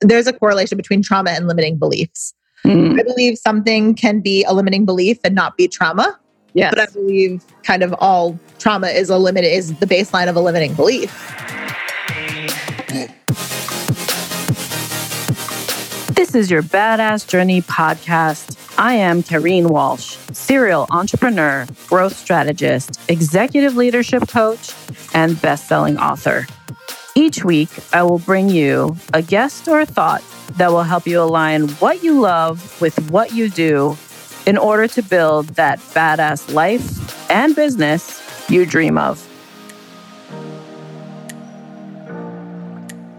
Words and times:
there's 0.00 0.26
a 0.26 0.32
correlation 0.32 0.76
between 0.76 1.02
trauma 1.02 1.30
and 1.30 1.46
limiting 1.46 1.76
beliefs. 1.76 2.34
Mm. 2.64 2.98
I 2.98 3.02
believe 3.02 3.38
something 3.38 3.94
can 3.94 4.20
be 4.20 4.44
a 4.44 4.52
limiting 4.52 4.84
belief 4.84 5.18
and 5.24 5.34
not 5.34 5.56
be 5.56 5.68
trauma. 5.68 6.18
Yes. 6.52 6.74
But 6.74 6.80
I 6.80 6.92
believe 6.92 7.44
kind 7.62 7.82
of 7.82 7.94
all 7.98 8.38
trauma 8.58 8.88
is 8.88 9.08
a 9.08 9.18
limit 9.18 9.44
is 9.44 9.74
the 9.78 9.86
baseline 9.86 10.28
of 10.28 10.36
a 10.36 10.40
limiting 10.40 10.74
belief. 10.74 11.10
This 16.14 16.34
is 16.34 16.50
your 16.50 16.62
Badass 16.62 17.26
Journey 17.26 17.62
podcast. 17.62 18.56
I 18.78 18.94
am 18.94 19.22
Kareen 19.22 19.70
Walsh, 19.70 20.16
serial 20.32 20.86
entrepreneur, 20.90 21.66
growth 21.88 22.16
strategist, 22.16 23.00
executive 23.08 23.76
leadership 23.76 24.28
coach, 24.28 24.74
and 25.12 25.40
best-selling 25.40 25.98
author. 25.98 26.46
Each 27.20 27.44
week, 27.44 27.68
I 27.92 28.02
will 28.02 28.18
bring 28.18 28.48
you 28.48 28.96
a 29.12 29.20
guest 29.20 29.68
or 29.68 29.78
a 29.78 29.84
thought 29.84 30.24
that 30.56 30.70
will 30.70 30.84
help 30.84 31.06
you 31.06 31.20
align 31.20 31.68
what 31.72 32.02
you 32.02 32.18
love 32.18 32.80
with 32.80 32.98
what 33.10 33.34
you 33.34 33.50
do 33.50 33.98
in 34.46 34.56
order 34.56 34.88
to 34.88 35.02
build 35.02 35.48
that 35.48 35.78
badass 35.92 36.54
life 36.54 37.30
and 37.30 37.54
business 37.54 38.48
you 38.48 38.64
dream 38.64 38.96
of. 38.96 39.22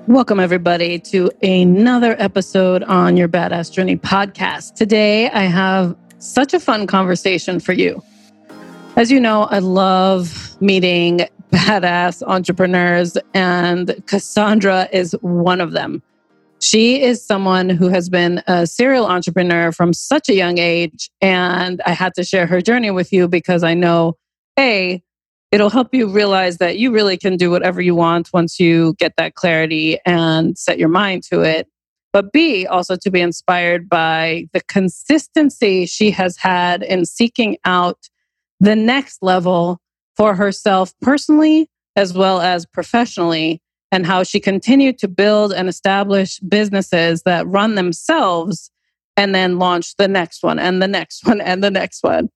Welcome, 0.08 0.40
everybody, 0.40 0.98
to 0.98 1.30
another 1.44 2.16
episode 2.18 2.82
on 2.82 3.18
your 3.18 3.28
Badass 3.28 3.72
Journey 3.72 3.98
podcast. 3.98 4.74
Today, 4.74 5.30
I 5.30 5.44
have 5.44 5.96
such 6.18 6.56
a 6.56 6.60
fun 6.60 6.88
conversation 6.88 7.60
for 7.60 7.74
you. 7.74 8.04
As 8.96 9.12
you 9.12 9.20
know, 9.20 9.44
I 9.44 9.60
love 9.60 10.60
meeting 10.60 11.28
badass 11.52 12.24
entrepreneurs, 12.26 13.18
and 13.34 14.02
Cassandra 14.08 14.88
is 14.92 15.14
one 15.22 15.62
of 15.62 15.72
them. 15.72 16.02
She 16.62 17.02
is 17.02 17.26
someone 17.26 17.70
who 17.70 17.88
has 17.90 18.08
been 18.08 18.44
a 18.46 18.68
serial 18.68 19.08
entrepreneur 19.08 19.72
from 19.72 19.94
such 19.94 20.30
a 20.30 20.36
young 20.36 20.60
age. 20.60 21.10
And 21.20 21.82
I 21.86 21.92
had 21.92 22.14
to 22.16 22.24
share 22.24 22.46
her 22.46 22.62
journey 22.62 22.92
with 22.92 23.12
you 23.12 23.28
because 23.28 23.64
I 23.64 23.74
know, 23.74 24.16
A, 24.60 25.02
it'll 25.52 25.72
help 25.72 25.94
you 25.94 26.08
realize 26.08 26.60
that 26.60 26.78
you 26.78 26.92
really 26.92 27.18
can 27.18 27.36
do 27.36 27.50
whatever 27.50 27.82
you 27.82 27.96
want 27.96 28.30
once 28.32 28.60
you 28.60 28.94
get 29.00 29.14
that 29.18 29.34
clarity 29.34 29.98
and 30.06 30.56
set 30.58 30.78
your 30.78 30.90
mind 30.90 31.24
to 31.32 31.42
it. 31.42 31.68
But 32.14 32.32
B, 32.32 32.68
also 32.68 32.96
to 32.96 33.10
be 33.10 33.22
inspired 33.22 33.90
by 33.90 34.48
the 34.54 34.62
consistency 34.62 35.88
she 35.88 36.12
has 36.12 36.38
had 36.38 36.84
in 36.84 37.06
seeking 37.06 37.58
out 37.66 37.98
the 38.60 38.76
next 38.76 39.24
level 39.24 39.80
for 40.22 40.36
herself 40.36 40.94
personally 41.02 41.68
as 41.96 42.14
well 42.14 42.42
as 42.42 42.64
professionally, 42.64 43.60
and 43.92 44.06
how 44.06 44.22
she 44.22 44.40
continued 44.40 45.00
to 45.00 45.08
build 45.08 45.52
and 45.52 45.68
establish 45.68 46.38
businesses 46.42 47.24
that 47.24 47.48
run 47.48 47.74
themselves 47.74 48.70
and 49.18 49.34
then 49.34 49.58
launch 49.58 49.96
the 49.96 50.08
next 50.08 50.44
one 50.44 50.60
and 50.60 50.80
the 50.80 50.88
next 50.88 51.26
one 51.26 51.42
and 51.42 51.64
the 51.64 51.72
next 51.72 52.04
one. 52.04 52.30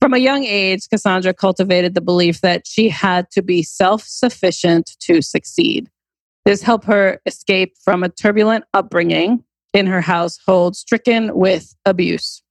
From 0.00 0.14
a 0.14 0.18
young 0.18 0.44
age, 0.44 0.88
Cassandra 0.88 1.34
cultivated 1.34 1.94
the 1.96 2.00
belief 2.00 2.40
that 2.42 2.68
she 2.68 2.88
had 2.88 3.28
to 3.32 3.42
be 3.42 3.64
self 3.64 4.04
sufficient 4.04 4.92
to 5.00 5.20
succeed. 5.20 5.90
This 6.44 6.62
helped 6.62 6.84
her 6.84 7.20
escape 7.26 7.74
from 7.84 8.04
a 8.04 8.10
turbulent 8.10 8.64
upbringing 8.74 9.42
in 9.74 9.88
her 9.88 10.02
household 10.02 10.76
stricken 10.76 11.34
with 11.34 11.74
abuse. 11.84 12.44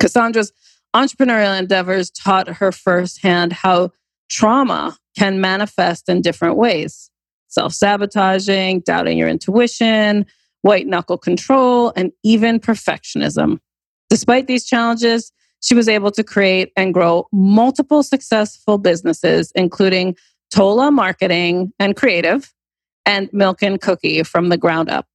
Cassandra's 0.00 0.50
entrepreneurial 0.96 1.58
endeavors 1.58 2.10
taught 2.10 2.48
her 2.48 2.72
firsthand 2.72 3.52
how 3.52 3.90
trauma 4.30 4.96
can 5.16 5.40
manifest 5.40 6.08
in 6.08 6.22
different 6.22 6.56
ways 6.56 7.10
self 7.48 7.72
sabotaging, 7.72 8.80
doubting 8.80 9.16
your 9.16 9.28
intuition, 9.28 10.26
white 10.62 10.86
knuckle 10.86 11.16
control, 11.16 11.92
and 11.96 12.12
even 12.22 12.58
perfectionism. 12.58 13.58
Despite 14.10 14.46
these 14.46 14.66
challenges, 14.66 15.32
she 15.62 15.74
was 15.74 15.88
able 15.88 16.10
to 16.12 16.24
create 16.24 16.72
and 16.76 16.92
grow 16.92 17.26
multiple 17.32 18.02
successful 18.02 18.78
businesses, 18.78 19.52
including 19.54 20.16
Tola 20.50 20.90
Marketing 20.90 21.72
and 21.78 21.96
Creative 21.96 22.52
and 23.04 23.30
Milk 23.32 23.62
and 23.62 23.80
Cookie 23.80 24.22
from 24.22 24.48
the 24.48 24.58
ground 24.58 24.90
up. 24.90 25.06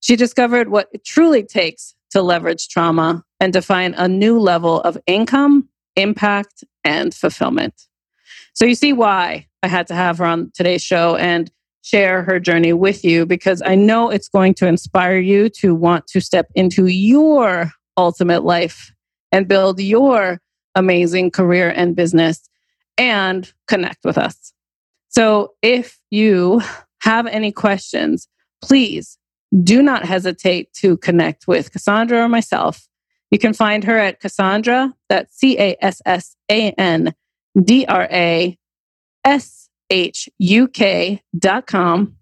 She 0.00 0.16
discovered 0.16 0.68
what 0.68 0.88
it 0.92 1.04
truly 1.04 1.42
takes 1.42 1.94
to 2.10 2.22
leverage 2.22 2.68
trauma 2.68 3.22
and 3.40 3.52
define 3.52 3.94
a 3.94 4.08
new 4.08 4.38
level 4.38 4.80
of 4.80 4.98
income, 5.06 5.68
impact, 5.96 6.64
and 6.84 7.14
fulfillment. 7.14 7.74
So 8.54 8.64
you 8.64 8.74
see 8.74 8.92
why 8.92 9.46
I 9.62 9.68
had 9.68 9.86
to 9.88 9.94
have 9.94 10.18
her 10.18 10.24
on 10.24 10.50
today's 10.54 10.82
show 10.82 11.16
and 11.16 11.50
share 11.82 12.22
her 12.22 12.38
journey 12.38 12.72
with 12.72 13.04
you 13.04 13.24
because 13.24 13.62
I 13.64 13.74
know 13.74 14.10
it's 14.10 14.28
going 14.28 14.54
to 14.54 14.66
inspire 14.66 15.18
you 15.18 15.48
to 15.60 15.74
want 15.74 16.06
to 16.08 16.20
step 16.20 16.48
into 16.54 16.86
your 16.86 17.70
ultimate 17.96 18.44
life 18.44 18.92
and 19.32 19.48
build 19.48 19.80
your 19.80 20.40
amazing 20.74 21.30
career 21.30 21.72
and 21.74 21.96
business 21.96 22.48
and 22.96 23.52
connect 23.68 24.04
with 24.04 24.18
us. 24.18 24.52
So 25.08 25.54
if 25.62 25.98
you 26.10 26.60
have 27.00 27.26
any 27.26 27.52
questions, 27.52 28.28
please 28.62 29.18
do 29.62 29.82
not 29.82 30.04
hesitate 30.04 30.72
to 30.74 30.96
connect 30.98 31.48
with 31.48 31.72
Cassandra 31.72 32.24
or 32.24 32.28
myself. 32.28 32.88
You 33.30 33.38
can 33.38 33.52
find 33.52 33.84
her 33.84 33.96
at 33.96 34.20
Cassandra, 34.20 34.94
that's 35.08 35.36
C 35.36 35.58
A 35.58 35.76
S 35.80 36.00
S 36.06 36.36
A 36.50 36.70
N 36.72 37.14
D 37.62 37.84
R 37.86 38.08
A 38.10 38.58
S 39.24 39.68
H 39.90 40.28
U 40.38 40.68
K.com. 40.68 42.14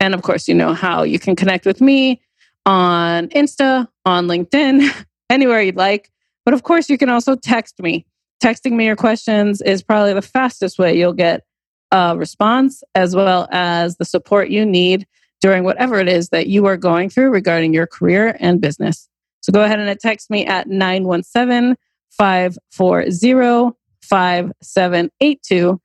And 0.00 0.14
of 0.14 0.22
course, 0.22 0.48
you 0.48 0.54
know 0.54 0.74
how 0.74 1.02
you 1.02 1.18
can 1.18 1.36
connect 1.36 1.66
with 1.66 1.80
me 1.80 2.20
on 2.66 3.28
Insta, 3.28 3.88
on 4.04 4.26
LinkedIn, 4.26 5.06
anywhere 5.30 5.60
you'd 5.60 5.76
like. 5.76 6.10
But 6.44 6.54
of 6.54 6.62
course, 6.62 6.88
you 6.90 6.98
can 6.98 7.08
also 7.08 7.36
text 7.36 7.80
me. 7.80 8.06
Texting 8.42 8.72
me 8.72 8.86
your 8.86 8.96
questions 8.96 9.62
is 9.62 9.82
probably 9.82 10.12
the 10.12 10.20
fastest 10.20 10.78
way 10.78 10.98
you'll 10.98 11.14
get 11.14 11.44
a 11.90 12.16
response 12.16 12.82
as 12.94 13.14
well 13.14 13.48
as 13.50 13.96
the 13.96 14.04
support 14.04 14.50
you 14.50 14.66
need 14.66 15.06
during 15.44 15.62
whatever 15.62 16.00
it 16.00 16.08
is 16.08 16.30
that 16.30 16.46
you 16.46 16.64
are 16.64 16.78
going 16.78 17.10
through 17.10 17.28
regarding 17.28 17.74
your 17.74 17.86
career 17.86 18.34
and 18.40 18.62
business. 18.62 19.10
So 19.42 19.52
go 19.52 19.62
ahead 19.62 19.78
and 19.78 19.90
uh, 19.90 19.94
text 19.94 20.30
me 20.30 20.46
at 20.46 20.68
917 20.68 21.76
540 22.12 23.76
5782 24.00 25.78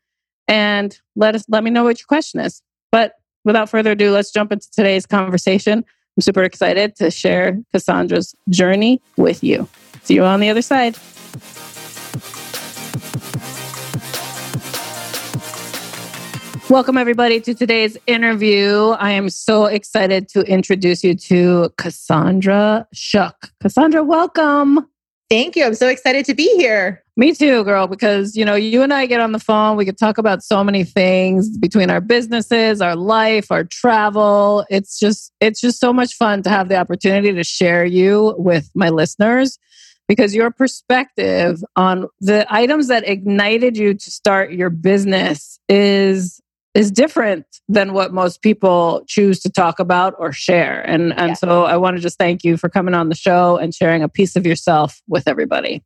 and 0.48 0.98
let 1.18 1.36
us 1.36 1.44
let 1.50 1.66
me 1.66 1.72
know 1.72 1.84
what 1.84 2.00
your 2.00 2.06
question 2.08 2.40
is. 2.40 2.62
But 2.90 3.16
without 3.44 3.70
further 3.70 3.92
ado, 3.92 4.12
let's 4.12 4.32
jump 4.32 4.54
into 4.54 4.72
today's 4.72 5.06
conversation. 5.06 5.80
I'm 5.80 6.22
super 6.22 6.44
excited 6.44 6.96
to 6.96 7.12
share 7.12 7.60
Cassandra's 7.74 8.34
journey 8.50 9.02
with 9.18 9.44
you. 9.44 9.68
See 10.04 10.14
you 10.14 10.24
on 10.24 10.40
the 10.40 10.48
other 10.48 10.62
side. 10.62 10.96
Welcome, 16.70 17.00
everybody, 17.00 17.42
to 17.42 17.56
today's 17.56 17.98
interview. 18.06 18.90
I 18.90 19.10
am 19.14 19.32
so 19.32 19.66
excited 19.66 20.30
to 20.30 20.42
introduce 20.42 21.04
you 21.04 21.16
to 21.16 21.74
Cassandra 21.80 22.88
Shuk. 22.94 23.50
Cassandra, 23.60 24.04
welcome. 24.04 24.88
Thank 25.32 25.56
you. 25.56 25.66
I'm 25.66 25.74
so 25.74 25.88
excited 25.88 26.26
to 26.26 26.36
be 26.36 26.56
here. 26.58 27.04
Me 27.18 27.34
too, 27.34 27.64
girl, 27.64 27.88
because 27.88 28.36
you 28.36 28.46
know, 28.46 28.54
you 28.54 28.84
and 28.84 28.94
I 28.94 29.08
get 29.08 29.20
on 29.20 29.32
the 29.32 29.40
phone, 29.40 29.78
we 29.78 29.86
could 29.86 29.98
talk 29.98 30.20
about 30.20 30.44
so 30.44 30.64
many 30.64 30.84
things 30.84 31.58
between 31.58 31.90
our 31.90 32.02
businesses, 32.02 32.82
our 32.82 32.96
life, 32.96 33.52
our 33.52 33.64
travel. 33.64 34.64
It's 34.70 35.00
just 35.00 35.34
it's 35.42 35.62
just 35.62 35.80
so 35.80 35.92
much 35.92 36.14
fun 36.14 36.44
to 36.44 36.52
have 36.52 36.70
the 36.70 36.78
opportunity 36.78 37.34
to 37.34 37.44
share 37.44 37.84
you 37.84 38.36
with 38.38 38.70
my 38.76 38.90
listeners 38.90 39.58
because 40.08 40.36
your 40.36 40.52
perspective 40.52 41.64
on 41.76 42.08
the 42.20 42.46
items 42.54 42.90
that 42.90 43.10
ignited 43.10 43.76
you 43.76 43.96
to 43.96 44.12
start 44.12 44.52
your 44.52 44.70
business 44.70 45.60
is 45.68 46.40
is 46.76 46.92
different 46.92 47.46
than 47.68 47.94
what 47.94 48.14
most 48.14 48.42
people 48.42 49.04
choose 49.08 49.40
to 49.42 49.50
talk 49.50 49.80
about 49.80 50.14
or 50.20 50.32
share. 50.32 50.82
And 50.82 51.14
and 51.14 51.30
yeah. 51.30 51.34
so 51.34 51.64
I 51.66 51.78
want 51.78 51.98
to 51.98 52.02
just 52.02 52.18
thank 52.18 52.44
you 52.44 52.58
for 52.58 52.70
coming 52.70 52.94
on 52.94 53.10
the 53.10 53.16
show 53.16 53.58
and 53.58 53.74
sharing 53.74 54.04
a 54.04 54.10
piece 54.10 54.36
of 54.36 54.46
yourself 54.46 55.02
with 55.08 55.28
everybody. 55.28 55.84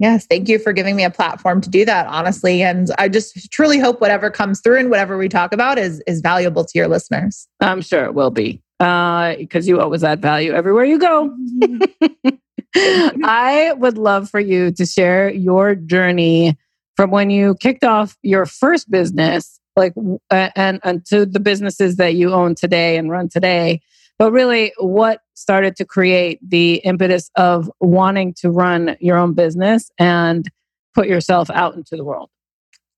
Yes, 0.00 0.26
thank 0.26 0.48
you 0.48 0.60
for 0.60 0.72
giving 0.72 0.94
me 0.94 1.02
a 1.02 1.10
platform 1.10 1.60
to 1.60 1.68
do 1.68 1.84
that, 1.84 2.06
honestly. 2.06 2.62
And 2.62 2.88
I 2.98 3.08
just 3.08 3.50
truly 3.50 3.80
hope 3.80 4.00
whatever 4.00 4.30
comes 4.30 4.60
through 4.60 4.78
and 4.78 4.90
whatever 4.90 5.18
we 5.18 5.28
talk 5.28 5.52
about 5.52 5.78
is 5.78 6.00
is 6.06 6.20
valuable 6.20 6.64
to 6.64 6.72
your 6.74 6.88
listeners. 6.88 7.48
I'm 7.60 7.80
sure 7.80 8.04
it 8.04 8.14
will 8.14 8.30
be. 8.30 8.62
Uh, 8.78 9.34
because 9.36 9.66
you 9.66 9.80
always 9.80 10.04
add 10.04 10.22
value 10.22 10.52
everywhere 10.52 10.84
you 10.84 10.98
go. 10.98 11.34
I 12.76 13.72
would 13.76 13.98
love 13.98 14.30
for 14.30 14.40
you 14.40 14.70
to 14.72 14.86
share 14.86 15.30
your 15.30 15.74
journey 15.74 16.56
from 16.96 17.10
when 17.10 17.30
you 17.30 17.56
kicked 17.56 17.84
off 17.84 18.16
your 18.22 18.46
first 18.46 18.90
business 18.90 19.58
like 19.78 19.94
and 20.30 20.80
and 20.84 21.06
to 21.06 21.24
the 21.24 21.40
businesses 21.40 21.96
that 21.96 22.14
you 22.14 22.32
own 22.32 22.54
today 22.54 22.96
and 22.98 23.10
run 23.10 23.28
today 23.28 23.80
but 24.18 24.32
really 24.32 24.72
what 24.78 25.20
started 25.34 25.76
to 25.76 25.84
create 25.84 26.38
the 26.46 26.74
impetus 26.84 27.30
of 27.36 27.70
wanting 27.80 28.34
to 28.34 28.50
run 28.50 28.96
your 29.00 29.16
own 29.16 29.32
business 29.32 29.90
and 29.98 30.50
put 30.94 31.06
yourself 31.08 31.48
out 31.50 31.74
into 31.74 31.96
the 31.96 32.04
world 32.04 32.28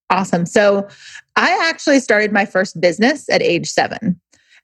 awesome 0.08 0.46
so 0.46 0.88
i 1.36 1.68
actually 1.68 2.00
started 2.00 2.32
my 2.32 2.44
first 2.46 2.80
business 2.80 3.28
at 3.28 3.42
age 3.42 3.68
7 3.70 4.18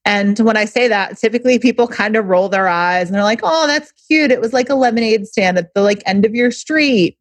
And 0.07 0.39
when 0.39 0.57
I 0.57 0.67
say 0.67 0.87
that, 0.87 1.19
typically 1.19 1.59
people 1.59 1.89
kind 1.89 2.15
of 2.15 2.27
roll 2.27 2.49
their 2.49 2.69
eyes 2.69 3.09
and 3.09 3.15
they're 3.15 3.25
like, 3.25 3.41
"Oh, 3.43 3.67
that's 3.67 3.91
cute. 4.07 4.31
It 4.31 4.41
was 4.41 4.53
like 4.53 4.71
a 4.71 4.77
lemonade 4.77 5.27
stand 5.27 5.59
at 5.59 5.75
the 5.75 5.83
like 5.83 6.01
end 6.07 6.25
of 6.25 6.33
your 6.33 6.53
street." 6.53 7.19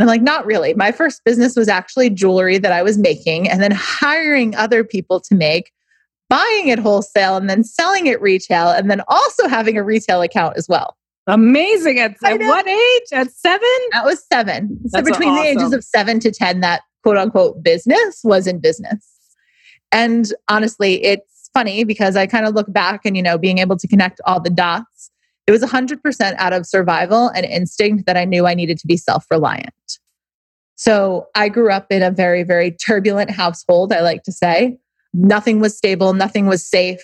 And 0.00 0.08
I'm 0.08 0.12
like, 0.12 0.22
"Not 0.22 0.46
really. 0.46 0.72
My 0.72 0.92
first 0.92 1.22
business 1.24 1.56
was 1.56 1.68
actually 1.68 2.08
jewelry 2.08 2.56
that 2.56 2.72
I 2.72 2.82
was 2.82 2.96
making 2.96 3.50
and 3.50 3.62
then 3.62 3.70
hiring 3.70 4.56
other 4.56 4.82
people 4.82 5.20
to 5.20 5.34
make, 5.34 5.72
buying 6.30 6.68
it 6.68 6.78
wholesale 6.78 7.36
and 7.36 7.50
then 7.50 7.62
selling 7.62 8.06
it 8.06 8.20
retail 8.22 8.70
and 8.70 8.90
then 8.90 9.02
also 9.08 9.46
having 9.46 9.76
a 9.76 9.84
retail 9.84 10.22
account 10.22 10.56
as 10.56 10.66
well." 10.68 10.96
Amazing. 11.26 11.98
At, 11.98 12.16
at 12.24 12.40
what 12.40 12.66
age? 12.66 13.02
At 13.12 13.30
seven? 13.30 13.68
That 13.92 14.04
was 14.06 14.24
seven. 14.32 14.78
That's 14.84 15.06
so 15.06 15.12
between 15.12 15.28
awesome. 15.28 15.44
the 15.44 15.50
ages 15.50 15.72
of 15.74 15.84
seven 15.84 16.18
to 16.20 16.30
10, 16.32 16.60
that 16.60 16.80
quote 17.02 17.18
unquote 17.18 17.62
business 17.62 18.20
was 18.24 18.46
in 18.46 18.58
business. 18.58 19.06
And 19.92 20.32
honestly, 20.48 21.04
it's 21.04 21.50
funny 21.52 21.84
because 21.84 22.16
I 22.16 22.26
kind 22.26 22.46
of 22.46 22.54
look 22.54 22.72
back 22.72 23.02
and, 23.04 23.16
you 23.16 23.22
know, 23.22 23.38
being 23.38 23.58
able 23.58 23.76
to 23.76 23.86
connect 23.86 24.20
all 24.26 24.40
the 24.40 24.50
dots, 24.50 25.10
it 25.50 25.60
was 25.60 25.68
100% 25.68 26.34
out 26.38 26.52
of 26.52 26.64
survival 26.64 27.26
and 27.28 27.44
instinct 27.44 28.06
that 28.06 28.16
I 28.16 28.24
knew 28.24 28.46
I 28.46 28.54
needed 28.54 28.78
to 28.78 28.86
be 28.86 28.96
self 28.96 29.26
reliant. 29.32 29.74
So 30.76 31.26
I 31.34 31.48
grew 31.48 31.72
up 31.72 31.88
in 31.90 32.02
a 32.02 32.10
very, 32.12 32.44
very 32.44 32.70
turbulent 32.70 33.30
household, 33.30 33.92
I 33.92 34.00
like 34.00 34.22
to 34.22 34.32
say. 34.32 34.78
Nothing 35.12 35.58
was 35.58 35.76
stable, 35.76 36.12
nothing 36.12 36.46
was 36.46 36.64
safe. 36.64 37.00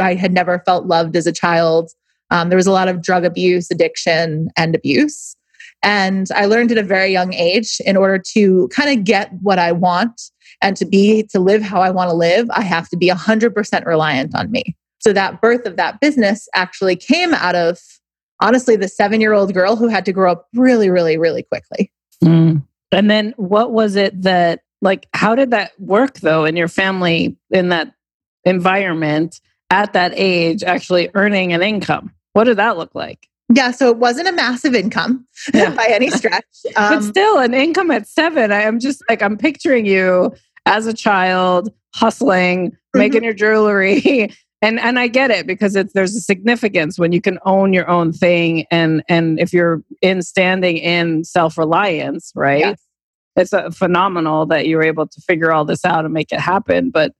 I 0.00 0.14
had 0.14 0.32
never 0.32 0.58
felt 0.66 0.86
loved 0.86 1.14
as 1.14 1.28
a 1.28 1.32
child. 1.32 1.92
Um, 2.30 2.48
there 2.48 2.56
was 2.56 2.66
a 2.66 2.72
lot 2.72 2.88
of 2.88 3.00
drug 3.00 3.24
abuse, 3.24 3.70
addiction, 3.70 4.48
and 4.56 4.74
abuse. 4.74 5.36
And 5.84 6.26
I 6.34 6.46
learned 6.46 6.72
at 6.72 6.78
a 6.78 6.82
very 6.82 7.12
young 7.12 7.32
age 7.32 7.80
in 7.86 7.96
order 7.96 8.18
to 8.32 8.68
kind 8.72 8.98
of 8.98 9.04
get 9.04 9.32
what 9.40 9.60
I 9.60 9.70
want 9.70 10.20
and 10.62 10.76
to 10.78 10.84
be, 10.84 11.28
to 11.30 11.38
live 11.38 11.62
how 11.62 11.80
I 11.80 11.90
want 11.90 12.10
to 12.10 12.16
live, 12.16 12.48
I 12.50 12.62
have 12.62 12.88
to 12.88 12.96
be 12.96 13.08
100% 13.08 13.86
reliant 13.86 14.34
on 14.34 14.50
me. 14.50 14.74
So 15.04 15.12
that 15.12 15.42
birth 15.42 15.66
of 15.66 15.76
that 15.76 16.00
business 16.00 16.48
actually 16.54 16.96
came 16.96 17.34
out 17.34 17.54
of 17.54 17.78
honestly 18.40 18.74
the 18.74 18.88
seven 18.88 19.20
year 19.20 19.34
old 19.34 19.52
girl 19.52 19.76
who 19.76 19.88
had 19.88 20.04
to 20.06 20.12
grow 20.12 20.32
up 20.32 20.48
really, 20.54 20.88
really, 20.88 21.18
really 21.18 21.42
quickly. 21.42 21.92
Mm. 22.22 22.62
And 22.90 23.10
then 23.10 23.34
what 23.36 23.72
was 23.72 23.96
it 23.96 24.22
that, 24.22 24.60
like, 24.80 25.06
how 25.12 25.34
did 25.34 25.50
that 25.50 25.72
work 25.78 26.20
though 26.20 26.44
in 26.44 26.56
your 26.56 26.68
family 26.68 27.36
in 27.50 27.68
that 27.68 27.92
environment 28.44 29.40
at 29.70 29.92
that 29.92 30.12
age, 30.14 30.62
actually 30.62 31.10
earning 31.14 31.52
an 31.52 31.62
income? 31.62 32.12
What 32.32 32.44
did 32.44 32.56
that 32.56 32.78
look 32.78 32.94
like? 32.94 33.28
Yeah, 33.52 33.72
so 33.72 33.90
it 33.90 33.98
wasn't 33.98 34.28
a 34.28 34.32
massive 34.32 34.74
income 34.74 35.26
Yeah. 35.54 35.74
by 35.74 35.86
any 35.90 36.10
stretch. 36.10 36.44
but 36.74 36.92
Um, 36.94 37.02
still, 37.02 37.38
an 37.38 37.52
income 37.52 37.90
at 37.90 38.08
seven, 38.08 38.52
I 38.52 38.62
am 38.62 38.78
just 38.80 39.02
like, 39.08 39.22
I'm 39.22 39.36
picturing 39.36 39.84
you 39.84 40.32
as 40.64 40.86
a 40.86 40.94
child 40.94 41.70
hustling, 41.94 42.74
making 42.94 43.22
your 43.22 43.34
jewelry. 43.34 44.30
And, 44.64 44.80
and 44.80 44.98
I 44.98 45.08
get 45.08 45.30
it 45.30 45.46
because 45.46 45.76
it's 45.76 45.92
there's 45.92 46.16
a 46.16 46.20
significance 46.20 46.98
when 46.98 47.12
you 47.12 47.20
can 47.20 47.38
own 47.44 47.72
your 47.74 47.88
own 47.88 48.12
thing 48.12 48.64
and 48.70 49.02
and 49.08 49.38
if 49.38 49.52
you're 49.52 49.82
in 50.00 50.22
standing 50.22 50.78
in 50.78 51.24
self-reliance, 51.24 52.32
right? 52.34 52.60
Yes. 52.60 52.80
It's 53.36 53.52
a 53.52 53.70
phenomenal 53.70 54.46
that 54.46 54.66
you're 54.66 54.82
able 54.82 55.06
to 55.06 55.20
figure 55.20 55.52
all 55.52 55.64
this 55.64 55.84
out 55.84 56.04
and 56.04 56.14
make 56.14 56.32
it 56.32 56.40
happen. 56.40 56.90
But 56.90 57.12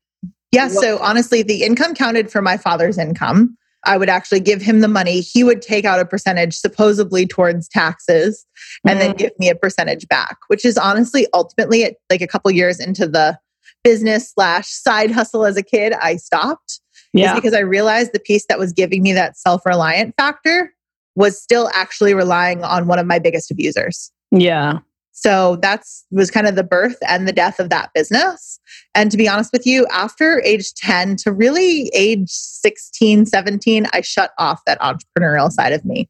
Yeah, 0.52 0.68
What- 0.68 0.82
so 0.82 0.98
honestly, 1.00 1.42
the 1.42 1.64
income 1.64 1.94
counted 1.94 2.30
for 2.30 2.40
my 2.40 2.56
father's 2.56 2.96
income. 2.98 3.56
I 3.86 3.98
would 3.98 4.08
actually 4.08 4.40
give 4.40 4.62
him 4.62 4.80
the 4.80 4.88
money. 4.88 5.20
He 5.20 5.44
would 5.44 5.60
take 5.60 5.84
out 5.84 6.00
a 6.00 6.06
percentage, 6.06 6.54
supposedly 6.56 7.26
towards 7.26 7.68
taxes, 7.68 8.46
and 8.88 8.98
then 9.00 9.12
Mm. 9.12 9.18
give 9.18 9.32
me 9.38 9.50
a 9.50 9.54
percentage 9.54 10.08
back, 10.08 10.38
which 10.46 10.64
is 10.64 10.78
honestly 10.78 11.26
ultimately 11.34 11.94
like 12.08 12.22
a 12.22 12.26
couple 12.26 12.50
years 12.50 12.80
into 12.80 13.06
the 13.06 13.36
business 13.82 14.30
slash 14.32 14.68
side 14.68 15.10
hustle 15.10 15.44
as 15.44 15.58
a 15.58 15.62
kid, 15.62 15.92
I 16.00 16.16
stopped. 16.16 16.80
Is 17.14 17.20
yeah, 17.20 17.34
because 17.34 17.54
I 17.54 17.60
realized 17.60 18.12
the 18.12 18.20
piece 18.20 18.44
that 18.48 18.58
was 18.58 18.72
giving 18.72 19.02
me 19.02 19.12
that 19.12 19.36
self 19.38 19.64
reliant 19.64 20.14
factor 20.16 20.72
was 21.14 21.40
still 21.40 21.70
actually 21.74 22.12
relying 22.14 22.64
on 22.64 22.86
one 22.88 22.98
of 22.98 23.06
my 23.06 23.18
biggest 23.18 23.50
abusers. 23.50 24.10
yeah, 24.32 24.80
So 25.12 25.56
that's 25.62 26.04
was 26.10 26.30
kind 26.30 26.48
of 26.48 26.56
the 26.56 26.64
birth 26.64 26.96
and 27.08 27.28
the 27.28 27.32
death 27.32 27.60
of 27.60 27.70
that 27.70 27.90
business. 27.94 28.58
And 28.96 29.10
to 29.12 29.16
be 29.16 29.28
honest 29.28 29.52
with 29.52 29.64
you, 29.64 29.86
after 29.92 30.42
age 30.42 30.74
10 30.74 31.16
to 31.18 31.32
really 31.32 31.88
age 31.94 32.30
16, 32.30 33.26
17, 33.26 33.86
I 33.92 34.00
shut 34.00 34.32
off 34.38 34.60
that 34.66 34.80
entrepreneurial 34.80 35.52
side 35.52 35.72
of 35.72 35.84
me. 35.84 36.08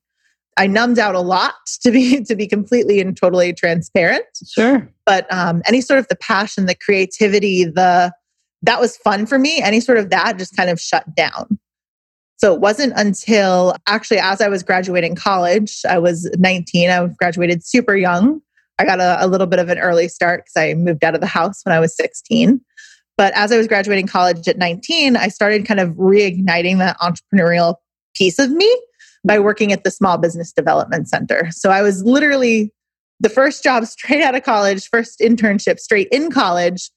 I 0.56 0.66
numbed 0.66 0.98
out 0.98 1.14
a 1.14 1.20
lot 1.20 1.54
to 1.82 1.90
be 1.90 2.24
to 2.24 2.34
be 2.34 2.46
completely 2.46 3.00
and 3.00 3.14
totally 3.14 3.52
transparent. 3.52 4.24
sure. 4.48 4.90
But 5.04 5.30
um, 5.30 5.62
any 5.66 5.82
sort 5.82 5.98
of 5.98 6.08
the 6.08 6.16
passion, 6.16 6.64
the 6.64 6.74
creativity, 6.74 7.64
the 7.64 8.12
that 8.64 8.80
was 8.80 8.96
fun 8.96 9.26
for 9.26 9.38
me. 9.38 9.60
Any 9.62 9.80
sort 9.80 9.98
of 9.98 10.10
that 10.10 10.38
just 10.38 10.56
kind 10.56 10.70
of 10.70 10.80
shut 10.80 11.14
down. 11.14 11.58
So 12.36 12.52
it 12.52 12.60
wasn't 12.60 12.92
until 12.96 13.76
actually 13.86 14.18
as 14.18 14.40
I 14.40 14.48
was 14.48 14.62
graduating 14.62 15.14
college, 15.14 15.82
I 15.88 15.98
was 15.98 16.30
19. 16.38 16.90
I 16.90 17.06
graduated 17.18 17.64
super 17.64 17.96
young. 17.96 18.40
I 18.78 18.84
got 18.84 19.00
a, 19.00 19.24
a 19.24 19.28
little 19.28 19.46
bit 19.46 19.60
of 19.60 19.68
an 19.68 19.78
early 19.78 20.08
start 20.08 20.44
because 20.44 20.56
I 20.56 20.74
moved 20.74 21.04
out 21.04 21.14
of 21.14 21.20
the 21.20 21.26
house 21.26 21.60
when 21.64 21.74
I 21.74 21.80
was 21.80 21.96
16. 21.96 22.60
But 23.16 23.32
as 23.36 23.52
I 23.52 23.56
was 23.56 23.68
graduating 23.68 24.08
college 24.08 24.48
at 24.48 24.58
19, 24.58 25.16
I 25.16 25.28
started 25.28 25.64
kind 25.64 25.78
of 25.78 25.90
reigniting 25.90 26.78
that 26.78 26.98
entrepreneurial 26.98 27.76
piece 28.16 28.40
of 28.40 28.50
me 28.50 28.82
by 29.24 29.38
working 29.38 29.72
at 29.72 29.84
the 29.84 29.90
Small 29.90 30.18
Business 30.18 30.52
Development 30.52 31.08
Center. 31.08 31.48
So 31.52 31.70
I 31.70 31.82
was 31.82 32.02
literally 32.02 32.72
the 33.20 33.28
first 33.28 33.62
job 33.62 33.86
straight 33.86 34.22
out 34.22 34.34
of 34.34 34.42
college, 34.42 34.88
first 34.88 35.20
internship 35.20 35.78
straight 35.78 36.08
in 36.10 36.30
college, 36.30 36.90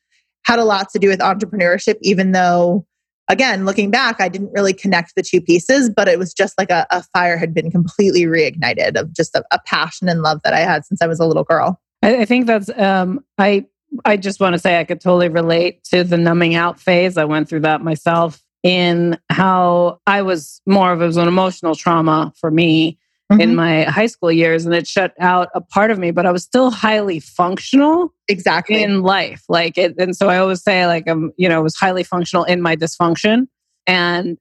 had 0.47 0.59
a 0.59 0.63
lot 0.63 0.89
to 0.91 0.99
do 0.99 1.09
with 1.09 1.19
entrepreneurship, 1.19 1.97
even 2.01 2.31
though, 2.31 2.85
again, 3.29 3.65
looking 3.65 3.91
back, 3.91 4.21
I 4.21 4.29
didn't 4.29 4.51
really 4.53 4.73
connect 4.73 5.13
the 5.15 5.21
two 5.21 5.41
pieces, 5.41 5.89
but 5.89 6.07
it 6.07 6.17
was 6.17 6.33
just 6.33 6.57
like 6.57 6.71
a, 6.71 6.87
a 6.89 7.03
fire 7.13 7.37
had 7.37 7.53
been 7.53 7.69
completely 7.69 8.23
reignited 8.23 8.97
of 8.97 9.13
just 9.13 9.35
a, 9.35 9.43
a 9.51 9.59
passion 9.65 10.07
and 10.07 10.21
love 10.21 10.39
that 10.45 10.53
I 10.53 10.59
had 10.59 10.85
since 10.85 11.01
I 11.01 11.07
was 11.07 11.19
a 11.19 11.25
little 11.25 11.43
girl. 11.43 11.81
I, 12.01 12.21
I 12.21 12.25
think 12.25 12.47
that's 12.47 12.69
um 12.77 13.23
I 13.37 13.65
I 14.05 14.15
just 14.15 14.39
want 14.39 14.53
to 14.53 14.59
say 14.59 14.79
I 14.79 14.85
could 14.85 15.01
totally 15.01 15.29
relate 15.29 15.83
to 15.85 16.03
the 16.03 16.17
numbing 16.17 16.55
out 16.55 16.79
phase. 16.79 17.17
I 17.17 17.25
went 17.25 17.49
through 17.49 17.61
that 17.61 17.81
myself 17.81 18.41
in 18.63 19.17
how 19.29 19.99
I 20.07 20.21
was 20.21 20.61
more 20.65 20.93
of 20.93 21.01
it 21.01 21.05
was 21.05 21.17
an 21.17 21.27
emotional 21.27 21.75
trauma 21.75 22.33
for 22.39 22.51
me 22.51 22.99
in 23.31 23.51
Mhm. 23.51 23.55
my 23.55 23.83
high 23.83 24.05
school 24.05 24.31
years 24.31 24.65
and 24.65 24.73
it 24.73 24.87
shut 24.87 25.13
out 25.19 25.49
a 25.53 25.59
part 25.61 25.91
of 25.91 25.99
me, 25.99 26.11
but 26.11 26.25
I 26.25 26.31
was 26.31 26.43
still 26.43 26.71
highly 26.71 27.19
functional 27.19 28.13
exactly. 28.29 28.81
in 28.81 29.01
life. 29.01 29.43
Like 29.49 29.77
it, 29.77 29.95
and 29.99 30.15
so 30.15 30.29
I 30.29 30.37
always 30.37 30.63
say 30.63 30.87
like 30.87 31.07
I'm, 31.09 31.31
you 31.37 31.49
know, 31.49 31.61
was 31.61 31.75
highly 31.75 32.03
functional 32.03 32.45
in 32.45 32.61
my 32.61 32.75
dysfunction. 32.75 33.47
And 33.85 34.37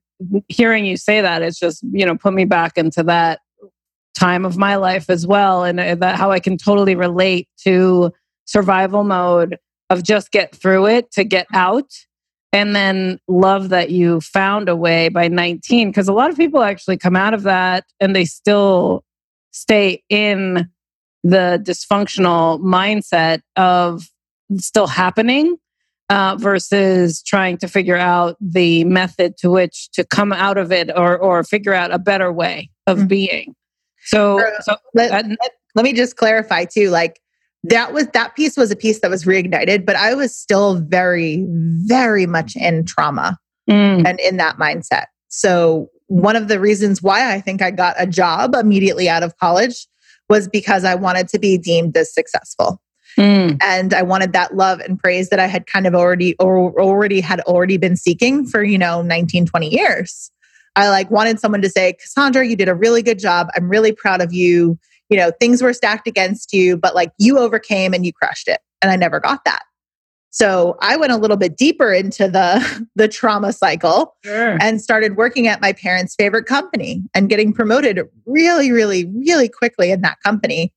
hearing 0.47 0.85
you 0.85 0.95
say 0.97 1.21
that, 1.21 1.41
it's 1.41 1.59
just, 1.59 1.83
you 1.91 2.05
know, 2.05 2.15
put 2.15 2.33
me 2.33 2.45
back 2.45 2.77
into 2.77 3.03
that 3.03 3.39
time 4.15 4.45
of 4.45 4.57
my 4.57 4.77
life 4.77 5.09
as 5.09 5.27
well. 5.27 5.63
And 5.63 5.79
uh, 5.79 5.95
that 5.95 6.15
how 6.15 6.31
I 6.31 6.39
can 6.39 6.57
totally 6.57 6.95
relate 6.95 7.47
to 7.65 8.11
survival 8.45 9.03
mode 9.03 9.57
of 9.89 10.03
just 10.03 10.31
get 10.31 10.55
through 10.55 10.87
it 10.87 11.11
to 11.11 11.23
get 11.23 11.47
out. 11.53 11.91
And 12.53 12.75
then 12.75 13.19
love 13.27 13.69
that 13.69 13.89
you 13.91 14.21
found 14.21 14.69
a 14.69 14.75
way 14.75 15.09
by 15.09 15.27
19. 15.27 15.89
Because 15.89 16.07
a 16.07 16.13
lot 16.13 16.29
of 16.29 16.37
people 16.37 16.63
actually 16.63 16.97
come 16.97 17.15
out 17.15 17.33
of 17.33 17.43
that 17.43 17.85
and 17.99 18.15
they 18.15 18.25
still 18.25 19.03
stay 19.51 20.01
in 20.09 20.69
the 21.23 21.61
dysfunctional 21.63 22.59
mindset 22.61 23.41
of 23.57 24.07
still 24.57 24.87
happening 24.87 25.57
uh, 26.09 26.37
versus 26.39 27.21
trying 27.21 27.57
to 27.57 27.67
figure 27.67 27.97
out 27.97 28.37
the 28.39 28.85
method 28.85 29.35
to 29.37 29.49
which 29.51 29.89
to 29.91 30.05
come 30.05 30.31
out 30.31 30.57
of 30.57 30.71
it 30.71 30.89
or 30.95 31.17
or 31.17 31.43
figure 31.43 31.73
out 31.73 31.91
a 31.91 31.99
better 31.99 32.31
way 32.31 32.69
of 32.85 32.99
Mhm. 32.99 33.07
being. 33.09 33.55
So, 34.05 34.41
so 34.61 34.77
Let, 34.93 35.11
uh, 35.11 35.27
let, 35.27 35.51
let 35.75 35.83
me 35.83 35.91
just 35.91 36.15
clarify 36.15 36.63
too 36.63 36.89
like 36.91 37.19
that 37.69 37.93
was 37.93 38.07
that 38.07 38.35
piece 38.35 38.57
was 38.57 38.71
a 38.71 38.75
piece 38.75 38.99
that 38.99 39.11
was 39.11 39.25
reignited 39.25 39.85
but 39.85 39.95
i 39.95 40.13
was 40.13 40.35
still 40.35 40.75
very 40.75 41.45
very 41.49 42.25
much 42.25 42.55
in 42.55 42.85
trauma 42.85 43.37
mm, 43.69 44.07
and 44.07 44.19
in 44.19 44.37
that 44.37 44.57
mindset. 44.57 45.05
So 45.29 45.89
one 46.07 46.35
of 46.35 46.47
the 46.47 46.59
reasons 46.59 47.01
why 47.01 47.33
i 47.33 47.41
think 47.41 47.61
i 47.61 47.71
got 47.71 47.95
a 47.97 48.07
job 48.07 48.55
immediately 48.55 49.09
out 49.09 49.23
of 49.23 49.37
college 49.37 49.87
was 50.29 50.47
because 50.47 50.83
i 50.83 50.95
wanted 50.95 51.27
to 51.29 51.39
be 51.39 51.57
deemed 51.57 51.95
as 51.97 52.13
successful. 52.13 52.81
Mm, 53.17 53.57
and 53.61 53.93
i 53.93 54.01
wanted 54.01 54.33
that 54.33 54.55
love 54.55 54.79
and 54.79 54.99
praise 54.99 55.29
that 55.29 55.39
i 55.39 55.47
had 55.47 55.65
kind 55.65 55.87
of 55.87 55.95
already 55.95 56.35
or 56.39 56.79
already 56.79 57.19
had 57.19 57.41
already 57.41 57.77
been 57.77 57.95
seeking 57.95 58.45
for 58.45 58.63
you 58.63 58.77
know 58.77 59.01
19 59.01 59.45
20 59.45 59.69
years. 59.69 60.31
I 60.75 60.89
like 60.89 61.09
wanted 61.09 61.39
someone 61.39 61.63
to 61.63 61.69
say 61.69 61.93
cassandra 61.93 62.47
you 62.47 62.55
did 62.55 62.69
a 62.69 62.75
really 62.75 63.01
good 63.01 63.17
job. 63.17 63.47
I'm 63.55 63.67
really 63.67 63.91
proud 63.91 64.21
of 64.21 64.31
you 64.31 64.77
you 65.09 65.17
know 65.17 65.31
things 65.39 65.61
were 65.61 65.73
stacked 65.73 66.07
against 66.07 66.53
you 66.53 66.77
but 66.77 66.95
like 66.95 67.11
you 67.17 67.37
overcame 67.37 67.93
and 67.93 68.05
you 68.05 68.13
crushed 68.13 68.47
it 68.47 68.59
and 68.81 68.91
i 68.91 68.95
never 68.95 69.19
got 69.19 69.43
that 69.45 69.63
so 70.29 70.75
i 70.81 70.95
went 70.97 71.11
a 71.11 71.17
little 71.17 71.37
bit 71.37 71.57
deeper 71.57 71.93
into 71.93 72.27
the 72.27 72.87
the 72.95 73.07
trauma 73.07 73.53
cycle 73.53 74.15
sure. 74.23 74.57
and 74.61 74.81
started 74.81 75.17
working 75.17 75.47
at 75.47 75.61
my 75.61 75.73
parents' 75.73 76.15
favorite 76.15 76.45
company 76.45 77.03
and 77.13 77.29
getting 77.29 77.53
promoted 77.53 78.01
really, 78.25 78.71
really, 78.71 79.05
really 79.05 79.49
quickly 79.49 79.91
in 79.91 80.01
that 80.01 80.17
company. 80.23 80.73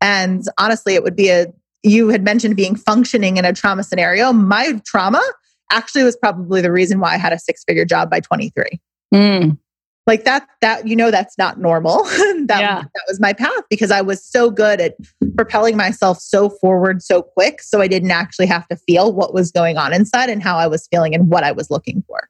And 0.00 0.44
honestly, 0.58 0.94
it 0.94 1.02
would 1.02 1.16
be 1.16 1.30
a, 1.30 1.46
you 1.82 2.08
had 2.08 2.24
mentioned 2.24 2.56
being 2.56 2.76
functioning 2.76 3.36
in 3.36 3.44
a 3.44 3.52
trauma 3.52 3.82
scenario. 3.82 4.32
My 4.32 4.80
trauma 4.84 5.22
actually 5.70 6.04
was 6.04 6.16
probably 6.16 6.60
the 6.60 6.72
reason 6.72 7.00
why 7.00 7.14
I 7.14 7.16
had 7.16 7.32
a 7.32 7.38
six 7.38 7.64
figure 7.64 7.84
job 7.84 8.10
by 8.10 8.20
23. 8.20 8.80
Mm. 9.14 9.58
Like 10.06 10.24
that, 10.24 10.46
that, 10.60 10.86
you 10.86 10.96
know, 10.96 11.10
that's 11.10 11.38
not 11.38 11.58
normal. 11.58 12.04
that, 12.04 12.60
Yeah. 12.60 12.82
that 12.82 13.02
was 13.08 13.18
my 13.20 13.32
path 13.32 13.62
because 13.70 13.90
I 13.90 14.02
was 14.02 14.22
so 14.22 14.50
good 14.50 14.80
at 14.80 14.96
propelling 15.34 15.76
myself 15.76 16.20
so 16.20 16.50
forward 16.50 17.02
so 17.02 17.22
quick. 17.22 17.62
So 17.62 17.80
I 17.80 17.88
didn't 17.88 18.10
actually 18.10 18.46
have 18.46 18.68
to 18.68 18.76
feel 18.76 19.14
what 19.14 19.32
was 19.32 19.50
going 19.50 19.78
on 19.78 19.94
inside 19.94 20.28
and 20.28 20.42
how 20.42 20.56
I 20.56 20.66
was 20.66 20.86
feeling 20.88 21.14
and 21.14 21.30
what 21.30 21.42
I 21.42 21.52
was 21.52 21.70
looking 21.70 22.04
for. 22.06 22.28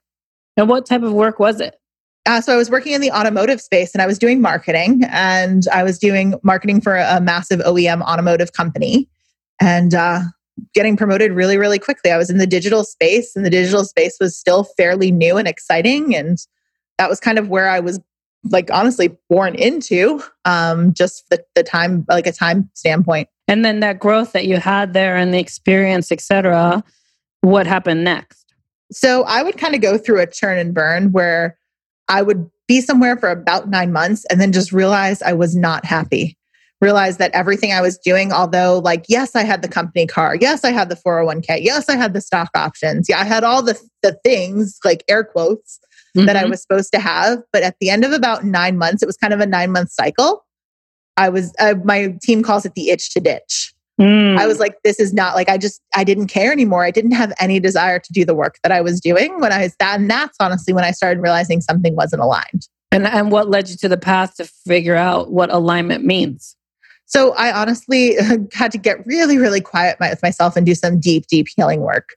And 0.55 0.69
what 0.69 0.85
type 0.85 1.03
of 1.03 1.11
work 1.11 1.37
was 1.37 1.59
it? 1.59 1.75
Uh, 2.25 2.41
so 2.41 2.53
I 2.53 2.57
was 2.57 2.71
working 2.71 2.93
in 2.93 3.01
the 3.01 3.11
automotive 3.11 3.61
space 3.61 3.93
and 3.93 4.01
I 4.01 4.07
was 4.07 4.17
doing 4.17 4.41
marketing 4.41 5.03
and 5.11 5.67
I 5.71 5.83
was 5.83 5.99
doing 5.99 6.33
marketing 6.43 6.81
for 6.81 6.95
a, 6.95 7.21
massive 7.21 7.59
OEM 7.59 8.01
automotive 8.01 8.53
company 8.53 9.07
and 9.61 9.93
uh, 9.93 10.21
getting 10.73 10.97
promoted 10.97 11.33
really, 11.33 11.57
really 11.57 11.77
quickly. 11.77 12.11
I 12.11 12.17
was 12.17 12.29
in 12.29 12.37
the 12.37 12.47
digital 12.47 12.83
space 12.83 13.35
and 13.35 13.45
the 13.45 13.49
digital 13.49 13.83
space 13.83 14.17
was 14.19 14.35
still 14.35 14.63
fairly 14.63 15.11
new 15.11 15.37
and 15.37 15.47
exciting. 15.47 16.15
And 16.15 16.39
that 16.97 17.09
was 17.09 17.19
kind 17.19 17.37
of 17.37 17.49
where 17.49 17.69
I 17.69 17.79
was 17.79 17.99
like 18.51 18.69
honestly 18.71 19.17
born 19.29 19.55
into 19.55 20.21
um, 20.45 20.93
just 20.93 21.29
the, 21.29 21.43
the 21.55 21.63
time, 21.63 22.05
like 22.07 22.27
a 22.27 22.31
time 22.31 22.69
standpoint. 22.73 23.27
And 23.47 23.65
then 23.65 23.79
that 23.79 23.99
growth 23.99 24.33
that 24.33 24.45
you 24.45 24.57
had 24.57 24.93
there 24.93 25.15
and 25.15 25.33
the 25.33 25.39
experience, 25.39 26.11
etc 26.11 26.83
what 27.45 27.67
happened 27.67 28.03
next? 28.03 28.53
So 28.91 29.23
I 29.23 29.43
would 29.43 29.57
kind 29.57 29.75
of 29.75 29.81
go 29.81 29.97
through 29.97 30.19
a 30.21 30.27
churn 30.27 30.57
and 30.57 30.73
burn 30.73 31.11
where 31.11 31.57
I 32.07 32.21
would 32.21 32.49
be 32.67 32.81
somewhere 32.81 33.17
for 33.17 33.29
about 33.29 33.69
nine 33.69 33.91
months 33.91 34.25
and 34.25 34.41
then 34.41 34.51
just 34.51 34.71
realize 34.71 35.21
I 35.21 35.33
was 35.33 35.55
not 35.55 35.85
happy. 35.85 36.37
Realize 36.81 37.17
that 37.17 37.31
everything 37.33 37.71
I 37.71 37.81
was 37.81 37.97
doing, 37.97 38.33
although, 38.33 38.79
like, 38.79 39.05
yes, 39.07 39.35
I 39.35 39.43
had 39.43 39.61
the 39.61 39.67
company 39.67 40.05
car. 40.05 40.35
Yes, 40.35 40.63
I 40.63 40.71
had 40.71 40.89
the 40.89 40.95
401k. 40.95 41.59
Yes, 41.61 41.87
I 41.87 41.95
had 41.95 42.13
the 42.13 42.21
stock 42.21 42.49
options. 42.53 43.07
Yeah, 43.07 43.19
I 43.19 43.23
had 43.23 43.43
all 43.43 43.63
the, 43.63 43.79
the 44.03 44.19
things, 44.23 44.77
like 44.83 45.03
air 45.07 45.23
quotes, 45.23 45.79
that 46.15 46.35
I 46.35 46.43
Mhm. 46.43 46.49
was 46.49 46.61
supposed 46.61 46.91
to 46.93 46.99
have. 46.99 47.39
But 47.53 47.63
at 47.63 47.75
the 47.79 47.89
end 47.89 48.03
of 48.05 48.11
about 48.11 48.43
nine 48.45 48.77
months, 48.77 49.03
it 49.03 49.05
was 49.05 49.17
kind 49.17 49.33
of 49.33 49.39
a 49.39 49.45
nine 49.45 49.71
month 49.71 49.91
cycle. 49.91 50.45
I 51.17 51.29
was, 51.29 51.53
uh, 51.59 51.75
my 51.83 52.15
team 52.21 52.43
calls 52.43 52.65
it 52.65 52.73
the 52.75 52.89
itch 52.89 53.13
to 53.13 53.19
ditch. 53.19 53.73
Mm. 53.99 54.37
I 54.37 54.45
was 54.45 54.59
like, 54.59 54.75
this 54.83 54.99
is 54.99 55.13
not 55.13 55.35
like 55.35 55.47
I 55.47 55.57
just 55.57 55.81
I 55.95 56.03
didn't 56.03 56.27
care 56.27 56.51
anymore. 56.51 56.83
I 56.83 56.91
didn't 56.91 57.11
have 57.11 57.31
any 57.39 57.61
desire 57.61 57.97
to 57.99 58.13
do 58.13 58.25
the 58.25 58.35
work 58.35 58.57
that 58.63 58.71
I 58.71 58.81
was 58.81 58.99
doing 58.99 59.39
when 59.39 59.53
I 59.53 59.61
was 59.63 59.75
that, 59.79 59.97
and 59.99 60.09
that's 60.09 60.35
honestly 60.41 60.73
when 60.73 60.83
I 60.83 60.91
started 60.91 61.21
realizing 61.21 61.61
something 61.61 61.95
wasn't 61.95 62.21
aligned. 62.21 62.67
and 62.91 63.07
and 63.07 63.31
what 63.31 63.49
led 63.49 63.69
you 63.69 63.77
to 63.77 63.87
the 63.89 63.97
path 63.97 64.35
to 64.35 64.45
figure 64.67 64.95
out 64.95 65.31
what 65.31 65.49
alignment 65.49 66.03
means? 66.03 66.55
So 67.05 67.33
I 67.35 67.53
honestly 67.53 68.15
had 68.53 68.71
to 68.73 68.77
get 68.77 69.05
really, 69.05 69.37
really 69.37 69.61
quiet 69.61 69.97
with 70.01 70.21
myself 70.21 70.55
and 70.57 70.65
do 70.65 70.75
some 70.75 70.99
deep, 70.99 71.27
deep 71.27 71.47
healing 71.55 71.79
work. 71.81 72.15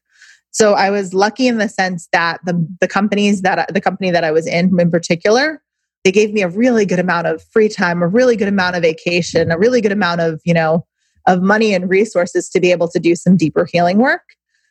So 0.51 0.75
I 0.75 0.91
was 0.91 1.15
lucky 1.15 1.47
in 1.47 1.59
the 1.59 1.69
sense 1.69 2.09
that 2.13 2.41
the 2.45 2.67
the 2.81 2.89
companies 2.89 3.43
that 3.43 3.73
the 3.73 3.81
company 3.81 4.11
that 4.11 4.25
I 4.25 4.31
was 4.31 4.47
in 4.47 4.79
in 4.81 4.91
particular, 4.91 5.63
they 6.05 6.13
gave 6.13 6.33
me 6.33 6.43
a 6.43 6.49
really 6.49 6.87
good 6.87 6.99
amount 6.99 7.27
of 7.27 7.43
free 7.53 7.69
time, 7.69 8.03
a 8.03 8.09
really 8.09 8.37
good 8.37 8.49
amount 8.49 8.77
of 8.77 8.83
vacation, 8.83 9.51
a 9.51 9.59
really 9.59 9.81
good 9.81 9.93
amount 9.93 10.21
of 10.21 10.41
you 10.45 10.55
know 10.55 10.87
of 11.27 11.43
money 11.43 11.75
and 11.75 11.91
resources 11.91 12.49
to 12.49 12.61
be 12.61 12.73
able 12.73 12.89
to 12.89 12.99
do 12.99 13.15
some 13.15 13.37
deeper 13.37 13.67
healing 13.71 13.99
work. 13.99 14.23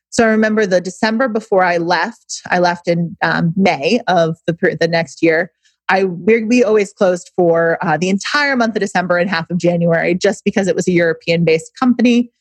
So 0.09 0.25
I 0.25 0.29
remember 0.29 0.65
the 0.65 0.81
December 0.81 1.27
before 1.27 1.63
I 1.63 1.77
left. 1.77 2.41
I 2.49 2.59
left 2.59 2.87
in 2.87 3.15
um, 3.21 3.53
May 3.55 3.99
of 4.07 4.37
the 4.47 4.77
the 4.79 4.87
next 4.87 5.21
year. 5.21 5.51
I 5.89 6.03
we, 6.03 6.63
always 6.63 6.91
closed 6.91 7.31
for 7.35 7.77
uh, 7.81 7.97
the 7.97 8.09
entire 8.09 8.55
month 8.55 8.75
of 8.75 8.81
December 8.81 9.17
and 9.17 9.29
half 9.29 9.49
of 9.49 9.57
January, 9.57 10.15
just 10.15 10.43
because 10.43 10.67
it 10.67 10.75
was 10.75 10.87
a 10.87 10.91
European 10.91 11.45
based 11.45 11.71
company. 11.79 12.31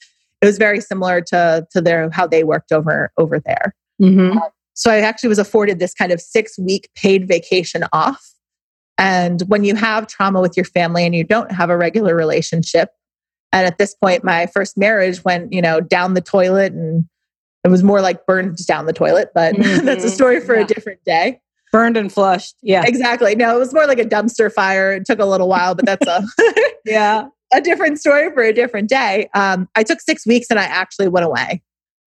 It 0.47 0.50
was 0.50 0.59
very 0.59 0.81
similar 0.81 1.21
to 1.23 1.67
to 1.73 1.81
their 1.81 2.09
how 2.11 2.26
they 2.26 2.45
worked 2.45 2.71
over 2.73 3.11
over 3.19 3.41
there. 3.41 3.75
Mm-hmm. 4.00 4.38
So 4.75 4.91
I 4.91 5.00
actually 5.00 5.31
was 5.31 5.38
afforded 5.38 5.79
this 5.81 5.93
kind 5.95 6.12
of 6.12 6.21
six 6.21 6.57
week 6.59 6.88
paid 6.95 7.26
vacation 7.26 7.85
off. 7.93 8.33
And 8.99 9.43
when 9.49 9.65
you 9.65 9.75
have 9.75 10.07
trauma 10.07 10.41
with 10.41 10.57
your 10.57 10.65
family 10.65 11.05
and 11.05 11.15
you 11.15 11.25
don't 11.25 11.50
have 11.50 11.69
a 11.71 11.76
regular 11.76 12.15
relationship, 12.15 12.91
and 13.53 13.67
at 13.67 13.79
this 13.79 13.95
point, 13.95 14.23
my 14.25 14.47
first 14.47 14.79
marriage 14.79 15.25
went, 15.25 15.53
you 15.53 15.61
know, 15.62 15.81
down 15.81 16.15
the 16.15 16.21
toilet 16.21 16.73
and 16.73 17.07
it 17.65 17.69
was 17.69 17.83
more 17.83 18.00
like 18.00 18.25
burned 18.26 18.65
down 18.67 18.87
the 18.87 18.93
toilet, 18.93 19.31
but 19.35 19.57
that's 19.59 20.05
a 20.05 20.09
Mhm. 20.09 20.11
story 20.11 20.41
for 20.41 20.55
Yeah. 20.55 20.62
a 20.62 20.67
different 20.67 21.03
day. 21.05 21.41
Burned 21.73 21.97
and 21.97 22.12
flushed. 22.12 22.55
Yeah. 22.62 22.85
Exactly. 22.87 23.35
No, 23.35 23.55
it 23.57 23.59
was 23.59 23.75
more 23.75 23.87
like 23.87 23.99
a 23.99 24.05
dumpster 24.05 24.53
fire. 24.53 24.93
It 24.93 25.05
took 25.05 25.19
a 25.19 25.25
little 25.26 25.49
while, 25.49 25.75
but 25.75 25.85
that's 25.85 26.07
a 26.07 26.23
Yeah. 26.87 27.26
A 27.53 27.61
different 27.61 27.99
story 27.99 28.31
for 28.33 28.43
a 28.43 28.53
different 28.53 28.88
day. 28.88 29.29
Um, 29.35 29.69
I 29.75 29.83
took 29.83 30.00
six 30.00 30.26
weeks 30.26 30.49
and 30.50 30.59
I 30.59 30.65
actually 30.65 31.09
went 31.09 31.26
away. 31.26 31.62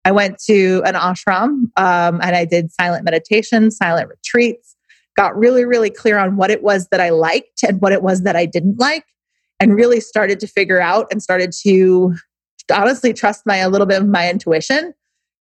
I 0.04 0.12
went 0.12 0.38
to 0.44 0.82
an 0.84 0.94
ashram 0.94 1.64
um, 1.76 2.20
and 2.22 2.36
I 2.36 2.44
did 2.44 2.72
silent 2.72 3.04
meditation, 3.04 3.70
silent 3.70 4.08
retreats, 4.08 4.76
got 5.16 5.36
really, 5.36 5.64
really 5.64 5.90
clear 5.90 6.18
on 6.18 6.36
what 6.36 6.50
it 6.50 6.62
was 6.62 6.88
that 6.88 7.00
I 7.00 7.10
liked 7.10 7.62
and 7.66 7.80
what 7.80 7.92
it 7.92 8.02
was 8.02 8.22
that 8.22 8.36
I 8.36 8.46
didn't 8.46 8.78
like, 8.78 9.04
and 9.58 9.74
really 9.74 10.00
started 10.00 10.38
to 10.40 10.46
figure 10.46 10.80
out 10.80 11.06
and 11.10 11.22
started 11.22 11.52
to 11.62 12.14
honestly 12.72 13.12
trust 13.12 13.42
my 13.46 13.56
a 13.56 13.68
little 13.68 13.86
bit 13.86 14.00
of 14.00 14.08
my 14.08 14.30
intuition 14.30 14.94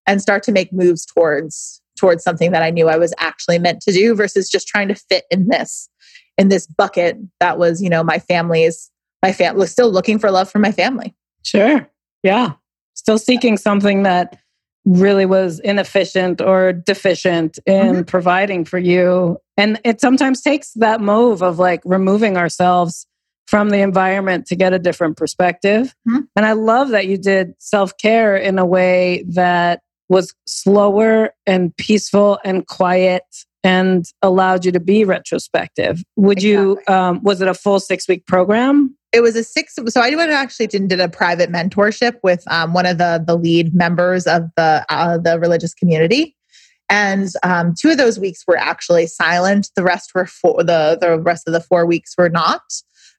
and 0.08 0.22
start 0.22 0.44
to 0.44 0.52
make 0.52 0.72
moves 0.74 1.06
towards 1.06 1.82
towards 1.98 2.24
something 2.24 2.52
that 2.52 2.62
I 2.62 2.72
knew 2.72 2.90
I 2.90 2.98
was 2.98 3.14
actually 3.20 3.58
meant 3.58 3.82
to 3.82 3.92
do 3.92 4.16
versus 4.16 4.50
just 4.50 4.68
trying 4.68 4.90
to 4.90 4.96
fit 4.96 5.24
in 5.32 5.48
this 5.48 5.90
in 6.38 6.50
this 6.50 6.68
bucket 6.68 7.18
that 7.40 7.58
was, 7.58 7.82
you 7.82 7.90
know, 7.90 8.04
my 8.04 8.20
family's 8.20 8.92
my 9.26 9.34
family 9.34 9.68
still 9.68 9.92
looking 9.92 10.20
for 10.20 10.32
love 10.32 10.50
from 10.50 10.62
my 10.62 10.72
family. 10.72 11.16
Sure. 11.44 11.88
Yeah. 12.24 12.54
Still 12.94 13.18
seeking 13.18 13.58
something 13.58 14.04
that 14.04 14.38
really 14.86 15.26
was 15.26 15.60
inefficient 15.62 16.42
or 16.42 16.72
deficient 16.72 17.58
in 17.66 18.04
providing 18.06 18.66
for 18.66 18.78
you. 18.78 19.38
And 19.58 19.80
it 19.84 20.00
sometimes 20.00 20.42
takes 20.42 20.74
that 20.74 21.02
move 21.02 21.42
of 21.42 21.58
like 21.58 21.82
removing 21.86 22.38
ourselves 22.38 23.08
from 23.48 23.70
the 23.70 23.80
environment 23.80 24.46
to 24.48 24.56
get 24.56 24.74
a 24.74 24.80
different 24.80 25.18
perspective. 25.18 25.96
Mhm. 26.08 26.28
And 26.36 26.46
I 26.46 26.54
love 26.54 26.90
that 26.90 27.08
you 27.08 27.18
did 27.18 27.54
self 27.58 27.98
care 27.98 28.36
in 28.36 28.60
a 28.60 28.66
way 28.66 29.24
that 29.30 29.82
was 30.10 30.34
slower 30.48 31.32
and 31.48 31.76
peaceful 31.78 32.38
and 32.46 32.68
quiet 32.68 33.24
and 33.64 34.06
allowed 34.22 34.66
you 34.66 34.72
to 34.72 34.80
be 34.80 35.04
retrospective. 35.04 36.04
Would 36.16 36.44
you, 36.44 36.80
um, 36.88 37.24
was 37.24 37.42
it 37.42 37.48
a 37.48 37.56
full 37.56 37.80
six 37.80 38.08
week 38.08 38.28
program? 38.28 38.95
It 39.16 39.22
was 39.22 39.38
a 39.38 39.46
six. 39.46 39.76
So 39.88 40.02
I 40.02 40.10
went 40.14 40.30
and 40.30 40.34
actually 40.34 40.68
did, 40.68 41.00
a 41.00 41.08
private 41.08 41.50
mentorship 41.50 42.20
with 42.22 42.44
um, 42.52 42.74
one 42.74 42.86
of 42.86 42.98
the 42.98 43.24
the 43.26 43.38
lead 43.38 43.74
members 43.74 44.28
of 44.28 44.44
the 44.58 44.86
uh, 44.90 45.18
the 45.18 45.40
religious 45.40 45.74
community, 45.74 46.36
and 46.90 47.30
um, 47.42 47.74
two 47.80 47.92
of 47.92 47.98
those 47.98 48.20
weeks 48.20 48.44
were 48.46 48.58
actually 48.58 49.08
silent. 49.08 49.70
The 49.78 49.84
rest 49.84 50.12
were 50.14 50.26
four. 50.26 50.66
The 50.66 50.98
the 51.00 51.18
rest 51.18 51.48
of 51.48 51.54
the 51.54 51.62
four 51.62 51.86
weeks 51.86 52.14
were 52.18 52.30
not. 52.30 52.62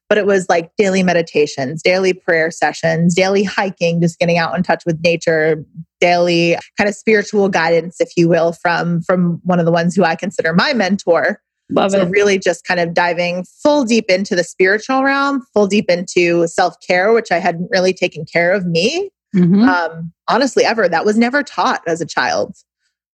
But 0.07 0.19
it 0.19 0.27
was 0.27 0.47
like 0.47 0.69
daily 0.77 1.03
meditations, 1.03 1.81
daily 1.81 2.13
prayer 2.13 2.49
sessions, 2.51 3.13
daily 3.13 3.43
hiking, 3.43 3.99
just 3.99 4.19
getting 4.19 4.37
out 4.37 4.55
in 4.55 4.63
touch 4.63 4.83
with 4.85 5.01
nature, 5.03 5.65
daily 5.99 6.55
kind 6.77 6.87
of 6.87 6.95
spiritual 6.95 7.49
guidance, 7.49 7.99
if 7.99 8.11
you 8.15 8.29
will, 8.29 8.53
from 8.53 9.01
from 9.01 9.41
one 9.43 9.59
of 9.59 9.65
the 9.65 9.71
ones 9.71 9.95
who 9.95 10.03
I 10.03 10.15
consider 10.15 10.53
my 10.53 10.73
mentor. 10.73 11.41
Love 11.69 11.91
So 11.91 12.01
it. 12.01 12.09
really 12.09 12.39
just 12.39 12.65
kind 12.65 12.79
of 12.79 12.93
diving 12.93 13.43
full 13.61 13.83
deep 13.83 14.05
into 14.09 14.35
the 14.35 14.43
spiritual 14.43 15.03
realm, 15.03 15.45
full 15.53 15.67
deep 15.67 15.89
into 15.89 16.47
self-care, 16.47 17.11
which 17.13 17.31
I 17.31 17.39
hadn't 17.39 17.69
really 17.71 17.93
taken 17.93 18.25
care 18.25 18.53
of 18.53 18.65
me. 18.65 19.09
Mhm. 19.35 19.67
Um, 19.67 20.13
honestly, 20.29 20.63
ever. 20.63 20.87
That 20.87 21.05
was 21.05 21.17
never 21.17 21.43
taught 21.43 21.81
as 21.85 21.99
a 21.99 22.05
child. 22.05 22.55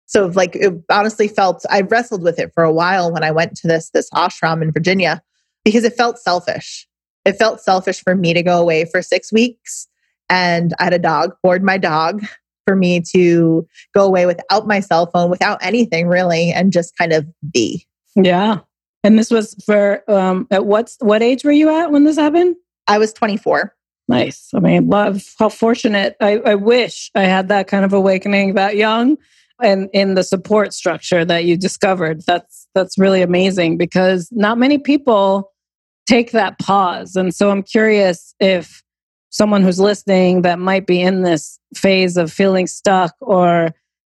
So 0.05 0.25
like 0.27 0.57
it 0.57 0.73
honestly 0.91 1.29
felt 1.29 1.65
I 1.69 1.81
wrestled 1.81 2.21
with 2.21 2.37
it 2.37 2.51
for 2.53 2.63
a 2.63 2.73
while 2.73 3.13
when 3.13 3.23
I 3.23 3.31
went 3.31 3.55
to 3.57 3.67
this 3.67 3.89
this 3.91 4.09
ashram 4.09 4.61
in 4.61 4.71
Virginia 4.73 5.21
because 5.63 5.85
it 5.85 5.95
felt 5.95 6.19
selfish. 6.19 6.85
It 7.23 7.37
felt 7.37 7.61
selfish 7.61 8.01
for 8.03 8.15
me 8.15 8.33
to 8.33 8.43
go 8.43 8.59
away 8.59 8.83
for 8.83 9.01
six 9.01 9.31
weeks 9.31 9.87
and 10.29 10.73
I 10.79 10.85
had 10.85 10.93
a 10.93 10.99
dog, 10.99 11.31
board 11.41 11.63
my 11.63 11.77
dog 11.77 12.25
for 12.67 12.75
me 12.75 13.01
to 13.13 13.65
go 13.93 14.05
away 14.05 14.25
without 14.25 14.67
my 14.67 14.81
cell 14.81 15.05
phone, 15.07 15.29
without 15.29 15.59
anything 15.61 16.07
really, 16.07 16.51
and 16.51 16.73
just 16.73 16.97
kind 16.97 17.13
of 17.13 17.25
be. 17.51 17.85
Yeah. 18.15 18.59
And 19.03 19.17
this 19.17 19.31
was 19.31 19.55
for 19.65 20.03
um 20.09 20.47
at 20.51 20.65
what's 20.65 20.97
what 20.99 21.21
age 21.21 21.43
were 21.43 21.51
you 21.51 21.69
at 21.69 21.91
when 21.91 22.03
this 22.03 22.17
happened? 22.17 22.55
I 22.87 22.97
was 22.97 23.13
24. 23.13 23.73
Nice. 24.07 24.49
I 24.53 24.59
mean, 24.59 24.89
love 24.89 25.23
how 25.39 25.49
fortunate. 25.49 26.17
I, 26.19 26.39
I 26.39 26.55
wish 26.55 27.09
I 27.15 27.23
had 27.23 27.47
that 27.47 27.67
kind 27.67 27.85
of 27.85 27.93
awakening 27.93 28.55
that 28.55 28.75
young 28.75 29.17
and 29.61 29.89
in 29.93 30.15
the 30.15 30.23
support 30.23 30.73
structure 30.73 31.23
that 31.23 31.45
you 31.45 31.55
discovered. 31.55 32.21
That's 32.27 32.67
that's 32.75 32.97
really 32.97 33.21
amazing 33.21 33.77
because 33.77 34.27
not 34.31 34.57
many 34.57 34.77
people 34.77 35.51
take 36.07 36.31
that 36.31 36.59
pause. 36.59 37.15
And 37.15 37.33
so 37.33 37.51
I'm 37.51 37.63
curious 37.63 38.35
if 38.39 38.83
someone 39.29 39.61
who's 39.61 39.79
listening 39.79 40.41
that 40.41 40.59
might 40.59 40.85
be 40.85 41.01
in 41.01 41.21
this 41.21 41.57
phase 41.73 42.17
of 42.17 42.31
feeling 42.31 42.67
stuck 42.67 43.15
or 43.21 43.69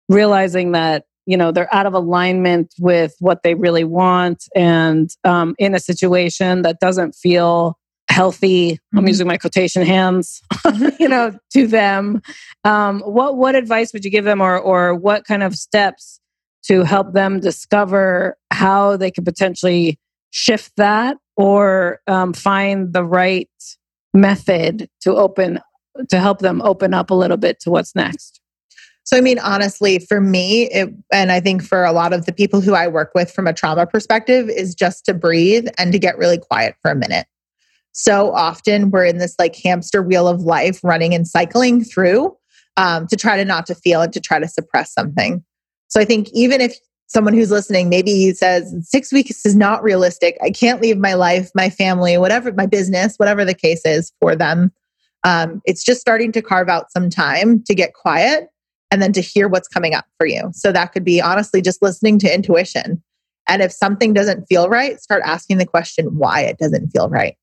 realizing 0.08 0.72
that 0.72 1.04
you 1.30 1.36
know 1.36 1.52
they're 1.52 1.72
out 1.74 1.86
of 1.86 1.94
alignment 1.94 2.74
with 2.78 3.14
what 3.20 3.42
they 3.42 3.54
really 3.54 3.84
want 3.84 4.44
and 4.54 5.10
um, 5.24 5.54
in 5.58 5.74
a 5.74 5.80
situation 5.80 6.62
that 6.62 6.80
doesn't 6.80 7.14
feel 7.14 7.78
healthy 8.10 8.72
mm-hmm. 8.72 8.98
i'm 8.98 9.06
using 9.06 9.26
my 9.26 9.36
quotation 9.36 9.86
hands 9.86 10.42
you 10.98 11.08
know 11.08 11.32
to 11.52 11.66
them. 11.66 12.22
Um, 12.64 13.00
what 13.00 13.36
what 13.36 13.54
advice 13.54 13.92
would 13.92 14.04
you 14.04 14.10
give 14.10 14.24
them 14.24 14.40
or 14.40 14.58
or 14.58 14.94
what 14.94 15.24
kind 15.24 15.42
of 15.42 15.54
steps 15.54 16.20
to 16.64 16.84
help 16.84 17.12
them 17.12 17.40
discover 17.40 18.36
how 18.50 18.96
they 18.96 19.10
could 19.10 19.24
potentially 19.24 19.98
shift 20.30 20.72
that 20.76 21.16
or 21.36 22.00
um, 22.06 22.32
find 22.32 22.92
the 22.92 23.04
right 23.04 23.48
method 24.12 24.88
to 25.00 25.16
open 25.16 25.60
to 26.08 26.20
help 26.20 26.40
them 26.40 26.62
open 26.62 26.94
up 26.94 27.10
a 27.10 27.14
little 27.14 27.36
bit 27.36 27.60
to 27.60 27.70
what's 27.70 27.94
next 27.94 28.39
so 29.10 29.16
i 29.16 29.20
mean 29.20 29.38
honestly 29.40 29.98
for 29.98 30.20
me 30.20 30.70
it, 30.70 30.88
and 31.12 31.32
i 31.32 31.40
think 31.40 31.62
for 31.62 31.84
a 31.84 31.92
lot 31.92 32.12
of 32.12 32.26
the 32.26 32.32
people 32.32 32.60
who 32.60 32.74
i 32.74 32.86
work 32.86 33.10
with 33.14 33.30
from 33.30 33.48
a 33.48 33.52
trauma 33.52 33.84
perspective 33.84 34.48
is 34.48 34.74
just 34.74 35.04
to 35.04 35.12
breathe 35.12 35.66
and 35.78 35.90
to 35.92 35.98
get 35.98 36.16
really 36.16 36.38
quiet 36.38 36.76
for 36.80 36.90
a 36.90 36.94
minute. 36.94 37.26
So 37.92 38.32
often 38.32 38.90
we're 38.90 39.04
in 39.04 39.18
this 39.18 39.34
like 39.38 39.56
hamster 39.56 40.00
wheel 40.00 40.28
of 40.28 40.42
life 40.42 40.78
running 40.84 41.12
and 41.12 41.26
cycling 41.26 41.82
through 41.82 42.36
um, 42.76 43.08
to 43.08 43.16
try 43.16 43.36
to 43.36 43.44
not 43.44 43.66
to 43.66 43.74
feel 43.74 44.00
and 44.00 44.12
to 44.12 44.20
try 44.20 44.38
to 44.38 44.46
suppress 44.46 44.92
something. 44.92 45.44
So 45.88 46.00
i 46.00 46.04
think 46.04 46.28
even 46.32 46.60
if 46.60 46.76
someone 47.08 47.34
who's 47.34 47.50
listening 47.50 47.88
maybe 47.88 48.32
says 48.32 48.72
six 48.88 49.12
weeks 49.12 49.44
is 49.44 49.56
not 49.56 49.82
realistic. 49.82 50.38
I 50.44 50.50
can't 50.50 50.80
leave 50.80 50.98
my 50.98 51.14
life 51.14 51.50
my 51.54 51.68
family 51.68 52.16
whatever 52.16 52.52
my 52.52 52.66
business 52.66 53.16
whatever 53.16 53.44
the 53.44 53.54
case 53.54 53.82
is 53.84 54.12
for 54.20 54.36
them 54.36 54.70
um, 55.24 55.60
it's 55.64 55.84
just 55.84 56.00
starting 56.00 56.32
to 56.32 56.40
carve 56.40 56.68
out 56.68 56.92
some 56.92 57.10
time 57.10 57.62
to 57.64 57.74
get 57.74 57.92
quiet 57.92 58.48
and 58.90 59.00
then 59.00 59.12
to 59.12 59.20
hear 59.20 59.48
what's 59.48 59.68
coming 59.68 59.94
up 59.94 60.06
for 60.18 60.26
you. 60.26 60.50
So 60.52 60.72
that 60.72 60.92
could 60.92 61.04
be 61.04 61.20
honestly 61.20 61.62
just 61.62 61.82
listening 61.82 62.18
to 62.20 62.34
intuition. 62.34 63.02
And 63.48 63.62
if 63.62 63.72
something 63.72 64.12
doesn't 64.12 64.46
feel 64.46 64.68
right 64.68 65.00
start 65.00 65.22
asking 65.24 65.58
the 65.58 65.66
question 65.66 66.06
why 66.16 66.42
it 66.42 66.58
doesn't 66.58 66.90
feel 66.90 67.08
right. 67.08 67.36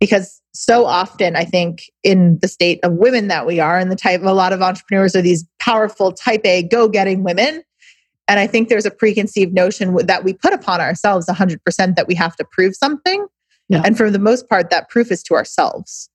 Because 0.00 0.40
so 0.54 0.86
often 0.86 1.36
i 1.36 1.44
think 1.44 1.84
in 2.02 2.38
the 2.42 2.48
state 2.48 2.80
of 2.82 2.92
women 2.92 3.28
that 3.28 3.46
we 3.46 3.60
are 3.60 3.78
and 3.78 3.92
the 3.92 3.96
type 3.96 4.20
of 4.20 4.26
a 4.26 4.32
lot 4.32 4.52
of 4.52 4.60
entrepreneurs 4.60 5.14
are 5.14 5.22
these 5.22 5.44
powerful 5.60 6.12
type 6.12 6.44
a 6.44 6.62
go-getting 6.62 7.22
women. 7.22 7.62
And 8.26 8.40
i 8.40 8.46
think 8.46 8.68
there's 8.68 8.86
a 8.86 8.90
preconceived 8.90 9.54
notion 9.54 9.94
that 10.06 10.24
we 10.24 10.32
put 10.32 10.52
upon 10.52 10.80
ourselves 10.80 11.26
100% 11.26 11.96
that 11.96 12.06
we 12.06 12.14
have 12.14 12.36
to 12.36 12.44
prove 12.50 12.74
something. 12.74 13.26
Yeah. 13.70 13.82
and 13.84 13.98
for 13.98 14.10
the 14.10 14.18
most 14.18 14.48
part 14.48 14.70
that 14.70 14.88
proof 14.88 15.12
is 15.12 15.22
to 15.24 15.34
ourselves 15.34 16.08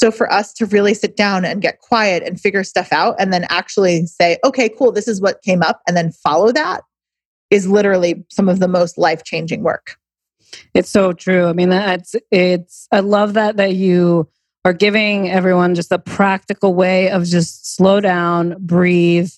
so 0.00 0.10
for 0.10 0.32
us 0.32 0.52
to 0.54 0.66
really 0.66 0.94
sit 0.94 1.16
down 1.16 1.44
and 1.44 1.60
get 1.60 1.80
quiet 1.80 2.22
and 2.22 2.40
figure 2.40 2.64
stuff 2.64 2.92
out 2.92 3.14
and 3.18 3.32
then 3.32 3.44
actually 3.50 4.06
say 4.06 4.38
okay 4.44 4.68
cool 4.68 4.92
this 4.92 5.08
is 5.08 5.20
what 5.20 5.42
came 5.42 5.62
up 5.62 5.82
and 5.86 5.96
then 5.96 6.10
follow 6.10 6.52
that 6.52 6.82
is 7.50 7.66
literally 7.66 8.24
some 8.30 8.48
of 8.48 8.60
the 8.60 8.68
most 8.68 8.96
life-changing 8.96 9.62
work 9.62 9.96
it's 10.74 10.90
so 10.90 11.12
true. 11.12 11.46
I 11.46 11.52
mean, 11.52 11.68
that's 11.70 12.14
it's. 12.30 12.88
I 12.92 13.00
love 13.00 13.34
that 13.34 13.56
that 13.56 13.74
you 13.74 14.28
are 14.64 14.72
giving 14.72 15.30
everyone 15.30 15.74
just 15.74 15.92
a 15.92 15.98
practical 15.98 16.74
way 16.74 17.10
of 17.10 17.24
just 17.24 17.74
slow 17.74 18.00
down, 18.00 18.56
breathe, 18.58 19.30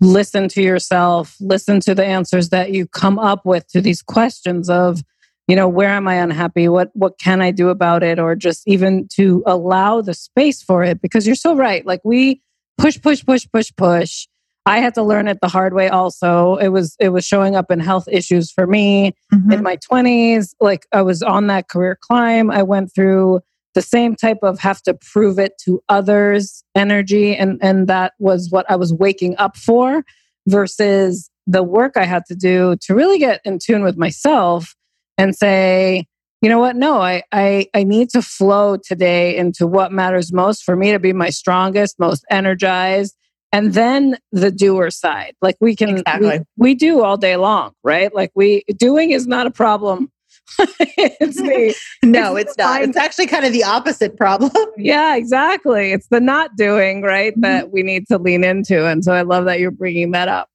listen 0.00 0.48
to 0.50 0.62
yourself, 0.62 1.36
listen 1.40 1.80
to 1.80 1.94
the 1.94 2.04
answers 2.04 2.50
that 2.50 2.70
you 2.70 2.86
come 2.86 3.18
up 3.18 3.44
with 3.44 3.66
to 3.68 3.80
these 3.80 4.02
questions 4.02 4.70
of, 4.70 5.02
you 5.46 5.56
know, 5.56 5.68
where 5.68 5.90
am 5.90 6.08
I 6.08 6.14
unhappy? 6.14 6.68
What 6.68 6.90
what 6.94 7.18
can 7.18 7.40
I 7.40 7.50
do 7.50 7.68
about 7.68 8.02
it? 8.02 8.18
Or 8.18 8.34
just 8.34 8.62
even 8.66 9.08
to 9.14 9.42
allow 9.46 10.00
the 10.00 10.14
space 10.14 10.62
for 10.62 10.82
it. 10.82 11.00
Because 11.00 11.26
you're 11.26 11.36
so 11.36 11.54
right. 11.54 11.86
Like 11.86 12.00
we 12.04 12.42
push, 12.78 13.00
push, 13.00 13.24
push, 13.24 13.46
push, 13.52 13.72
push 13.76 14.26
I 14.66 14.80
had 14.80 14.94
to 14.94 15.02
learn 15.02 15.28
it 15.28 15.38
the 15.40 15.48
hard 15.48 15.74
way 15.74 15.88
also. 15.88 16.56
It 16.56 16.68
was 16.68 16.96
it 16.98 17.10
was 17.10 17.24
showing 17.24 17.54
up 17.54 17.70
in 17.70 17.78
health 17.78 18.08
issues 18.10 18.50
for 18.50 18.66
me 18.66 19.14
mm-hmm. 19.32 19.52
in 19.52 19.62
my 19.62 19.76
20s. 19.76 20.54
Like 20.60 20.86
I 20.92 21.02
was 21.02 21.22
on 21.22 21.46
that 21.46 21.68
career 21.68 21.96
climb. 21.98 22.50
I 22.50 22.64
went 22.64 22.92
through 22.92 23.40
the 23.74 23.82
same 23.82 24.16
type 24.16 24.38
of 24.42 24.58
have 24.58 24.82
to 24.82 24.94
prove 24.94 25.38
it 25.38 25.52
to 25.64 25.80
others 25.88 26.64
energy 26.74 27.36
and 27.36 27.58
and 27.62 27.86
that 27.88 28.14
was 28.18 28.50
what 28.50 28.68
I 28.68 28.74
was 28.74 28.92
waking 28.92 29.36
up 29.36 29.56
for 29.56 30.02
versus 30.48 31.30
the 31.46 31.62
work 31.62 31.96
I 31.96 32.04
had 32.04 32.24
to 32.26 32.34
do 32.34 32.76
to 32.80 32.94
really 32.94 33.18
get 33.18 33.40
in 33.44 33.58
tune 33.58 33.84
with 33.84 33.96
myself 33.96 34.74
and 35.18 35.34
say, 35.34 36.06
you 36.42 36.48
know 36.48 36.58
what? 36.58 36.76
No, 36.76 37.00
I, 37.00 37.22
I 37.32 37.66
I 37.74 37.84
need 37.84 38.10
to 38.10 38.22
flow 38.22 38.76
today 38.76 39.36
into 39.36 39.66
what 39.66 39.92
matters 39.92 40.32
most 40.32 40.64
for 40.64 40.76
me 40.76 40.92
to 40.92 40.98
be 40.98 41.12
my 41.12 41.30
strongest, 41.30 41.98
most 41.98 42.24
energized, 42.30 43.16
and 43.52 43.72
then 43.72 44.18
the 44.32 44.50
doer 44.50 44.90
side 44.90 45.34
like 45.40 45.56
we 45.60 45.74
can 45.74 45.98
exactly. 45.98 46.40
we, 46.56 46.70
we, 46.70 46.74
do 46.74 47.02
all 47.02 47.16
day 47.16 47.36
long 47.36 47.72
right 47.82 48.14
like 48.14 48.30
we 48.34 48.62
doing 48.76 49.10
is 49.12 49.26
not 49.26 49.46
a 49.46 49.50
problem 49.50 50.10
it's 50.58 51.36
the 51.36 51.74
no 52.04 52.36
it's, 52.36 52.50
it's 52.50 52.58
not 52.58 52.82
it's 52.82 52.96
actually 52.96 53.26
kind 53.26 53.44
of 53.44 53.52
the 53.52 53.64
opposite 53.64 54.16
problem 54.16 54.50
yeah 54.76 55.16
exactly 55.16 55.92
it's 55.92 56.08
the 56.08 56.20
not 56.20 56.54
doing 56.56 57.02
right 57.02 57.32
mm-hmm. 57.32 57.42
that 57.42 57.70
we 57.72 57.82
need 57.82 58.06
to 58.06 58.18
lean 58.18 58.44
into 58.44 58.86
and 58.86 59.04
so 59.04 59.12
i 59.12 59.22
love 59.22 59.44
that 59.44 59.58
you're 59.58 59.70
bringing 59.70 60.10
that 60.10 60.28
up 60.28 60.48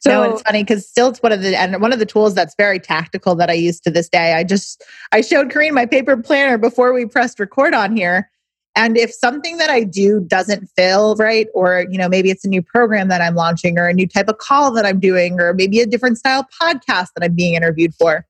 so 0.00 0.10
no, 0.10 0.22
it's 0.30 0.42
funny 0.42 0.62
because 0.62 0.88
still 0.88 1.08
it's 1.08 1.22
one 1.22 1.32
of 1.32 1.42
the 1.42 1.56
and 1.56 1.80
one 1.80 1.92
of 1.92 1.98
the 1.98 2.06
tools 2.06 2.34
that's 2.34 2.54
very 2.56 2.78
tactical 2.78 3.34
that 3.36 3.50
I 3.50 3.54
use 3.54 3.80
to 3.80 3.90
this 3.90 4.08
day. 4.08 4.34
I 4.34 4.44
just 4.44 4.84
I 5.12 5.20
showed 5.20 5.50
Kareen 5.50 5.72
my 5.72 5.86
paper 5.86 6.16
planner 6.16 6.58
before 6.58 6.92
we 6.92 7.06
pressed 7.06 7.40
record 7.40 7.74
on 7.74 7.96
here, 7.96 8.30
and 8.76 8.96
if 8.96 9.12
something 9.12 9.56
that 9.56 9.70
I 9.70 9.82
do 9.82 10.20
doesn't 10.20 10.66
feel 10.76 11.16
right, 11.16 11.48
or 11.52 11.86
you 11.90 11.98
know, 11.98 12.08
maybe 12.08 12.30
it's 12.30 12.44
a 12.44 12.48
new 12.48 12.62
program 12.62 13.08
that 13.08 13.20
I'm 13.20 13.34
launching, 13.34 13.78
or 13.78 13.88
a 13.88 13.92
new 13.92 14.06
type 14.06 14.28
of 14.28 14.38
call 14.38 14.70
that 14.72 14.86
I'm 14.86 15.00
doing, 15.00 15.40
or 15.40 15.52
maybe 15.52 15.80
a 15.80 15.86
different 15.86 16.18
style 16.18 16.46
podcast 16.62 17.08
that 17.16 17.22
I'm 17.22 17.34
being 17.34 17.54
interviewed 17.54 17.94
for, 17.94 18.24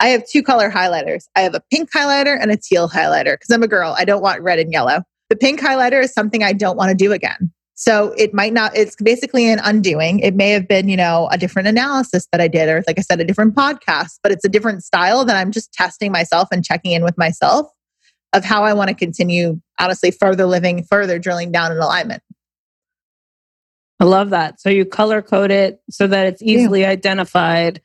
I 0.00 0.08
have 0.08 0.26
two 0.28 0.42
color 0.42 0.70
highlighters. 0.70 1.28
I 1.36 1.42
have 1.42 1.54
a 1.54 1.62
pink 1.70 1.92
highlighter 1.92 2.36
and 2.40 2.50
a 2.50 2.56
teal 2.56 2.88
highlighter 2.88 3.34
because 3.34 3.50
I'm 3.50 3.62
a 3.62 3.68
girl. 3.68 3.94
I 3.96 4.04
don't 4.04 4.22
want 4.22 4.42
red 4.42 4.58
and 4.58 4.72
yellow. 4.72 5.04
The 5.30 5.36
pink 5.36 5.60
highlighter 5.60 6.02
is 6.02 6.12
something 6.12 6.42
I 6.42 6.52
don't 6.52 6.76
want 6.76 6.90
to 6.90 6.96
do 6.96 7.12
again. 7.12 7.52
So 7.76 8.14
it 8.16 8.32
might 8.32 8.52
not, 8.52 8.76
it's 8.76 8.94
basically 8.96 9.50
an 9.50 9.58
undoing. 9.62 10.20
It 10.20 10.34
may 10.34 10.50
have 10.50 10.68
been, 10.68 10.88
you 10.88 10.96
know, 10.96 11.28
a 11.32 11.38
different 11.38 11.66
analysis 11.66 12.28
that 12.30 12.40
I 12.40 12.46
did, 12.46 12.68
or 12.68 12.84
like 12.86 12.98
I 12.98 13.02
said, 13.02 13.20
a 13.20 13.24
different 13.24 13.56
podcast, 13.56 14.20
but 14.22 14.30
it's 14.30 14.44
a 14.44 14.48
different 14.48 14.84
style 14.84 15.24
that 15.24 15.36
I'm 15.36 15.50
just 15.50 15.72
testing 15.72 16.12
myself 16.12 16.48
and 16.52 16.64
checking 16.64 16.92
in 16.92 17.02
with 17.02 17.18
myself 17.18 17.68
of 18.32 18.44
how 18.44 18.62
I 18.62 18.74
want 18.74 18.90
to 18.90 18.94
continue, 18.94 19.60
honestly, 19.80 20.12
further 20.12 20.46
living, 20.46 20.84
further 20.84 21.18
drilling 21.18 21.50
down 21.50 21.72
in 21.72 21.78
alignment. 21.78 22.22
I 24.00 24.04
love 24.04 24.30
that. 24.30 24.60
So 24.60 24.70
you 24.70 24.84
color 24.84 25.22
code 25.22 25.50
it 25.50 25.80
so 25.90 26.06
that 26.06 26.26
it's 26.26 26.42
easily 26.42 26.82
yeah. 26.82 26.90
identified. 26.90 27.80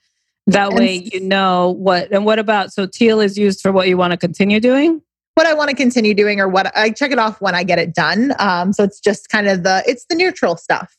That 0.48 0.70
and 0.70 0.80
way 0.80 0.96
you 1.12 1.20
know 1.20 1.72
what. 1.78 2.12
And 2.12 2.26
what 2.26 2.40
about, 2.40 2.74
so 2.74 2.88
teal 2.88 3.22
is 3.22 3.38
used 3.38 3.62
for 3.62 3.72
what 3.72 3.88
you 3.88 3.98
want 3.98 4.12
to 4.12 4.18
continue 4.18 4.60
doing? 4.60 5.02
What 5.40 5.48
I 5.48 5.54
want 5.54 5.70
to 5.70 5.76
continue 5.76 6.14
doing 6.14 6.42
or 6.42 6.50
what 6.50 6.76
I 6.76 6.90
check 6.90 7.12
it 7.12 7.18
off 7.18 7.40
when 7.40 7.56
I 7.56 7.64
get 7.64 7.80
it 7.80 7.96
done. 7.96 8.34
Um, 8.40 8.74
so 8.74 8.84
it's 8.84 9.00
just 9.00 9.30
kind 9.30 9.48
of 9.48 9.64
the, 9.64 9.82
it's 9.88 10.06
the 10.10 10.16
neutral 10.16 10.58
stuff. 10.58 10.98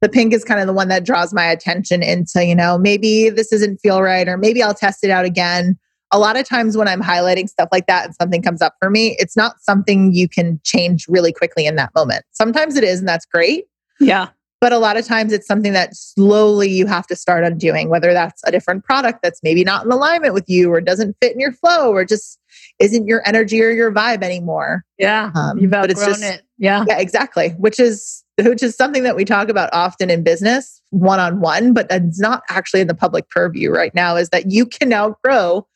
The 0.00 0.08
pink 0.08 0.32
is 0.32 0.44
kind 0.44 0.60
of 0.62 0.66
the 0.66 0.72
one 0.72 0.88
that 0.88 1.04
draws 1.04 1.34
my 1.34 1.44
attention 1.44 2.02
into, 2.02 2.42
you 2.42 2.54
know, 2.54 2.78
maybe 2.78 3.28
this 3.28 3.50
doesn't 3.50 3.82
feel 3.82 4.00
right, 4.00 4.26
or 4.26 4.38
maybe 4.38 4.62
I'll 4.62 4.72
test 4.72 5.04
it 5.04 5.10
out 5.10 5.26
again 5.26 5.78
a 6.10 6.18
lot 6.18 6.38
of 6.38 6.46
times 6.46 6.74
when 6.74 6.88
I'm 6.88 7.02
highlighting 7.02 7.50
stuff 7.50 7.68
like 7.70 7.86
that 7.86 8.06
and 8.06 8.14
something 8.14 8.40
comes 8.40 8.62
up 8.62 8.76
for 8.80 8.88
me, 8.88 9.14
it's 9.18 9.36
not 9.36 9.60
something 9.60 10.14
you 10.14 10.26
can 10.26 10.58
change 10.64 11.06
really 11.06 11.32
quickly 11.32 11.66
in 11.66 11.76
that 11.76 11.90
moment. 11.94 12.24
Sometimes 12.30 12.76
it 12.76 12.84
is, 12.84 13.00
and 13.00 13.08
that's 13.08 13.26
great. 13.26 13.64
Yeah. 14.00 14.28
But 14.62 14.72
a 14.72 14.78
lot 14.78 14.96
of 14.96 15.04
times 15.04 15.32
it's 15.32 15.48
something 15.48 15.72
that 15.72 15.96
slowly 15.96 16.70
you 16.70 16.86
have 16.86 17.04
to 17.08 17.16
start 17.16 17.42
undoing, 17.42 17.88
whether 17.88 18.12
that's 18.12 18.40
a 18.46 18.52
different 18.52 18.84
product 18.84 19.18
that's 19.20 19.40
maybe 19.42 19.64
not 19.64 19.84
in 19.84 19.90
alignment 19.90 20.34
with 20.34 20.48
you 20.48 20.72
or 20.72 20.80
doesn't 20.80 21.16
fit 21.20 21.32
in 21.32 21.40
your 21.40 21.50
flow 21.50 21.90
or 21.90 22.04
just 22.04 22.38
isn't 22.78 23.08
your 23.08 23.26
energy 23.26 23.60
or 23.60 23.70
your 23.70 23.90
vibe 23.90 24.22
anymore. 24.22 24.84
Yeah. 24.98 25.32
Um, 25.34 25.58
you've 25.58 25.74
outgrown 25.74 25.82
but 25.82 25.90
it's 25.90 26.06
just, 26.06 26.22
it. 26.22 26.42
Yeah. 26.58 26.84
Yeah, 26.86 27.00
exactly. 27.00 27.50
Which 27.58 27.80
is 27.80 28.22
which 28.40 28.62
is 28.62 28.76
something 28.76 29.02
that 29.02 29.16
we 29.16 29.24
talk 29.24 29.48
about 29.48 29.68
often 29.72 30.10
in 30.10 30.22
business 30.22 30.80
one 30.90 31.18
on 31.18 31.40
one, 31.40 31.74
but 31.74 31.88
it's 31.90 32.20
not 32.20 32.44
actually 32.48 32.82
in 32.82 32.86
the 32.86 32.94
public 32.94 33.28
purview 33.30 33.72
right 33.72 33.92
now, 33.96 34.14
is 34.14 34.28
that 34.28 34.52
you 34.52 34.64
can 34.64 34.88
now 34.88 35.16
grow 35.24 35.66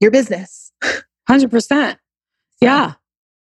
your 0.00 0.10
business. 0.10 0.72
100%. 1.28 1.98
Yeah. 2.62 2.94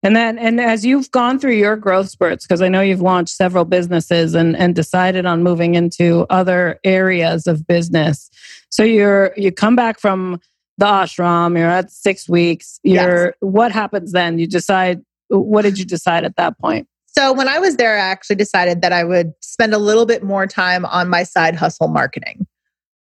And 0.03 0.15
then, 0.15 0.39
and 0.39 0.61
as 0.61 0.85
you've 0.85 1.11
gone 1.11 1.39
through 1.39 1.55
your 1.55 1.77
growth 1.77 2.09
spurts, 2.09 2.47
because 2.47 2.63
I 2.63 2.69
know 2.69 2.81
you've 2.81 3.01
launched 3.01 3.35
several 3.35 3.65
businesses 3.65 4.35
and, 4.35 4.57
and 4.57 4.75
decided 4.75 5.27
on 5.27 5.43
moving 5.43 5.75
into 5.75 6.25
other 6.31 6.79
areas 6.85 7.47
of 7.49 7.67
business. 7.67 8.31
So 8.71 8.85
you're, 8.85 9.33
you 9.37 9.51
come 9.51 9.75
back 9.75 9.99
from 9.99 10.41
the 10.77 10.87
ashram, 10.87 11.59
you're 11.59 11.69
at 11.69 11.91
six 11.91 12.29
weeks, 12.29 12.79
you're, 12.85 13.25
yes. 13.27 13.35
what 13.41 13.73
happens 13.73 14.13
then? 14.13 14.39
You 14.39 14.47
decide, 14.47 15.03
what 15.29 15.63
did 15.63 15.79
you 15.79 15.85
decide 15.85 16.25
at 16.25 16.37
that 16.37 16.59
point? 16.59 16.87
So 17.07 17.33
when 17.33 17.49
I 17.49 17.59
was 17.59 17.77
there, 17.77 17.97
I 17.97 18.01
actually 18.01 18.37
decided 18.37 18.81
that 18.83 18.93
I 18.93 19.03
would 19.03 19.33
spend 19.41 19.75
a 19.75 19.79
little 19.79 20.07
bit 20.07 20.23
more 20.23 20.47
time 20.47 20.85
on 20.85 21.09
my 21.09 21.25
side 21.25 21.57
hustle 21.57 21.89
marketing. 21.89 22.47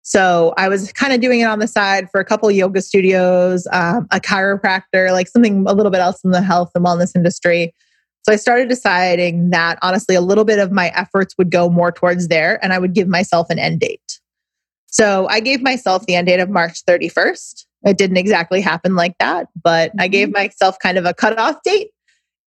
So 0.07 0.53
I 0.55 0.69
was 0.69 0.93
kind 0.93 1.13
of 1.13 1.19
doing 1.19 1.39
it 1.39 1.45
on 1.45 1.57
the 1.57 1.67
side 1.67 2.11
for 2.11 2.19
a 2.21 2.25
couple 2.25 2.49
yoga 2.51 2.79
studios, 2.83 3.67
um, 3.71 4.05
a 4.11 4.19
chiropractor, 4.19 5.11
like 5.11 5.27
something 5.27 5.65
a 5.67 5.73
little 5.73 5.91
bit 5.91 5.99
else 5.99 6.23
in 6.23 6.29
the 6.29 6.43
health 6.43 6.69
and 6.75 6.85
wellness 6.85 7.15
industry. 7.15 7.73
So 8.21 8.31
I 8.31 8.35
started 8.35 8.69
deciding 8.69 9.49
that 9.49 9.79
honestly, 9.81 10.13
a 10.13 10.21
little 10.21 10.45
bit 10.45 10.59
of 10.59 10.71
my 10.71 10.89
efforts 10.89 11.33
would 11.39 11.49
go 11.49 11.71
more 11.71 11.91
towards 11.91 12.27
there 12.27 12.63
and 12.63 12.71
I 12.71 12.77
would 12.77 12.93
give 12.93 13.07
myself 13.07 13.49
an 13.49 13.57
end 13.57 13.79
date. 13.79 14.19
So 14.85 15.27
I 15.27 15.39
gave 15.39 15.63
myself 15.63 16.05
the 16.05 16.13
end 16.13 16.27
date 16.27 16.39
of 16.39 16.51
March 16.51 16.85
31st. 16.85 17.65
It 17.85 17.97
didn't 17.97 18.17
exactly 18.17 18.61
happen 18.61 18.95
like 18.95 19.15
that, 19.19 19.47
but 19.63 19.91
I 19.97 20.07
gave 20.07 20.27
Mm-hmm. 20.27 20.43
myself 20.43 20.77
kind 20.77 20.99
of 20.99 21.05
a 21.05 21.15
cutoff 21.15 21.57
date 21.63 21.89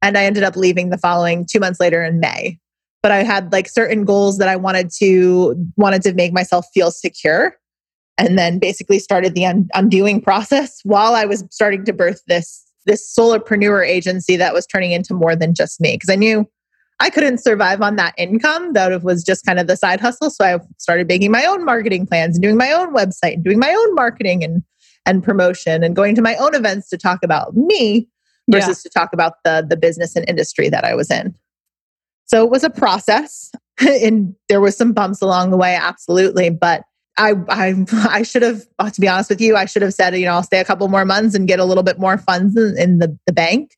and 0.00 0.16
I 0.16 0.26
ended 0.26 0.44
up 0.44 0.54
leaving 0.54 0.90
the 0.90 0.98
following 0.98 1.44
two 1.44 1.58
months 1.58 1.80
later 1.80 2.04
in 2.04 2.20
May. 2.20 2.60
But 3.02 3.12
I 3.12 3.22
had 3.22 3.52
like 3.52 3.68
certain 3.68 4.04
goals 4.04 4.38
that 4.38 4.48
I 4.48 4.56
wanted 4.56 4.90
to 4.98 5.54
wanted 5.76 6.02
to 6.02 6.14
make 6.14 6.32
myself 6.32 6.66
feel 6.74 6.90
secure 6.90 7.56
and 8.18 8.36
then 8.36 8.58
basically 8.58 8.98
started 8.98 9.34
the 9.34 9.46
un- 9.46 9.68
undoing 9.74 10.20
process 10.20 10.80
while 10.82 11.14
I 11.14 11.24
was 11.24 11.44
starting 11.50 11.84
to 11.84 11.92
birth 11.92 12.22
this 12.26 12.64
this 12.86 13.14
solopreneur 13.16 13.86
agency 13.86 14.36
that 14.36 14.54
was 14.54 14.66
turning 14.66 14.92
into 14.92 15.14
more 15.14 15.36
than 15.36 15.54
just 15.54 15.80
me. 15.80 15.94
Because 15.94 16.10
I 16.10 16.16
knew 16.16 16.46
I 17.00 17.10
couldn't 17.10 17.38
survive 17.38 17.80
on 17.80 17.96
that 17.96 18.14
income 18.18 18.72
that 18.72 19.02
was 19.02 19.22
just 19.22 19.46
kind 19.46 19.60
of 19.60 19.68
the 19.68 19.76
side 19.76 20.00
hustle. 20.00 20.30
So 20.30 20.44
I 20.44 20.58
started 20.78 21.06
making 21.06 21.30
my 21.30 21.44
own 21.44 21.64
marketing 21.64 22.06
plans 22.06 22.36
and 22.36 22.42
doing 22.42 22.56
my 22.56 22.72
own 22.72 22.92
website 22.94 23.34
and 23.34 23.44
doing 23.44 23.58
my 23.58 23.72
own 23.72 23.94
marketing 23.94 24.42
and 24.42 24.62
and 25.06 25.22
promotion 25.22 25.84
and 25.84 25.94
going 25.94 26.14
to 26.16 26.22
my 26.22 26.34
own 26.36 26.54
events 26.54 26.88
to 26.90 26.98
talk 26.98 27.20
about 27.22 27.56
me 27.56 28.08
versus 28.50 28.82
to 28.82 28.88
talk 28.88 29.12
about 29.12 29.34
the 29.44 29.64
the 29.68 29.76
business 29.76 30.16
and 30.16 30.28
industry 30.28 30.68
that 30.68 30.84
I 30.84 30.94
was 30.94 31.10
in. 31.10 31.34
So 32.28 32.44
it 32.44 32.50
was 32.50 32.64
a 32.64 32.70
process 32.70 33.50
and 33.80 34.34
there 34.48 34.60
was 34.60 34.76
some 34.76 34.92
bumps 34.92 35.20
along 35.20 35.50
the 35.50 35.56
way 35.56 35.74
absolutely 35.74 36.50
but 36.50 36.82
I, 37.16 37.34
I 37.48 37.74
I 37.92 38.22
should 38.22 38.42
have 38.42 38.64
uh, 38.78 38.90
to 38.90 39.00
be 39.00 39.08
honest 39.08 39.30
with 39.30 39.40
you 39.40 39.56
I 39.56 39.64
should 39.64 39.82
have 39.82 39.94
said 39.94 40.16
you 40.16 40.26
know 40.26 40.34
I'll 40.34 40.42
stay 40.42 40.60
a 40.60 40.64
couple 40.64 40.86
more 40.88 41.04
months 41.04 41.34
and 41.34 41.48
get 41.48 41.58
a 41.58 41.64
little 41.64 41.82
bit 41.82 41.98
more 41.98 42.16
funds 42.18 42.56
in, 42.56 42.78
in 42.78 42.98
the, 42.98 43.18
the 43.26 43.32
bank. 43.32 43.74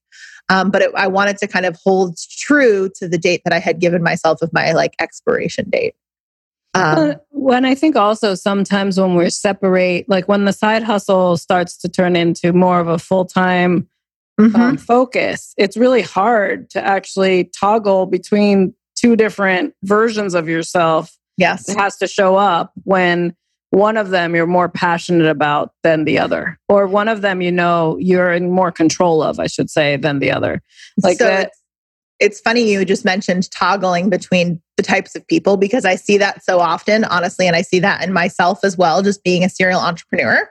Um, 0.50 0.70
but 0.70 0.82
it, 0.82 0.90
I 0.96 1.06
wanted 1.06 1.38
to 1.38 1.46
kind 1.46 1.64
of 1.64 1.78
hold 1.84 2.18
true 2.38 2.90
to 2.96 3.08
the 3.08 3.16
date 3.16 3.42
that 3.44 3.52
I 3.52 3.60
had 3.60 3.78
given 3.78 4.02
myself 4.02 4.42
of 4.42 4.52
my 4.52 4.72
like 4.72 4.94
expiration 5.00 5.70
date. 5.70 5.94
Um, 6.74 7.14
when 7.30 7.64
I 7.64 7.74
think 7.74 7.96
also 7.96 8.34
sometimes 8.34 8.98
when 8.98 9.14
we're 9.14 9.30
separate, 9.30 10.08
like 10.08 10.28
when 10.28 10.44
the 10.44 10.52
side 10.52 10.82
hustle 10.82 11.36
starts 11.36 11.76
to 11.78 11.88
turn 11.88 12.14
into 12.14 12.52
more 12.52 12.80
of 12.80 12.88
a 12.88 12.98
full 12.98 13.24
time 13.24 13.88
mhm. 14.40 14.54
um, 14.54 14.76
focus, 14.76 15.54
it's 15.56 15.76
really 15.76 16.02
hard 16.02 16.70
to 16.70 16.84
actually 16.84 17.44
toggle 17.58 18.06
between 18.06 18.74
two 18.96 19.16
different 19.16 19.74
versions 19.82 20.34
of 20.34 20.48
yourself. 20.48 21.16
yes 21.36 21.68
It 21.68 21.78
has 21.78 21.96
to 21.98 22.06
show 22.06 22.36
up 22.36 22.72
when 22.84 23.34
one 23.70 23.96
of 23.96 24.10
them 24.10 24.34
you're 24.34 24.46
more 24.46 24.68
passionate 24.68 25.28
about 25.28 25.72
than 25.82 26.04
the 26.04 26.18
other, 26.18 26.58
or 26.68 26.86
one 26.86 27.08
of 27.08 27.22
them 27.22 27.40
you 27.40 27.52
know 27.52 27.96
you're 28.00 28.32
in 28.32 28.50
more 28.50 28.72
control 28.72 29.22
of, 29.22 29.38
I 29.38 29.46
should 29.46 29.70
say, 29.70 29.96
than 29.96 30.18
the 30.18 30.32
other. 30.32 30.60
Like 31.02 31.18
so 31.18 31.24
that- 31.24 31.46
it's, 31.46 31.60
it's 32.18 32.40
funny 32.40 32.70
you 32.70 32.84
just 32.84 33.04
mentioned 33.04 33.50
toggling 33.50 34.10
between 34.10 34.60
the 34.76 34.82
types 34.82 35.14
of 35.16 35.26
people 35.26 35.56
because 35.56 35.84
I 35.84 35.94
see 35.94 36.18
that 36.18 36.44
so 36.44 36.58
often, 36.58 37.04
honestly, 37.04 37.46
and 37.46 37.56
I 37.56 37.62
see 37.62 37.78
that 37.80 38.04
in 38.04 38.12
myself 38.12 38.60
as 38.64 38.76
well, 38.76 39.02
just 39.02 39.22
being 39.24 39.44
a 39.44 39.48
serial 39.48 39.80
entrepreneur. 39.80 40.50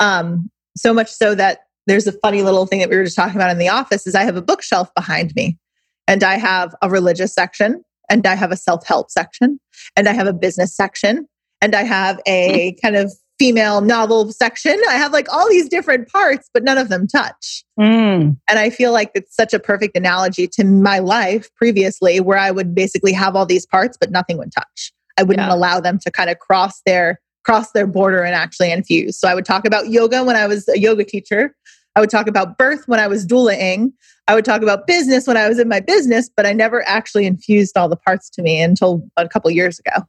Um, 0.00 0.50
so 0.76 0.94
much 0.94 1.10
so 1.10 1.34
that 1.34 1.60
there's 1.88 2.06
a 2.06 2.12
funny 2.12 2.42
little 2.42 2.66
thing 2.66 2.80
that 2.80 2.90
we 2.90 2.96
were 2.96 3.04
just 3.04 3.16
talking 3.16 3.36
about 3.36 3.50
in 3.50 3.58
the 3.58 3.68
office 3.68 4.06
is 4.06 4.14
I 4.14 4.22
have 4.24 4.36
a 4.36 4.42
bookshelf 4.42 4.94
behind 4.94 5.34
me 5.34 5.58
and 6.06 6.22
I 6.22 6.36
have 6.36 6.74
a 6.82 6.90
religious 6.90 7.34
section 7.34 7.82
and 8.10 8.26
I 8.26 8.34
have 8.34 8.52
a 8.52 8.56
self-help 8.56 9.10
section 9.10 9.58
and 9.96 10.08
I 10.08 10.12
have 10.12 10.26
a 10.26 10.32
business 10.32 10.76
section 10.76 11.26
and 11.60 11.74
I 11.74 11.82
have 11.82 12.20
a 12.26 12.76
kind 12.82 12.94
of 12.96 13.12
female 13.38 13.80
novel 13.80 14.32
section. 14.32 14.76
I 14.88 14.94
have 14.94 15.12
like 15.12 15.32
all 15.32 15.48
these 15.48 15.68
different 15.68 16.08
parts, 16.08 16.50
but 16.52 16.64
none 16.64 16.76
of 16.76 16.88
them 16.88 17.06
touch. 17.06 17.64
Mm, 17.78 18.36
And 18.48 18.58
I 18.58 18.68
feel 18.68 18.92
like 18.92 19.12
it's 19.14 19.34
such 19.34 19.54
a 19.54 19.60
perfect 19.60 19.96
analogy 19.96 20.48
to 20.48 20.64
my 20.64 20.98
life 20.98 21.48
previously, 21.54 22.18
where 22.20 22.38
I 22.38 22.50
would 22.50 22.74
basically 22.74 23.12
have 23.12 23.36
all 23.36 23.46
these 23.46 23.64
parts, 23.64 23.96
but 23.98 24.10
nothing 24.10 24.38
would 24.38 24.52
touch. 24.52 24.92
I 25.18 25.22
wouldn't 25.22 25.48
Yeah. 25.48 25.54
allow 25.54 25.80
them 25.80 25.98
to 26.00 26.10
kind 26.10 26.30
of 26.30 26.38
cross 26.38 26.80
their 26.84 27.20
cross 27.44 27.70
their 27.72 27.86
border 27.86 28.22
and 28.22 28.34
actually 28.34 28.70
infuse. 28.70 29.18
So 29.18 29.26
I 29.26 29.34
would 29.34 29.46
talk 29.46 29.64
about 29.66 29.88
yoga 29.88 30.22
when 30.22 30.36
I 30.36 30.46
was 30.46 30.68
a 30.68 30.78
yoga 30.78 31.02
teacher. 31.02 31.54
I 31.98 32.00
would 32.00 32.10
talk 32.10 32.28
about 32.28 32.58
birth 32.58 32.86
when 32.86 33.00
I 33.00 33.08
was 33.08 33.26
doulaing. 33.26 33.92
I 34.28 34.36
would 34.36 34.44
talk 34.44 34.62
about 34.62 34.86
business 34.86 35.26
when 35.26 35.36
I 35.36 35.48
was 35.48 35.58
in 35.58 35.68
my 35.68 35.80
business, 35.80 36.30
but 36.34 36.46
I 36.46 36.52
never 36.52 36.86
actually 36.86 37.26
infused 37.26 37.76
all 37.76 37.88
the 37.88 37.96
parts 37.96 38.30
to 38.30 38.42
me 38.42 38.62
until 38.62 39.02
a 39.16 39.28
couple 39.28 39.50
years 39.50 39.80
ago. 39.80 40.06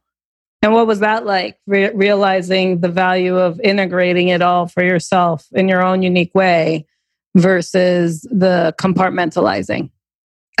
And 0.62 0.72
what 0.72 0.86
was 0.86 1.00
that 1.00 1.26
like, 1.26 1.58
re- 1.66 1.90
realizing 1.92 2.80
the 2.80 2.88
value 2.88 3.36
of 3.36 3.58
integrating 3.64 4.28
it 4.28 4.40
all 4.40 4.68
for 4.68 4.84
yourself 4.84 5.48
in 5.50 5.66
your 5.66 5.84
own 5.84 6.00
unique 6.02 6.32
way 6.32 6.86
versus 7.36 8.20
the 8.30 8.72
compartmentalizing? 8.80 9.90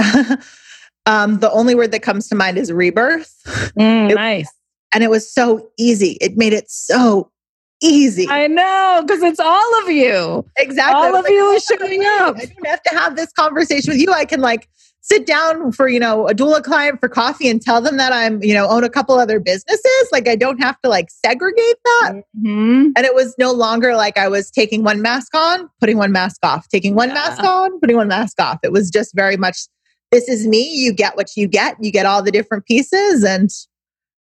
um, 1.06 1.38
the 1.38 1.50
only 1.52 1.76
word 1.76 1.92
that 1.92 2.02
comes 2.02 2.26
to 2.30 2.34
mind 2.34 2.58
is 2.58 2.72
rebirth. 2.72 3.40
Mm, 3.78 4.10
It- 4.10 4.14
nice. 4.16 4.50
And 4.92 5.04
it 5.04 5.10
was 5.10 5.32
so 5.32 5.68
easy. 5.78 6.18
It 6.20 6.36
made 6.36 6.52
it 6.52 6.68
so 6.68 7.30
easy. 7.82 8.26
I 8.28 8.46
know, 8.46 9.02
because 9.06 9.22
it's 9.22 9.40
all 9.40 9.82
of 9.82 9.90
you. 9.90 10.44
Exactly. 10.58 10.94
All 10.94 11.14
of 11.16 11.28
you 11.28 11.50
is 11.52 11.66
"Oh, 11.70 11.76
showing 11.78 12.04
up." 12.04 12.36
I 12.36 12.44
don't 12.46 12.66
have 12.66 12.82
to 12.82 12.90
have 12.98 13.16
this 13.16 13.32
conversation 13.32 13.92
with 13.92 14.00
you. 14.00 14.12
I 14.12 14.24
can 14.24 14.40
like 14.40 14.68
sit 15.02 15.26
down 15.26 15.72
for, 15.72 15.88
you 15.88 15.98
know, 15.98 16.28
a 16.28 16.34
doula 16.34 16.62
client 16.62 17.00
for 17.00 17.08
coffee 17.08 17.48
and 17.48 17.60
tell 17.62 17.80
them 17.80 17.96
that 17.96 18.12
I'm, 18.12 18.42
you 18.44 18.52
know, 18.52 18.68
own 18.68 18.84
a 18.84 18.88
couple 18.90 19.18
other 19.18 19.40
businesses. 19.40 20.08
Like 20.12 20.28
I 20.28 20.36
don't 20.36 20.58
have 20.62 20.78
to 20.82 20.90
like 20.90 21.08
segregate 21.10 21.76
that. 21.84 22.22
Mhm. 22.38 22.92
And 22.94 22.98
it 23.06 23.14
was 23.14 23.34
no 23.38 23.50
longer 23.50 23.96
like 23.96 24.18
I 24.18 24.28
was 24.28 24.50
taking 24.50 24.84
one 24.84 25.00
mask 25.00 25.34
on, 25.34 25.70
putting 25.80 25.96
one 25.96 26.12
mask 26.12 26.40
off, 26.44 26.68
taking 26.68 26.94
one 26.94 27.08
Yeah. 27.08 27.14
mask 27.14 27.42
on, 27.42 27.80
putting 27.80 27.96
one 27.96 28.08
mask 28.08 28.40
off. 28.40 28.58
It 28.62 28.72
was 28.72 28.90
just 28.90 29.14
very 29.14 29.36
much 29.38 29.56
this 30.12 30.28
is 30.28 30.46
me. 30.46 30.68
You 30.68 30.92
get 30.92 31.16
what 31.16 31.28
you 31.36 31.46
get. 31.46 31.76
You 31.80 31.90
get 31.90 32.04
all 32.04 32.20
the 32.22 32.32
different 32.32 32.66
pieces. 32.66 33.24
And 33.24 33.48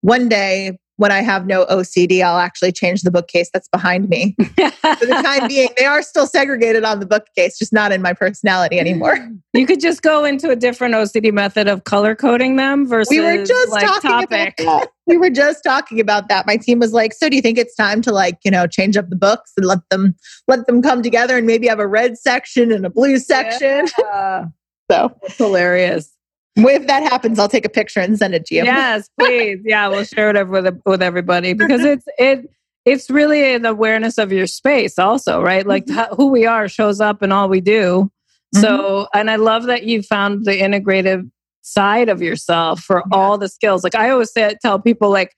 one 0.02 0.28
day 0.28 0.78
when 0.98 1.10
I 1.12 1.22
have 1.22 1.46
no 1.46 1.64
OCD, 1.66 2.22
I'll 2.22 2.38
actually 2.38 2.72
change 2.72 3.02
the 3.02 3.10
bookcase 3.10 3.48
that's 3.52 3.68
behind 3.68 4.08
me. 4.08 4.36
For 4.38 5.06
the 5.06 5.22
time 5.24 5.48
being, 5.48 5.70
they 5.76 5.86
are 5.86 6.02
still 6.02 6.26
segregated 6.26 6.84
on 6.84 7.00
the 7.00 7.06
bookcase, 7.06 7.56
just 7.58 7.72
not 7.72 7.92
in 7.92 8.02
my 8.02 8.12
personality 8.12 8.78
anymore. 8.78 9.16
You 9.54 9.66
could 9.66 9.80
just 9.80 10.02
go 10.02 10.24
into 10.24 10.50
a 10.50 10.56
different 10.56 10.94
OCD 10.94 11.32
method 11.32 11.66
of 11.68 11.82
color 11.84 12.14
coding 12.14 12.56
them 12.56 12.86
versus 12.86 13.10
We 13.10 13.20
were 13.20 13.44
just 13.44 13.70
like 13.72 13.86
talking 13.86 14.10
topic. 14.10 14.60
about 14.60 14.82
that. 14.82 14.90
We 15.06 15.16
were 15.16 15.30
just 15.30 15.64
talking 15.64 15.98
about 15.98 16.28
that. 16.28 16.46
My 16.46 16.56
team 16.56 16.78
was 16.78 16.92
like, 16.92 17.12
"So 17.12 17.28
do 17.28 17.34
you 17.34 17.42
think 17.42 17.58
it's 17.58 17.74
time 17.74 18.02
to 18.02 18.12
like, 18.12 18.38
you 18.44 18.50
know, 18.50 18.66
change 18.66 18.96
up 18.96 19.08
the 19.08 19.16
books 19.16 19.52
and 19.56 19.66
let 19.66 19.78
them 19.90 20.14
let 20.46 20.66
them 20.66 20.80
come 20.82 21.02
together 21.02 21.38
and 21.38 21.46
maybe 21.46 21.66
have 21.66 21.80
a 21.80 21.88
red 21.88 22.18
section 22.18 22.70
and 22.70 22.84
a 22.86 22.90
blue 22.90 23.18
section?" 23.18 23.86
Yeah. 23.98 24.44
So 24.90 25.12
That's 25.22 25.36
hilarious. 25.36 26.10
If 26.66 26.86
that 26.86 27.02
happens, 27.02 27.38
I'll 27.38 27.48
take 27.48 27.64
a 27.64 27.68
picture 27.70 28.00
and 28.00 28.18
send 28.18 28.34
it 28.34 28.46
to 28.46 28.54
you. 28.54 28.64
Yes, 28.64 29.08
please. 29.18 29.60
Yeah, 29.64 29.88
we'll 29.88 30.04
share 30.04 30.34
it 30.34 30.48
with 30.48 30.80
with 30.84 31.02
everybody 31.02 31.52
because 31.52 31.82
it's 31.84 32.04
it 32.18 32.50
it's 32.84 33.10
really 33.10 33.54
an 33.54 33.66
awareness 33.66 34.18
of 34.18 34.32
your 34.32 34.46
space 34.46 34.98
also, 34.98 35.42
right? 35.42 35.66
Like 35.66 35.86
Mhm. 35.86 36.16
who 36.16 36.28
we 36.28 36.46
are 36.46 36.68
shows 36.68 37.00
up 37.00 37.22
in 37.22 37.32
all 37.32 37.48
we 37.48 37.60
do. 37.60 38.10
Mm-hmm. 38.54 38.60
So, 38.62 39.08
and 39.12 39.30
I 39.30 39.36
love 39.36 39.64
that 39.64 39.84
you 39.84 40.02
found 40.02 40.46
the 40.46 40.52
integrative 40.52 41.30
side 41.62 42.08
of 42.08 42.22
yourself 42.22 42.80
for 42.80 43.02
Yeah. 43.10 43.18
all 43.18 43.36
the 43.36 43.48
skills. 43.48 43.84
Like 43.84 43.94
I 43.94 44.08
always 44.10 44.32
say, 44.32 44.56
tell 44.62 44.78
people, 44.80 45.10
like 45.10 45.34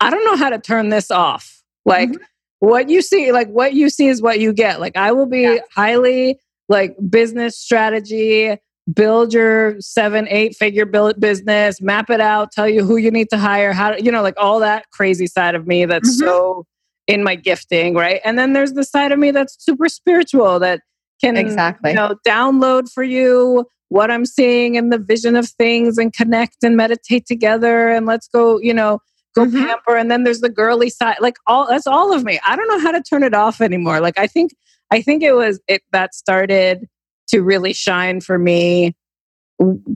I 0.00 0.10
don't 0.10 0.24
know 0.24 0.36
how 0.36 0.50
to 0.50 0.58
turn 0.58 0.90
this 0.90 1.10
off. 1.10 1.60
Like 1.84 2.10
Mhm. 2.10 2.18
what 2.60 2.88
you 2.88 3.02
see, 3.02 3.32
like 3.32 3.48
what 3.48 3.74
you 3.74 3.90
see 3.90 4.06
is 4.06 4.22
what 4.22 4.38
you 4.38 4.52
get. 4.52 4.78
Like 4.80 4.96
I 4.96 5.10
will 5.12 5.26
be 5.26 5.60
highly 5.74 6.38
like 6.68 6.94
business 7.10 7.58
strategy, 7.58 8.56
build 8.92 9.32
your 9.32 9.80
seven, 9.80 10.26
eight 10.28 10.56
figure 10.56 10.86
business, 10.86 11.80
map 11.80 12.10
it 12.10 12.20
out, 12.20 12.50
tell 12.52 12.68
you 12.68 12.84
who 12.84 12.96
you 12.96 13.10
need 13.10 13.28
to 13.30 13.38
hire, 13.38 13.72
how 13.72 13.90
to, 13.92 14.02
you 14.02 14.10
know, 14.10 14.22
like 14.22 14.34
all 14.36 14.58
that 14.60 14.86
crazy 14.92 15.26
side 15.26 15.54
of 15.54 15.66
me 15.66 15.84
that's 15.84 16.16
Mhm. 16.20 16.24
so 16.26 16.66
in 17.06 17.22
my 17.22 17.34
gifting, 17.34 17.94
right? 17.94 18.20
And 18.24 18.38
then 18.38 18.52
there's 18.52 18.72
the 18.72 18.84
side 18.84 19.12
of 19.12 19.18
me 19.18 19.30
that's 19.30 19.56
super 19.64 19.88
spiritual 19.88 20.58
that 20.60 20.80
can 21.22 21.36
Exactly. 21.36 21.90
you 21.90 21.96
know 21.96 22.16
download 22.26 22.90
for 22.92 23.02
you 23.04 23.66
what 23.88 24.10
I'm 24.10 24.24
seeing 24.24 24.76
and 24.76 24.92
the 24.92 24.98
vision 24.98 25.36
of 25.36 25.48
things 25.48 25.98
and 25.98 26.12
connect 26.12 26.56
and 26.64 26.76
meditate 26.76 27.26
together 27.26 27.88
and 27.90 28.06
let's 28.06 28.26
go, 28.26 28.58
you 28.58 28.72
know, 28.72 28.98
go 29.36 29.44
Mhm. 29.44 29.66
pamper. 29.66 29.96
And 29.96 30.10
then 30.10 30.24
there's 30.24 30.40
the 30.40 30.48
girly 30.48 30.88
side, 30.90 31.16
like 31.20 31.36
all 31.46 31.66
that's 31.68 31.86
all 31.86 32.12
of 32.12 32.24
me. 32.24 32.40
I 32.46 32.56
don't 32.56 32.68
know 32.68 32.80
how 32.80 32.90
to 32.90 33.02
turn 33.02 33.22
it 33.22 33.34
off 33.34 33.60
anymore. 33.60 34.00
Like 34.00 34.18
I 34.18 34.26
think 34.26 34.52
I 34.90 35.00
think 35.02 35.22
it 35.22 35.34
was 35.34 35.60
it 35.68 35.82
that 35.92 36.14
started 36.14 36.88
to 37.28 37.42
really 37.42 37.72
shine 37.72 38.20
for 38.20 38.38
me 38.38 38.94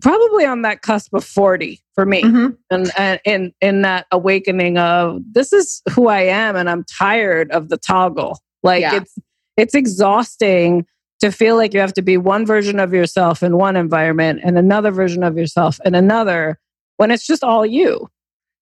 probably 0.01 0.45
on 0.45 0.63
that 0.63 0.83
cusp 0.83 1.13
of 1.13 1.25
40 1.25 1.81
for 1.95 2.07
me 2.07 2.23
Mhm. 2.23 2.57
and, 2.71 2.91
and 2.97 3.21
in 3.25 3.53
in 3.61 3.83
that 3.83 4.07
awakening 4.13 4.79
of 4.79 5.21
this 5.33 5.53
is 5.53 5.83
who 5.93 6.07
I 6.09 6.21
am 6.21 6.55
and 6.55 6.71
I'm 6.71 6.85
tired 6.85 7.51
of 7.51 7.69
the 7.69 7.77
toggle. 7.77 8.39
Like 8.63 8.83
Yeah. 8.83 8.97
it's 8.97 9.19
it's 9.57 9.75
exhausting 9.75 10.87
to 11.21 11.33
feel 11.33 11.57
like 11.57 11.73
you 11.75 11.81
have 11.81 11.95
to 11.95 12.03
be 12.03 12.17
one 12.17 12.47
version 12.47 12.79
of 12.79 12.93
yourself 12.93 13.43
in 13.43 13.57
one 13.57 13.75
environment 13.75 14.41
and 14.45 14.57
another 14.59 14.91
version 14.93 15.25
of 15.25 15.37
yourself 15.37 15.81
in 15.85 15.95
another 15.95 16.61
when 16.99 17.11
it's 17.11 17.27
just 17.27 17.43
all 17.43 17.65
you. 17.67 18.09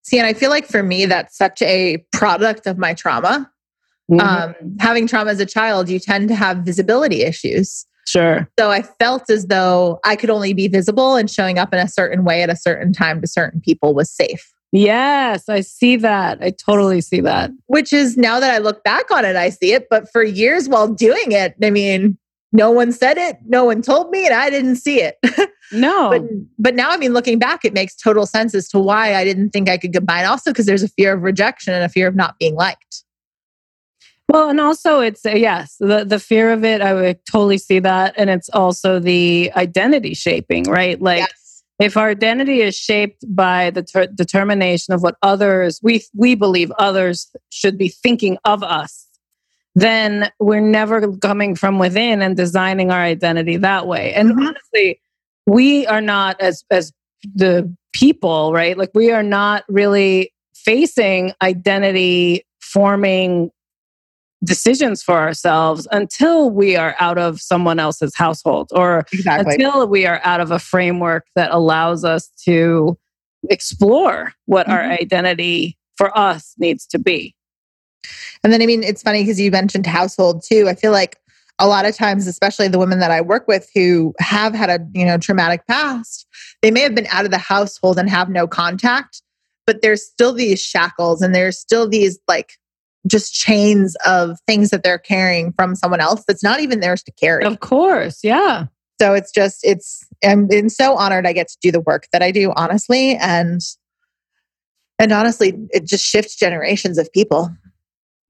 See, 0.04 0.18
and 0.18 0.26
I 0.26 0.32
feel 0.32 0.50
like 0.50 0.66
for 0.66 0.82
me, 0.82 1.04
that's 1.06 1.36
such 1.36 1.60
a 1.62 1.98
product 2.12 2.66
of 2.66 2.78
my 2.78 2.94
trauma. 2.94 3.50
Mhm. 4.10 4.20
Um, 4.20 4.54
having 4.78 5.06
trauma 5.06 5.32
as 5.32 5.40
a 5.40 5.46
child, 5.46 5.88
you 5.88 5.98
tend 5.98 6.28
to 6.28 6.34
have 6.34 6.58
visibility 6.58 7.22
issues. 7.22 7.86
Sure. 8.06 8.48
So 8.58 8.70
I 8.70 8.82
felt 8.82 9.30
as 9.30 9.46
though 9.46 10.00
I 10.04 10.16
could 10.16 10.30
only 10.30 10.52
be 10.52 10.68
visible 10.68 11.16
and 11.16 11.30
showing 11.30 11.58
up 11.58 11.72
in 11.72 11.80
a 11.80 11.88
certain 11.88 12.24
way 12.24 12.42
at 12.42 12.50
a 12.50 12.56
certain 12.56 12.92
time 12.92 13.20
to 13.20 13.26
certain 13.26 13.60
people 13.60 13.94
was 13.94 14.10
safe. 14.10 14.52
Yes, 14.72 15.48
I 15.48 15.60
see 15.60 15.96
that. 15.96 16.38
I 16.42 16.50
totally 16.50 17.00
see 17.00 17.20
that. 17.20 17.52
Which 17.66 17.92
is 17.92 18.16
now 18.16 18.40
that 18.40 18.52
I 18.52 18.58
look 18.58 18.82
back 18.82 19.08
on 19.12 19.24
it, 19.24 19.36
I 19.36 19.50
see 19.50 19.72
it. 19.72 19.86
But 19.88 20.10
for 20.10 20.24
years 20.24 20.68
while 20.68 20.88
doing 20.88 21.30
it, 21.30 21.54
I 21.62 21.70
mean, 21.70 22.18
no 22.50 22.70
one 22.70 22.90
said 22.90 23.16
it, 23.16 23.36
no 23.46 23.64
one 23.64 23.82
told 23.82 24.10
me, 24.10 24.26
and 24.26 24.34
I 24.34 24.50
didn't 24.50 24.76
see 24.76 25.00
it. 25.00 25.16
No. 25.72 26.10
but 26.10 26.22
but 26.58 26.74
now 26.74 26.90
I 26.90 26.96
mean, 26.98 27.14
looking 27.14 27.38
back, 27.38 27.64
it 27.64 27.72
makes 27.72 27.96
total 27.96 28.26
sense 28.26 28.54
as 28.54 28.68
to 28.68 28.78
why 28.78 29.14
I 29.14 29.24
didn't 29.24 29.50
think 29.50 29.68
I 29.68 29.78
could 29.78 29.92
combine. 29.92 30.24
Also, 30.24 30.50
because 30.50 30.66
there's 30.66 30.82
a 30.82 30.88
fear 30.88 31.14
of 31.14 31.22
rejection 31.22 31.72
and 31.72 31.82
a 31.82 31.88
fear 31.88 32.06
of 32.06 32.14
not 32.14 32.38
being 32.38 32.54
liked. 32.54 33.03
Well, 34.34 34.50
and 34.50 34.58
also 34.60 34.98
it's 34.98 35.24
uh, 35.24 35.30
yes, 35.30 35.76
the 35.78 36.04
the 36.04 36.18
fear 36.18 36.50
of 36.52 36.64
it. 36.64 36.80
I 36.80 36.92
would 36.92 37.24
totally 37.24 37.56
see 37.56 37.78
that, 37.78 38.14
and 38.16 38.28
it's 38.28 38.48
also 38.50 38.98
the 38.98 39.52
identity 39.54 40.12
shaping, 40.12 40.64
right? 40.64 41.00
Like 41.00 41.20
Yes. 41.20 41.62
if 41.78 41.96
our 41.96 42.08
identity 42.08 42.60
is 42.60 42.74
shaped 42.76 43.24
by 43.28 43.70
the 43.70 43.84
ter- 43.84 44.08
determination 44.08 44.92
of 44.92 45.04
what 45.04 45.14
others 45.22 45.78
we 45.84 46.02
we 46.16 46.34
believe 46.34 46.72
others 46.80 47.30
should 47.50 47.78
be 47.78 47.88
thinking 47.88 48.36
of 48.44 48.64
us, 48.64 49.06
then 49.76 50.32
we're 50.40 50.58
never 50.58 51.16
coming 51.18 51.54
from 51.54 51.78
within 51.78 52.20
and 52.20 52.36
designing 52.36 52.90
our 52.90 53.02
identity 53.02 53.56
that 53.58 53.86
way. 53.86 54.12
And 54.14 54.32
Mhm. 54.32 54.48
honestly, 54.48 55.00
we 55.46 55.86
are 55.86 56.00
not 56.00 56.40
as 56.40 56.64
as 56.72 56.92
the 57.36 57.72
people, 57.92 58.52
right? 58.52 58.76
Like 58.76 58.90
we 58.94 59.12
are 59.12 59.22
not 59.22 59.62
really 59.68 60.32
facing 60.56 61.32
identity 61.40 62.44
forming 62.60 63.52
decisions 64.44 65.02
for 65.02 65.14
ourselves 65.14 65.88
until 65.90 66.50
we 66.50 66.76
are 66.76 66.94
out 67.00 67.18
of 67.18 67.40
someone 67.40 67.78
else's 67.78 68.14
household 68.14 68.68
or 68.72 69.04
Exactly. 69.12 69.54
until 69.54 69.86
we 69.88 70.06
are 70.06 70.20
out 70.24 70.40
of 70.40 70.50
a 70.50 70.58
framework 70.58 71.26
that 71.34 71.50
allows 71.50 72.04
us 72.04 72.30
to 72.44 72.96
explore 73.50 74.32
what 74.46 74.68
our 74.68 74.82
Mhm. 74.82 75.00
identity 75.00 75.76
for 75.96 76.16
us 76.16 76.54
needs 76.58 76.86
to 76.86 76.98
be. 76.98 77.34
And 78.42 78.52
then, 78.52 78.60
I 78.62 78.66
mean, 78.66 78.82
it's 78.82 79.02
funny 79.02 79.22
because 79.22 79.40
you 79.40 79.50
mentioned 79.50 79.86
household 79.86 80.42
too. 80.46 80.68
I 80.68 80.74
feel 80.74 80.92
like 80.92 81.16
a 81.58 81.68
lot 81.68 81.86
of 81.86 81.96
times, 81.96 82.26
especially 82.26 82.68
the 82.68 82.78
women 82.78 82.98
that 82.98 83.10
I 83.10 83.20
work 83.20 83.46
with 83.46 83.68
who 83.74 84.12
have 84.18 84.54
had 84.54 84.70
a 84.70 84.80
you 84.92 85.06
know 85.06 85.18
traumatic 85.18 85.66
past, 85.68 86.26
they 86.62 86.70
may 86.70 86.80
have 86.80 86.94
been 86.94 87.06
out 87.10 87.24
of 87.24 87.30
the 87.30 87.38
household 87.38 87.98
and 87.98 88.10
have 88.10 88.28
no 88.28 88.46
contact, 88.46 89.22
but 89.66 89.80
there's 89.80 90.04
still 90.04 90.32
these 90.32 90.60
shackles 90.60 91.22
and 91.22 91.34
there's 91.34 91.58
still 91.58 91.88
these 91.88 92.18
like 92.28 92.54
just 93.06 93.34
chains 93.34 93.96
of 94.06 94.38
things 94.46 94.70
that 94.70 94.82
they're 94.82 94.98
carrying 94.98 95.52
from 95.52 95.74
someone 95.74 96.00
else 96.00 96.24
that's 96.26 96.42
not 96.42 96.60
even 96.60 96.80
theirs 96.80 97.02
to 97.02 97.12
carry. 97.12 97.44
Of 97.44 97.60
course, 97.60 98.20
yeah. 98.22 98.66
So 99.00 99.12
it's 99.14 99.32
just 99.32 99.60
it's 99.62 100.06
I'm, 100.24 100.48
I'm 100.52 100.68
so 100.68 100.96
honored 100.96 101.26
I 101.26 101.32
get 101.32 101.48
to 101.48 101.56
do 101.60 101.72
the 101.72 101.80
work 101.80 102.06
that 102.12 102.22
I 102.22 102.30
do, 102.30 102.52
honestly, 102.56 103.16
and 103.16 103.60
and 104.98 105.12
honestly, 105.12 105.54
it 105.70 105.86
just 105.86 106.04
shifts 106.04 106.36
generations 106.36 106.98
of 106.98 107.12
people. 107.12 107.50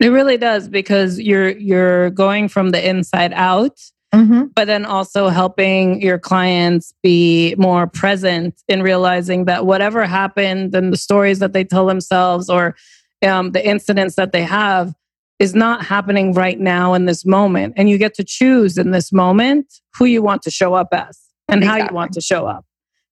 It 0.01 0.09
really 0.09 0.39
does 0.39 0.69
because 0.69 1.21
you're 1.21 1.51
you're 1.51 2.11
going 2.11 2.49
from 2.49 2.71
the 2.71 2.89
inside 2.89 3.33
out, 3.35 3.79
Mm-hmm. 4.15 4.45
but 4.55 4.67
then 4.67 4.85
also 4.85 5.27
helping 5.27 6.01
your 6.01 6.21
clients 6.21 6.95
be 7.03 7.57
more 7.59 7.89
present 7.89 8.55
in 8.69 8.81
realizing 8.81 9.47
that 9.47 9.67
whatever 9.67 10.07
happened 10.07 10.73
and 10.73 10.93
the 10.93 10.97
stories 10.97 11.41
that 11.41 11.53
they 11.53 11.65
tell 11.65 11.87
themselves 11.87 12.49
or 12.49 12.77
um, 13.25 13.53
the 13.53 13.67
incidents 13.67 14.17
that 14.17 14.33
they 14.33 14.43
have 14.43 14.95
is 15.39 15.55
not 15.55 15.85
happening 15.85 16.33
right 16.33 16.59
now 16.59 16.95
in 16.95 17.07
this 17.07 17.25
moment. 17.25 17.75
And 17.77 17.91
you 17.91 17.99
get 17.99 18.15
to 18.15 18.25
choose 18.25 18.79
in 18.79 18.93
this 18.93 19.13
moment 19.13 19.81
who 19.97 20.05
you 20.05 20.23
want 20.23 20.43
to 20.43 20.51
show 20.51 20.75
up 20.75 20.89
as 20.93 21.19
and 21.49 21.65
how 21.65 21.77
you 21.77 21.89
want 21.93 22.13
to 22.13 22.21
show 22.21 22.47
up. 22.47 22.65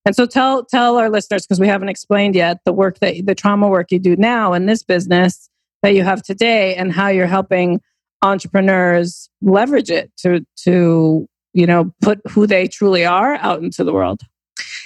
And 0.05 0.17
so 0.17 0.27
tell 0.27 0.65
tell 0.65 0.97
our 0.97 1.11
listeners 1.11 1.47
because 1.47 1.61
we 1.61 1.69
haven't 1.69 1.89
explained 1.89 2.35
yet 2.35 2.59
the 2.65 2.73
work 2.73 2.99
that 3.01 3.25
the 3.25 3.35
trauma 3.35 3.69
work 3.69 3.93
you 3.93 3.99
do 3.99 4.17
now 4.17 4.53
in 4.53 4.67
this 4.67 4.83
business 4.83 5.49
that 5.83 5.95
you 5.95 6.03
have 6.03 6.23
today 6.23 6.75
and 6.75 6.93
how 6.93 7.09
you're 7.09 7.27
helping 7.27 7.81
entrepreneurs 8.23 9.29
leverage 9.43 9.91
it 9.91 10.11
to 10.17 10.45
to 10.65 11.29
you 11.53 11.67
know 11.67 11.93
put 12.01 12.21
who 12.31 12.47
they 12.47 12.67
truly 12.67 13.05
are 13.05 13.37
out 13.37 13.63
into 13.63 13.85
the 13.85 13.93
world. 13.93 14.23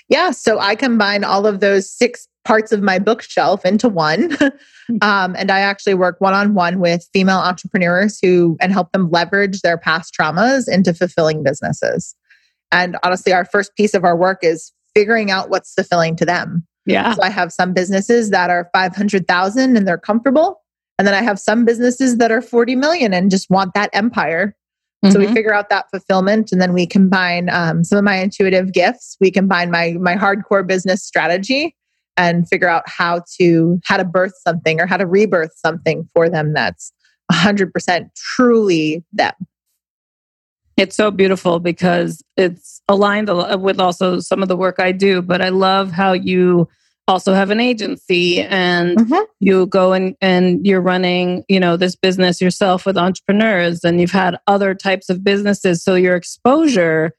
Yeah, 0.08 0.30
so 0.30 0.58
I 0.58 0.74
combine 0.74 1.24
all 1.24 1.46
of 1.46 1.60
those 1.60 1.90
six 1.90 2.28
parts 2.46 2.70
of 2.70 2.80
my 2.80 2.98
bookshelf 2.98 3.64
into 3.64 3.88
one. 3.88 4.36
um, 5.02 5.34
and 5.36 5.50
I 5.50 5.60
actually 5.60 5.94
work 5.94 6.20
one 6.20 6.32
on 6.32 6.54
one 6.54 6.78
with 6.78 7.06
female 7.12 7.38
entrepreneurs 7.38 8.18
who 8.22 8.56
and 8.60 8.72
help 8.72 8.92
them 8.92 9.10
leverage 9.10 9.60
their 9.62 9.76
past 9.76 10.14
traumas 10.18 10.68
into 10.68 10.94
fulfilling 10.94 11.42
businesses. 11.42 12.14
And 12.70 12.96
honestly, 13.02 13.32
our 13.32 13.44
first 13.44 13.74
piece 13.76 13.94
of 13.94 14.04
our 14.04 14.16
work 14.16 14.38
is 14.42 14.72
figuring 14.94 15.30
out 15.30 15.50
what's 15.50 15.74
fulfilling 15.74 16.14
to 16.16 16.24
them. 16.24 16.66
Yeah. 16.86 17.14
So 17.14 17.22
I 17.22 17.30
have 17.30 17.52
some 17.52 17.72
businesses 17.72 18.30
that 18.30 18.48
are 18.48 18.70
500,000 18.72 19.76
and 19.76 19.86
they're 19.86 19.98
comfortable. 19.98 20.62
And 20.98 21.06
then 21.06 21.14
I 21.14 21.22
have 21.22 21.40
some 21.40 21.64
businesses 21.64 22.16
that 22.18 22.30
are 22.30 22.40
40 22.40 22.76
million 22.76 23.12
and 23.12 23.30
just 23.30 23.50
want 23.50 23.74
that 23.74 23.90
empire. 23.92 24.54
So 25.12 25.18
we 25.20 25.26
Mhm. 25.26 25.34
figure 25.34 25.54
out 25.54 25.68
that 25.68 25.84
fulfillment, 25.90 26.50
and 26.50 26.60
then 26.60 26.72
we 26.72 26.84
combine 26.84 27.48
um, 27.50 27.84
some 27.84 27.98
of 27.98 28.02
my 28.04 28.16
intuitive 28.16 28.72
gifts. 28.72 29.16
We 29.20 29.30
combine 29.30 29.70
my 29.70 29.92
my 30.00 30.16
hardcore 30.16 30.66
business 30.66 31.04
strategy, 31.04 31.76
and 32.16 32.48
figure 32.48 32.68
out 32.68 32.84
how 32.86 33.22
to 33.38 33.80
how 33.84 33.96
to 33.96 34.04
birth 34.04 34.34
something 34.42 34.80
or 34.80 34.86
how 34.86 34.96
to 34.96 35.06
rebirth 35.06 35.52
something 35.56 36.08
for 36.14 36.28
them 36.28 36.52
that's 36.52 36.92
hundred 37.30 37.72
percent 37.72 38.10
truly 38.14 39.04
them. 39.12 39.32
It's 40.76 40.94
so 40.94 41.10
beautiful 41.10 41.58
because 41.58 42.22
it's 42.36 42.82
aligned 42.88 43.30
with 43.62 43.80
also 43.80 44.20
some 44.20 44.42
of 44.42 44.48
the 44.48 44.56
work 44.56 44.78
I 44.78 44.92
do, 44.92 45.22
but 45.22 45.40
I 45.40 45.48
love 45.48 45.90
how 45.90 46.12
you 46.12 46.68
also 47.08 47.34
have 47.34 47.50
an 47.50 47.60
agency 47.60 48.42
and 48.42 48.98
mm-hmm. 48.98 49.24
you 49.40 49.66
go 49.66 49.92
and, 49.92 50.16
and 50.20 50.66
you're 50.66 50.80
running, 50.80 51.44
you 51.48 51.60
know, 51.60 51.76
this 51.76 51.96
business 51.96 52.40
yourself 52.40 52.84
with 52.84 52.98
entrepreneurs 52.98 53.84
and 53.84 54.00
you've 54.00 54.10
had 54.10 54.36
other 54.46 54.74
types 54.74 55.08
of 55.08 55.22
businesses. 55.22 55.82
So 55.82 55.94
your 55.94 56.16
exposure 56.16 57.12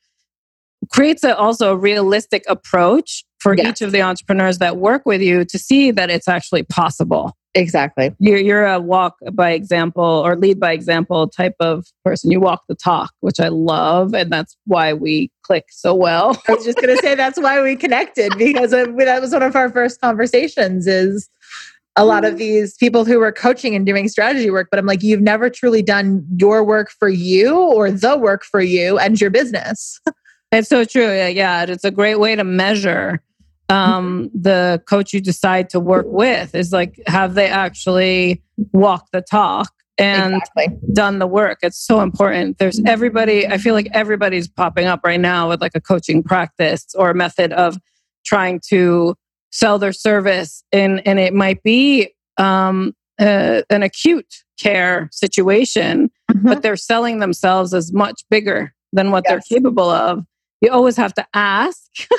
creates 0.91 1.23
a, 1.23 1.35
also 1.35 1.71
a 1.71 1.77
realistic 1.77 2.43
approach 2.47 3.23
for 3.39 3.55
each 3.55 3.81
of 3.81 3.91
the 3.91 4.01
entrepreneurs 4.01 4.57
that 4.57 4.77
work 4.77 5.05
with 5.05 5.21
you 5.21 5.45
to 5.45 5.59
see 5.59 5.91
that 5.91 6.09
it's 6.09 6.27
actually 6.27 6.63
possible. 6.63 7.35
Exactly. 7.55 8.15
You're, 8.19 8.37
you're 8.37 8.65
a 8.65 8.79
walk 8.79 9.15
by 9.33 9.51
example 9.51 10.03
or 10.03 10.35
lead 10.35 10.59
by 10.59 10.73
example 10.73 11.27
type 11.27 11.55
of 11.59 11.87
person. 12.05 12.29
You 12.29 12.39
walk 12.39 12.63
the 12.67 12.75
talk, 12.75 13.11
which 13.21 13.39
I 13.39 13.47
love. 13.47 14.13
And 14.13 14.31
that's 14.31 14.55
why 14.65 14.93
we 14.93 15.31
click 15.41 15.65
so 15.71 15.95
well. 15.95 16.39
I 16.47 16.53
was 16.53 16.65
just 16.65 16.77
going 16.77 16.95
to 16.95 17.01
say 17.01 17.15
that's 17.15 17.39
why 17.39 17.61
we 17.61 17.75
connected 17.75 18.37
because 18.37 18.73
of, 18.73 18.95
that 18.97 19.21
was 19.21 19.33
one 19.33 19.41
of 19.41 19.55
our 19.55 19.71
first 19.71 19.99
conversations. 20.01 20.85
Is 20.85 21.29
a 21.95 22.05
lot 22.05 22.25
of 22.25 22.31
mm-hmm. 22.31 22.39
these 22.39 22.75
people 22.75 23.05
who 23.05 23.17
were 23.17 23.31
coaching 23.31 23.73
and 23.73 23.87
doing 23.87 24.07
strategy 24.07 24.51
work, 24.51 24.67
but 24.69 24.77
I'm 24.77 24.85
like, 24.85 25.01
you've 25.01 25.21
never 25.21 25.49
truly 25.49 25.81
done 25.81 26.23
your 26.39 26.63
work 26.63 26.91
for 26.91 27.09
you 27.09 27.57
or 27.57 27.89
the 27.89 28.15
work 28.17 28.43
for 28.43 28.61
you 28.61 28.99
and 28.99 29.19
your 29.19 29.31
business. 29.31 29.99
It's 30.51 30.69
so 30.69 30.85
true. 30.85 31.07
Yeah, 31.07 31.27
yeah. 31.27 31.63
It's 31.63 31.83
a 31.83 31.91
great 31.91 32.19
way 32.19 32.35
to 32.35 32.43
measure 32.43 33.19
um, 33.69 34.29
the 34.33 34.81
coach 34.87 35.13
you 35.13 35.21
decide 35.21 35.69
to 35.71 35.79
work 35.79 36.05
with 36.07 36.55
is 36.55 36.71
like, 36.71 36.99
have 37.07 37.33
they 37.33 37.47
actually 37.47 38.41
walked 38.71 39.11
the 39.11 39.21
talk 39.21 39.71
and 39.97 40.35
exactly. 40.35 40.77
done 40.93 41.19
the 41.19 41.27
work? 41.27 41.59
It's 41.63 41.77
so 41.79 42.01
important. 42.01 42.57
There's 42.59 42.81
everybody, 42.85 43.45
I 43.47 43.57
feel 43.57 43.73
like 43.73 43.89
everybody's 43.93 44.47
popping 44.47 44.85
up 44.85 45.01
right 45.03 45.19
now 45.19 45.49
with 45.49 45.61
like 45.61 45.73
a 45.75 45.81
coaching 45.81 46.23
practice 46.23 46.85
or 46.95 47.09
a 47.09 47.15
method 47.15 47.51
of 47.53 47.77
trying 48.25 48.61
to 48.69 49.15
sell 49.51 49.79
their 49.79 49.93
service. 49.93 50.63
And, 50.71 51.05
and 51.05 51.19
it 51.19 51.33
might 51.33 51.61
be 51.63 52.13
um, 52.37 52.93
uh, 53.19 53.63
an 53.69 53.83
acute 53.83 54.43
care 54.59 55.09
situation, 55.11 56.09
but 56.43 56.61
they're 56.61 56.75
selling 56.75 57.19
themselves 57.19 57.73
as 57.73 57.91
much 57.91 58.21
bigger 58.29 58.73
than 58.93 59.11
what 59.11 59.23
Yes. 59.27 59.31
they're 59.49 59.57
capable 59.59 59.89
of. 59.89 60.23
You 60.61 60.71
always 60.71 60.95
have 60.97 61.13
to 61.15 61.25
ask 61.33 61.81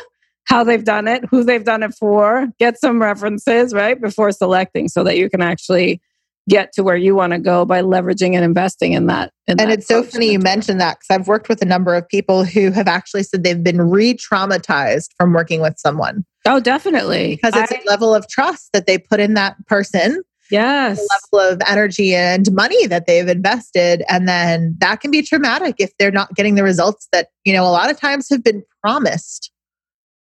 how 0.49 0.65
they've 0.65 0.85
done 0.85 1.07
it, 1.07 1.25
who 1.31 1.45
they've 1.45 1.65
done 1.65 1.83
it 1.83 1.95
for, 1.95 2.49
get 2.59 2.81
some 2.81 3.01
references, 3.03 3.75
right, 3.75 4.01
before 4.01 4.33
selecting 4.33 4.89
so 4.89 5.05
that 5.05 5.17
you 5.19 5.29
can 5.29 5.43
actually 5.43 6.01
get 6.49 6.73
to 6.73 6.83
where 6.83 6.97
you 6.97 7.15
want 7.15 7.35
to 7.35 7.39
go 7.39 7.67
by 7.67 7.83
leveraging 7.83 8.35
and 8.35 8.43
investing 8.43 8.95
in 8.95 9.07
that. 9.07 9.31
In 9.47 9.53
And 9.53 9.61
that 9.61 9.71
it's 9.71 9.87
so 9.87 10.03
funny 10.03 10.33
you 10.33 10.39
mentioned 10.39 10.81
that 10.81 10.99
because 10.99 11.21
I've 11.21 11.29
worked 11.29 11.51
with 11.51 11.61
a 11.61 11.67
number 11.67 11.95
of 11.95 12.09
people 12.09 12.45
who 12.45 12.71
have 12.71 12.89
actually 12.89 13.25
said 13.25 13.45
they've 13.45 13.63
been 13.63 13.83
re 13.91 14.15
traumatized 14.15 15.11
from 15.19 15.35
working 15.35 15.61
with 15.61 15.75
someone 15.79 16.25
Oh, 16.47 16.59
definitely. 16.61 17.37
because 17.37 17.55
it's 17.55 17.71
I- 17.71 17.83
a 17.85 17.87
level 17.87 18.15
of 18.15 18.27
trust 18.29 18.71
that 18.73 18.87
they 18.87 18.97
put 18.97 19.21
in 19.21 19.35
that 19.35 19.57
person, 19.67 20.23
yes. 20.51 21.07
level 21.35 21.53
of 21.53 21.61
energy 21.69 22.15
and 22.15 22.51
money 22.53 22.87
that 22.87 23.07
they've 23.07 23.29
invested. 23.29 24.03
And 24.09 24.27
then 24.27 24.75
that 24.79 25.03
can 25.03 25.11
be 25.11 25.21
traumatic 25.21 25.75
if 25.79 25.91
they're 25.99 26.11
not 26.11 26.35
getting 26.35 26.55
the 26.55 26.63
results 26.63 27.09
that, 27.13 27.29
you 27.45 27.53
know, 27.53 27.65
a 27.65 27.69
lot 27.69 27.91
of 27.91 28.01
times 28.01 28.31
have 28.31 28.43
been 28.43 28.63
promised. 28.83 29.51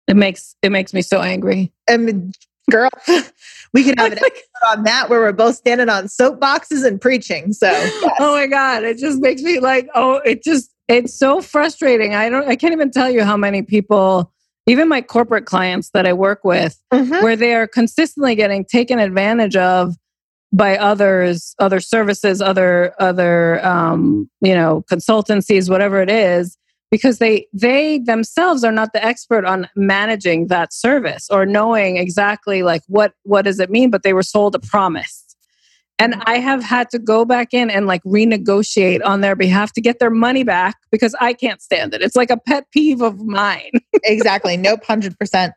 It 0.08 0.16
makes 0.16 0.56
it 0.62 0.72
makes 0.72 0.94
me 0.94 1.02
so 1.02 1.20
angry. 1.20 1.72
And 1.86 2.34
girl, 2.70 2.90
we 3.72 3.84
could 3.84 3.98
have 3.98 4.12
an 4.12 4.18
episode 4.24 4.42
on 4.66 4.82
that 4.84 5.08
where 5.08 5.20
we're 5.20 5.32
both 5.32 5.56
standing 5.56 5.88
on 5.88 6.04
soapboxes 6.04 6.84
and 6.84 7.00
preaching. 7.00 7.52
So, 7.52 7.70
yes. 7.70 8.16
Oh 8.18 8.34
my 8.34 8.46
god, 8.46 8.84
it 8.84 8.98
just 8.98 9.20
makes 9.20 9.42
me 9.42 9.60
like 9.60 9.88
oh, 9.94 10.16
it 10.24 10.42
just 10.42 10.70
it's 10.88 11.14
so 11.14 11.42
frustrating. 11.42 12.14
I 12.14 12.30
don't 12.30 12.48
I 12.48 12.56
can't 12.56 12.72
even 12.72 12.90
tell 12.90 13.10
you 13.10 13.22
how 13.22 13.36
many 13.36 13.62
people 13.62 14.32
even 14.66 14.88
my 14.88 15.00
corporate 15.00 15.46
clients 15.46 15.90
that 15.90 16.06
I 16.06 16.12
work 16.12 16.44
with, 16.44 16.78
mm-hmm. 16.92 17.22
where 17.22 17.36
they 17.36 17.54
are 17.54 17.66
consistently 17.66 18.34
getting 18.34 18.66
taken 18.66 18.98
advantage 18.98 19.56
of 19.56 19.94
by 20.52 20.76
others, 20.76 21.54
other 21.58 21.80
services, 21.80 22.40
other 22.40 22.94
other 22.98 23.64
um, 23.64 24.30
you 24.40 24.54
know 24.54 24.84
consultancies, 24.90 25.68
whatever 25.68 26.00
it 26.00 26.10
is, 26.10 26.56
because 26.90 27.18
they 27.18 27.46
they 27.52 27.98
themselves 27.98 28.64
are 28.64 28.72
not 28.72 28.92
the 28.92 29.04
expert 29.04 29.44
on 29.44 29.68
managing 29.76 30.46
that 30.48 30.72
service 30.72 31.28
or 31.30 31.44
knowing 31.44 31.96
exactly 31.96 32.62
like 32.62 32.82
what 32.86 33.12
what 33.24 33.42
does 33.42 33.60
it 33.60 33.70
mean, 33.70 33.90
but 33.90 34.02
they 34.02 34.12
were 34.12 34.22
sold 34.22 34.54
a 34.54 34.58
promise. 34.58 35.24
And. 35.98 36.14
I 36.26 36.38
have 36.38 36.62
had 36.62 36.90
to 36.90 37.00
go 37.00 37.24
back 37.24 37.52
in 37.52 37.70
and 37.70 37.88
like 37.88 38.02
renegotiate 38.04 39.00
on 39.04 39.20
their 39.20 39.34
behalf 39.34 39.72
to 39.72 39.80
get 39.80 39.98
their 39.98 40.10
money 40.10 40.44
back 40.44 40.76
because 40.92 41.14
I 41.20 41.32
can't 41.32 41.60
stand 41.60 41.92
it. 41.92 42.02
It's 42.02 42.14
like 42.14 42.30
a 42.30 42.36
pet 42.36 42.70
peeve 42.70 43.00
of 43.02 43.20
mine. 43.20 43.72
exactly. 44.04 44.56
Nope, 44.56 44.84
100%. 44.84 45.52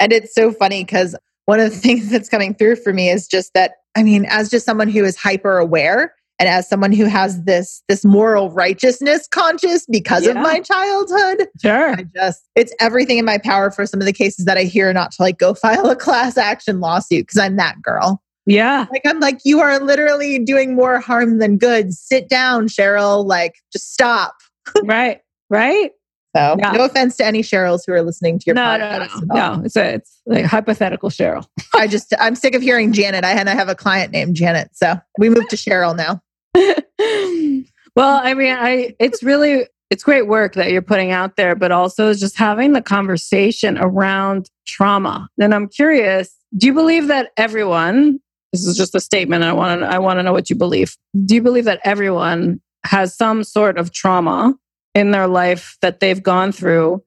And 0.00 0.12
it's 0.12 0.34
so 0.34 0.52
funny 0.52 0.84
because 0.84 1.16
one 1.46 1.60
of 1.60 1.70
the 1.70 1.76
things 1.86 2.10
that's 2.10 2.28
coming 2.28 2.54
through 2.54 2.76
for 2.76 2.92
me 2.92 3.08
is 3.08 3.26
just 3.26 3.54
that 3.54 3.72
I 3.96 4.02
mean, 4.02 4.24
as 4.26 4.50
just 4.50 4.66
someone 4.66 4.88
who 4.88 5.04
is 5.04 5.16
hyper 5.16 5.58
aware 5.58 6.14
and 6.40 6.48
as 6.48 6.66
someone 6.68 6.90
who 6.90 7.04
has 7.04 7.44
this 7.44 7.84
this 7.88 8.04
moral 8.04 8.50
righteousness 8.50 9.28
conscious 9.28 9.86
because 9.86 10.24
yeah. 10.24 10.30
of 10.30 10.36
my 10.38 10.58
childhood 10.60 11.46
sure 11.62 11.90
i 11.94 12.04
just 12.16 12.48
it's 12.56 12.74
everything 12.80 13.18
in 13.18 13.24
my 13.24 13.38
power 13.38 13.70
for 13.70 13.86
some 13.86 14.00
of 14.00 14.06
the 14.06 14.12
cases 14.12 14.46
that 14.46 14.56
i 14.56 14.64
hear 14.64 14.92
not 14.92 15.12
to 15.12 15.22
like 15.22 15.38
go 15.38 15.54
file 15.54 15.88
a 15.88 15.94
class 15.94 16.36
action 16.36 16.80
lawsuit 16.80 17.26
because 17.26 17.38
i'm 17.38 17.56
that 17.56 17.80
girl 17.82 18.20
yeah 18.46 18.86
like 18.90 19.02
i'm 19.04 19.20
like 19.20 19.38
you 19.44 19.60
are 19.60 19.78
literally 19.78 20.38
doing 20.38 20.74
more 20.74 20.98
harm 20.98 21.38
than 21.38 21.58
good 21.58 21.92
sit 21.92 22.28
down 22.28 22.66
cheryl 22.66 23.24
like 23.24 23.54
just 23.72 23.92
stop 23.92 24.34
right 24.84 25.20
right 25.50 25.92
so 26.36 26.56
yeah. 26.60 26.70
no 26.70 26.84
offense 26.84 27.16
to 27.16 27.26
any 27.26 27.42
Cheryls 27.42 27.80
who 27.86 27.92
are 27.92 28.02
listening 28.02 28.38
to 28.38 28.44
your 28.46 28.54
no, 28.54 28.62
podcast. 28.62 29.26
No, 29.26 29.34
no, 29.34 29.56
no. 29.56 29.64
It's 29.64 29.76
a 29.76 29.94
it's 29.94 30.20
like 30.26 30.44
hypothetical 30.44 31.10
Cheryl. 31.10 31.44
I 31.74 31.88
just 31.88 32.14
I'm 32.20 32.36
sick 32.36 32.54
of 32.54 32.62
hearing 32.62 32.92
Janet. 32.92 33.24
I 33.24 33.30
had 33.30 33.48
I 33.48 33.54
have 33.54 33.68
a 33.68 33.74
client 33.74 34.12
named 34.12 34.36
Janet, 34.36 34.70
so 34.72 34.94
we 35.18 35.28
moved 35.28 35.50
to 35.50 35.56
Cheryl 35.56 35.96
now. 35.96 36.22
well, 36.54 38.20
I 38.22 38.34
mean, 38.34 38.54
I 38.54 38.94
it's 38.98 39.22
really 39.22 39.66
it's 39.90 40.04
great 40.04 40.28
work 40.28 40.54
that 40.54 40.70
you're 40.70 40.82
putting 40.82 41.10
out 41.10 41.36
there, 41.36 41.54
but 41.54 41.72
also 41.72 42.14
just 42.14 42.36
having 42.36 42.72
the 42.72 42.82
conversation 42.82 43.76
around 43.78 44.48
trauma. 44.66 45.28
And 45.40 45.52
I'm 45.54 45.68
curious, 45.68 46.34
do 46.56 46.66
you 46.66 46.74
believe 46.74 47.08
that 47.08 47.30
everyone? 47.36 48.20
This 48.52 48.66
is 48.66 48.76
just 48.76 48.94
a 48.94 49.00
statement. 49.00 49.44
I 49.44 49.52
want 49.52 49.80
to 49.80 49.86
I 49.86 49.98
want 49.98 50.18
to 50.18 50.22
know 50.22 50.32
what 50.32 50.50
you 50.50 50.56
believe. 50.56 50.96
Do 51.24 51.34
you 51.34 51.42
believe 51.42 51.64
that 51.64 51.80
everyone 51.84 52.60
has 52.84 53.16
some 53.16 53.44
sort 53.44 53.78
of 53.78 53.92
trauma 53.92 54.54
in 54.94 55.10
their 55.10 55.28
life 55.28 55.76
that 55.82 56.00
they've 56.00 56.22
gone 56.22 56.52
through 56.52 57.02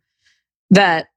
that 0.69 1.07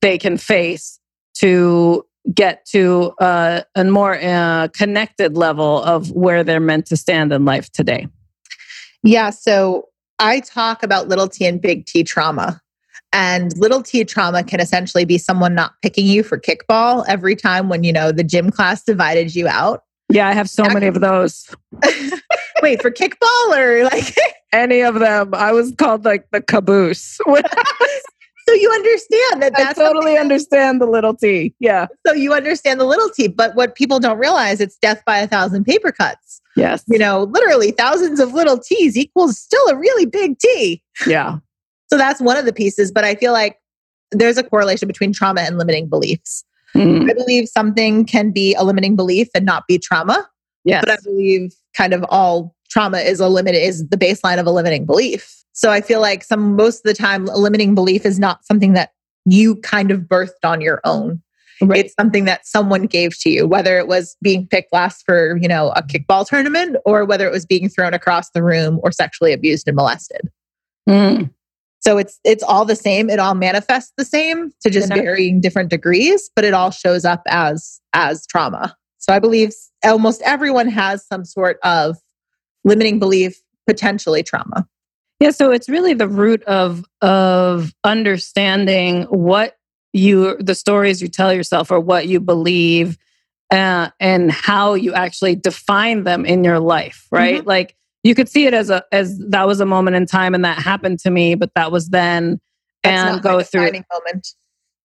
they 0.00 0.18
can 0.18 0.36
face 0.36 0.98
to 1.34 2.06
get 2.34 2.64
to 2.66 3.12
uh, 3.20 3.62
a 3.74 3.84
more 3.84 4.18
uh, 4.22 4.68
connected 4.68 5.36
level 5.36 5.82
of 5.82 6.10
where 6.12 6.44
they're 6.44 6.60
meant 6.60 6.86
to 6.86 6.96
stand 6.96 7.32
in 7.32 7.44
life 7.44 7.70
today? 7.72 8.06
Yeah. 9.02 9.30
So 9.30 9.88
I 10.18 10.40
talk 10.40 10.82
about 10.82 11.08
little 11.08 11.28
t 11.28 11.46
and 11.46 11.60
big 11.60 11.86
T 11.86 12.04
trauma. 12.04 12.60
And 13.12 13.56
little 13.58 13.82
t 13.82 14.04
trauma 14.04 14.44
can 14.44 14.60
essentially 14.60 15.04
be 15.04 15.18
someone 15.18 15.54
not 15.54 15.72
picking 15.82 16.06
you 16.06 16.22
for 16.22 16.38
kickball 16.38 17.04
every 17.08 17.34
time 17.34 17.68
when, 17.68 17.82
you 17.82 17.92
know, 17.92 18.12
the 18.12 18.22
gym 18.22 18.50
class 18.50 18.84
divided 18.84 19.34
you 19.34 19.48
out. 19.48 19.82
Yeah, 20.10 20.28
I 20.28 20.32
have 20.32 20.50
so 20.50 20.64
many 20.64 20.86
of 20.86 21.00
those. 21.00 21.48
Wait, 22.62 22.82
for 22.82 22.90
kickball 22.90 23.56
or 23.56 23.84
like 23.84 24.14
any 24.52 24.80
of 24.80 24.98
them? 24.98 25.34
I 25.34 25.52
was 25.52 25.72
called 25.76 26.04
like 26.04 26.30
the 26.30 26.42
caboose. 26.42 27.18
so 28.48 28.54
you 28.54 28.70
understand 28.72 29.42
that 29.42 29.52
that's 29.56 29.78
I 29.78 29.84
totally 29.84 30.16
understand 30.16 30.80
the 30.80 30.86
little 30.86 31.14
t. 31.14 31.54
Yeah. 31.60 31.86
So 32.06 32.12
you 32.12 32.32
understand 32.32 32.80
the 32.80 32.84
little 32.84 33.08
t, 33.10 33.28
but 33.28 33.54
what 33.54 33.74
people 33.74 34.00
don't 34.00 34.18
realize 34.18 34.60
it's 34.60 34.76
death 34.78 35.02
by 35.06 35.18
a 35.18 35.26
thousand 35.26 35.64
paper 35.64 35.92
cuts. 35.92 36.40
Yes. 36.56 36.82
You 36.88 36.98
know, 36.98 37.24
literally 37.24 37.70
thousands 37.70 38.20
of 38.20 38.32
little 38.32 38.58
t's 38.58 38.96
equals 38.96 39.38
still 39.38 39.66
a 39.68 39.76
really 39.76 40.06
big 40.06 40.38
T. 40.38 40.82
Yeah. 41.06 41.38
So 41.88 41.96
that's 41.96 42.20
one 42.20 42.36
of 42.36 42.44
the 42.44 42.52
pieces, 42.52 42.92
but 42.92 43.04
I 43.04 43.14
feel 43.14 43.32
like 43.32 43.58
there's 44.12 44.38
a 44.38 44.42
correlation 44.42 44.86
between 44.86 45.12
trauma 45.12 45.42
and 45.42 45.58
limiting 45.58 45.88
beliefs. 45.88 46.44
Mm. 46.74 47.10
I 47.10 47.14
believe 47.14 47.48
something 47.48 48.04
can 48.04 48.30
be 48.30 48.54
a 48.54 48.62
limiting 48.62 48.96
belief 48.96 49.28
and 49.34 49.44
not 49.44 49.66
be 49.66 49.78
trauma. 49.78 50.28
Yes. 50.64 50.84
But 50.84 50.90
I 50.90 50.96
believe 51.02 51.52
kind 51.74 51.92
of 51.92 52.04
all 52.08 52.54
trauma 52.70 52.98
is 52.98 53.20
a 53.20 53.28
limit 53.28 53.54
is 53.54 53.88
the 53.88 53.96
baseline 53.96 54.38
of 54.38 54.46
a 54.46 54.50
limiting 54.50 54.86
belief. 54.86 55.39
So 55.52 55.70
I 55.70 55.80
feel 55.80 56.00
like 56.00 56.24
some 56.24 56.56
most 56.56 56.78
of 56.78 56.82
the 56.84 56.94
time 56.94 57.28
a 57.28 57.36
limiting 57.36 57.74
belief 57.74 58.06
is 58.06 58.18
not 58.18 58.44
something 58.44 58.72
that 58.74 58.92
you 59.24 59.56
kind 59.56 59.90
of 59.90 60.00
birthed 60.02 60.44
on 60.44 60.60
your 60.60 60.80
own. 60.84 61.22
Right. 61.62 61.84
It's 61.84 61.94
something 61.94 62.24
that 62.24 62.46
someone 62.46 62.86
gave 62.86 63.18
to 63.20 63.28
you, 63.28 63.46
whether 63.46 63.76
it 63.76 63.86
was 63.86 64.16
being 64.22 64.46
picked 64.46 64.72
last 64.72 65.04
for, 65.04 65.36
you 65.36 65.48
know, 65.48 65.72
a 65.76 65.82
kickball 65.82 66.26
tournament 66.26 66.76
or 66.86 67.04
whether 67.04 67.26
it 67.26 67.32
was 67.32 67.44
being 67.44 67.68
thrown 67.68 67.92
across 67.92 68.30
the 68.30 68.42
room 68.42 68.80
or 68.82 68.90
sexually 68.92 69.34
abused 69.34 69.68
and 69.68 69.76
molested. 69.76 70.22
Mm. 70.88 71.30
So 71.80 71.98
it's 71.98 72.18
it's 72.24 72.42
all 72.42 72.64
the 72.64 72.76
same. 72.76 73.10
It 73.10 73.18
all 73.18 73.34
manifests 73.34 73.92
the 73.96 74.04
same 74.04 74.52
to 74.62 74.70
just 74.70 74.88
varying 74.88 75.40
different 75.40 75.70
degrees, 75.70 76.30
but 76.34 76.44
it 76.44 76.54
all 76.54 76.70
shows 76.70 77.04
up 77.04 77.22
as 77.28 77.80
as 77.92 78.26
trauma. 78.26 78.74
So 78.98 79.14
I 79.14 79.18
believe 79.18 79.52
almost 79.84 80.22
everyone 80.22 80.68
has 80.68 81.06
some 81.06 81.24
sort 81.24 81.58
of 81.62 81.96
limiting 82.64 82.98
belief, 82.98 83.40
potentially 83.66 84.22
trauma. 84.22 84.66
Yeah, 85.20 85.30
so 85.30 85.50
it's 85.50 85.68
really 85.68 85.94
the 85.94 86.08
root 86.08 86.42
of 86.44 86.84
of 87.02 87.72
understanding 87.84 89.02
what 89.04 89.56
you 89.92 90.36
the 90.38 90.54
stories 90.54 91.02
you 91.02 91.08
tell 91.08 91.32
yourself 91.32 91.70
or 91.70 91.78
what 91.78 92.08
you 92.08 92.20
believe 92.20 92.96
uh, 93.50 93.90
and 94.00 94.30
how 94.30 94.74
you 94.74 94.94
actually 94.94 95.34
define 95.34 96.04
them 96.04 96.24
in 96.24 96.44
your 96.44 96.58
life, 96.58 97.06
right? 97.10 97.40
Mm-hmm. 97.40 97.48
Like 97.48 97.76
you 98.02 98.14
could 98.14 98.28
see 98.28 98.46
it 98.46 98.54
as 98.54 98.70
a 98.70 98.84
as 98.92 99.18
that 99.18 99.46
was 99.46 99.60
a 99.60 99.66
moment 99.66 99.96
in 99.96 100.06
time 100.06 100.34
and 100.34 100.44
that 100.44 100.58
happened 100.58 100.98
to 101.00 101.10
me 101.10 101.34
but 101.34 101.50
that 101.54 101.72
was 101.72 101.88
then 101.88 102.40
that's 102.82 103.14
and 103.14 103.22
go 103.22 103.42
through 103.42 103.70
moment 103.92 104.34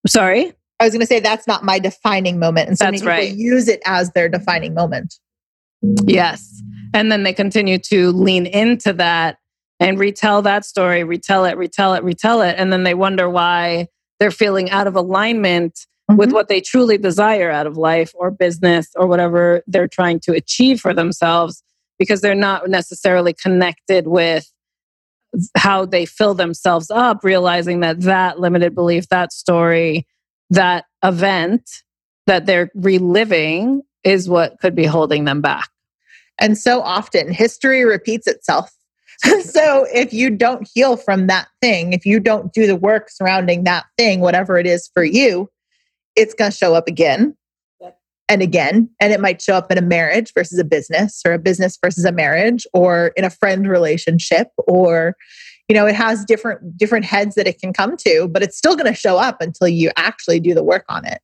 sorry 0.08 0.54
i 0.80 0.84
was 0.84 0.94
going 0.94 1.02
to 1.02 1.06
say 1.06 1.20
that's 1.20 1.48
not 1.48 1.64
my 1.64 1.80
defining 1.80 2.40
moment 2.40 2.68
and 2.68 2.78
so 2.78 2.86
that's 2.86 3.04
right 3.04 3.36
use 3.36 3.68
it 3.68 3.82
as 3.86 4.12
their 4.12 4.30
defining 4.30 4.74
moment 4.74 5.16
yes 6.06 6.62
and 6.94 7.12
then 7.12 7.24
they 7.24 7.34
continue 7.34 7.78
to 7.78 8.12
lean 8.12 8.46
into 8.46 8.94
that 8.94 9.38
and 9.80 10.00
retell 10.00 10.42
that 10.42 10.66
story 10.66 11.04
retell 11.04 11.46
it 11.46 11.58
retell 11.58 11.94
it 11.94 12.04
retell 12.04 12.42
it 12.42 12.56
and 12.58 12.72
then 12.72 12.84
they 12.84 12.94
wonder 12.94 13.30
why 13.30 13.88
they're 14.20 14.32
feeling 14.32 14.70
out 14.70 14.88
of 14.88 14.96
alignment 14.96 15.74
mm-hmm. 16.10 16.18
with 16.18 16.32
what 16.32 16.48
they 16.48 16.62
truly 16.62 16.98
desire 16.98 17.52
out 17.52 17.68
of 17.68 17.78
life 17.78 18.12
or 18.16 18.32
business 18.32 18.90
or 18.96 19.08
whatever 19.08 19.62
they're 19.68 19.88
trying 19.88 20.20
to 20.20 20.34
achieve 20.34 20.80
for 20.80 20.94
themselves 20.94 21.64
because 22.00 22.22
they're 22.22 22.36
not 22.36 22.70
necessarily 22.70 23.34
connected 23.34 24.08
with 24.08 24.52
how 25.58 25.86
they 25.86 26.06
fill 26.06 26.34
themselves 26.34 26.90
up, 26.90 27.24
realizing 27.24 27.82
that 27.82 28.02
that 28.02 28.40
limited 28.40 28.74
belief, 28.74 29.08
that 29.10 29.34
story, 29.34 30.06
that 30.50 30.86
event 31.04 31.84
that 32.28 32.46
they're 32.46 32.72
reliving 32.76 33.82
is 34.04 34.30
what 34.30 34.60
could 34.60 34.76
be 34.76 34.86
holding 34.86 35.26
them 35.26 35.42
back. 35.42 35.70
And 36.40 36.58
so 36.58 36.82
often 36.82 37.32
history 37.32 37.86
repeats 37.86 38.28
itself. 38.28 38.72
so 39.42 39.86
if 39.94 40.14
you 40.14 40.30
don't 40.30 40.68
heal 40.74 40.98
from 40.98 41.28
that 41.28 41.48
thing, 41.62 41.94
if 41.94 42.06
you 42.06 42.20
don't 42.20 42.54
do 42.54 42.68
the 42.68 42.76
work 42.76 43.10
surrounding 43.10 43.64
that 43.64 43.86
thing, 43.98 44.20
whatever 44.20 44.58
it 44.58 44.68
is 44.68 44.90
for 44.94 45.04
you, 45.04 45.50
it's 46.16 46.34
going 46.34 46.52
to 46.52 46.58
show 46.58 46.76
up 46.76 46.88
again 46.88 47.36
and 48.28 48.42
again. 48.42 48.90
And 49.00 49.14
it 49.14 49.20
might 49.20 49.42
show 49.42 49.56
up 49.56 49.72
in 49.72 49.78
a 49.78 49.82
marriage 49.82 50.34
versus 50.34 50.60
a 50.60 50.64
business, 50.64 51.22
or 51.26 51.34
a 51.34 51.40
business 51.40 51.78
versus 51.84 52.06
a 52.06 52.12
marriage, 52.12 52.66
or 52.74 53.08
in 53.16 53.24
a 53.24 53.30
friend 53.30 53.68
relationship, 53.68 54.48
or 54.68 55.16
you 55.68 55.76
know, 55.76 55.88
it 55.88 55.96
has 55.96 56.24
different 56.26 56.78
different 56.78 57.06
heads 57.06 57.36
that 57.36 57.48
it 57.48 57.60
can 57.60 57.74
come 57.74 57.98
to, 57.98 58.28
but 58.32 58.44
it's 58.44 58.58
still 58.58 58.76
going 58.76 58.92
to 58.92 59.00
show 59.00 59.18
up 59.18 59.42
until 59.42 59.68
you 59.68 59.92
actually 59.96 60.40
do 60.40 60.54
the 60.54 60.64
work 60.64 60.86
on 60.90 61.06
it. 61.06 61.22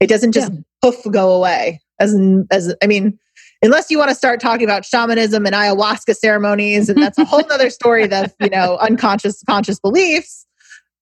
It 0.00 0.08
doesn't 0.08 0.32
just 0.32 0.52
yeah. 0.52 0.60
poof 0.82 0.96
go 1.10 1.32
away. 1.32 1.80
As 1.98 2.14
as 2.50 2.74
I 2.82 2.86
mean, 2.86 3.18
unless 3.62 3.90
you 3.90 3.98
want 3.98 4.10
to 4.10 4.14
start 4.14 4.40
talking 4.40 4.64
about 4.64 4.84
shamanism 4.84 5.46
and 5.46 5.54
ayahuasca 5.54 6.14
ceremonies, 6.16 6.88
and 6.88 7.02
that's 7.02 7.18
a 7.18 7.24
whole 7.24 7.44
other 7.52 7.70
story 7.70 8.06
that 8.06 8.34
you 8.40 8.50
know 8.50 8.76
unconscious 8.80 9.42
conscious 9.48 9.78
beliefs. 9.78 10.46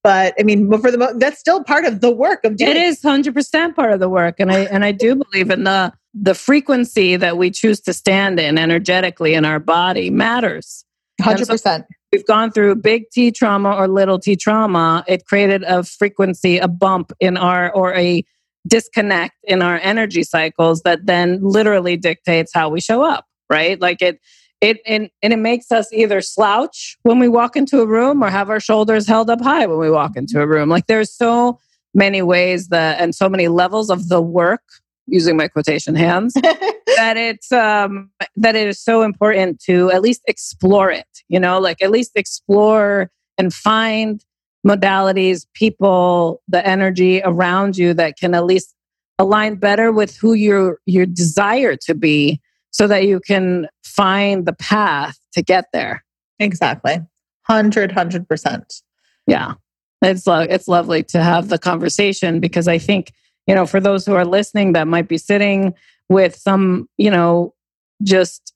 But 0.03 0.33
I 0.39 0.43
mean, 0.43 0.71
for 0.79 0.91
the 0.91 0.97
mo- 0.97 1.13
that's 1.17 1.39
still 1.39 1.63
part 1.63 1.85
of 1.85 2.01
the 2.01 2.11
work 2.11 2.43
of 2.45 2.55
doing. 2.55 2.71
It 2.71 2.77
is 2.77 3.01
hundred 3.01 3.33
percent 3.33 3.75
part 3.75 3.91
of 3.91 3.99
the 3.99 4.09
work, 4.09 4.35
and 4.39 4.51
I 4.51 4.59
and 4.61 4.85
I 4.85 4.91
do 4.91 5.15
believe 5.15 5.49
in 5.49 5.63
the 5.63 5.93
the 6.13 6.33
frequency 6.33 7.15
that 7.15 7.37
we 7.37 7.51
choose 7.51 7.79
to 7.81 7.93
stand 7.93 8.39
in 8.39 8.57
energetically 8.57 9.33
in 9.33 9.45
our 9.45 9.59
body 9.59 10.09
matters. 10.09 10.85
Hundred 11.21 11.45
so 11.45 11.53
percent. 11.53 11.85
We've 12.11 12.25
gone 12.25 12.51
through 12.51 12.75
big 12.75 13.09
T 13.11 13.31
trauma 13.31 13.75
or 13.75 13.87
little 13.87 14.19
T 14.19 14.35
trauma. 14.35 15.03
It 15.07 15.25
created 15.25 15.63
a 15.63 15.83
frequency, 15.83 16.57
a 16.57 16.67
bump 16.67 17.11
in 17.19 17.37
our 17.37 17.71
or 17.71 17.93
a 17.93 18.23
disconnect 18.67 19.35
in 19.43 19.61
our 19.61 19.77
energy 19.77 20.23
cycles 20.23 20.81
that 20.81 21.05
then 21.05 21.39
literally 21.41 21.97
dictates 21.97 22.51
how 22.53 22.69
we 22.69 22.81
show 22.81 23.03
up. 23.03 23.25
Right? 23.49 23.79
Like 23.79 24.01
it 24.01 24.19
it 24.61 24.79
and, 24.85 25.09
and 25.21 25.31
it 25.33 25.39
makes 25.39 25.71
us 25.71 25.91
either 25.93 26.21
slouch 26.21 26.97
when 27.03 27.19
we 27.19 27.29
walk 27.29 27.55
into 27.55 27.81
a 27.81 27.87
room 27.87 28.23
or 28.23 28.29
have 28.29 28.49
our 28.49 28.59
shoulders 28.59 29.07
held 29.07 29.29
up 29.29 29.41
high 29.41 29.65
when 29.65 29.79
we 29.79 29.89
walk 29.89 30.11
into 30.15 30.41
a 30.41 30.47
room. 30.47 30.69
Like 30.69 30.87
there's 30.87 31.15
so 31.15 31.59
many 31.93 32.21
ways 32.21 32.67
that 32.67 32.99
and 32.99 33.15
so 33.15 33.29
many 33.29 33.47
levels 33.47 33.89
of 33.89 34.09
the 34.09 34.21
work 34.21 34.61
using 35.07 35.35
my 35.35 35.47
quotation 35.47 35.95
hands 35.95 36.33
that 36.43 37.15
it's 37.17 37.51
um 37.51 38.11
that 38.35 38.55
it 38.55 38.67
is 38.67 38.79
so 38.79 39.01
important 39.01 39.59
to 39.59 39.89
at 39.91 40.01
least 40.01 40.21
explore 40.27 40.91
it 40.91 41.07
you 41.29 41.39
know 41.39 41.59
like 41.59 41.81
at 41.81 41.89
least 41.89 42.11
explore 42.15 43.09
and 43.37 43.53
find 43.53 44.23
modalities 44.67 45.45
people 45.53 46.41
the 46.47 46.65
energy 46.65 47.21
around 47.23 47.77
you 47.77 47.93
that 47.93 48.17
can 48.17 48.33
at 48.33 48.45
least 48.45 48.75
align 49.17 49.55
better 49.55 49.91
with 49.91 50.17
who 50.17 50.33
you 50.33 50.77
you 50.85 51.05
desire 51.05 51.75
to 51.75 51.95
be 51.95 52.39
so 52.71 52.87
that 52.87 53.05
you 53.05 53.19
can 53.19 53.67
find 53.83 54.45
the 54.45 54.53
path 54.53 55.17
to 55.33 55.41
get 55.41 55.65
there. 55.73 56.03
Exactly. 56.39 56.99
100 57.47 57.91
100% 57.91 58.81
yeah. 59.29 59.53
It's 60.01 60.25
lo- 60.25 60.47
it's 60.49 60.67
lovely 60.67 61.03
to 61.03 61.21
have 61.21 61.49
the 61.49 61.57
conversation 61.57 62.39
because 62.39 62.67
i 62.67 62.77
think 62.77 63.11
you 63.47 63.55
know 63.55 63.65
for 63.65 63.81
those 63.81 64.05
who 64.05 64.13
are 64.13 64.25
listening 64.25 64.73
that 64.73 64.87
might 64.87 65.07
be 65.09 65.17
sitting 65.17 65.73
with 66.07 66.35
some 66.35 66.87
you 66.97 67.11
know 67.11 67.53
just 68.01 68.53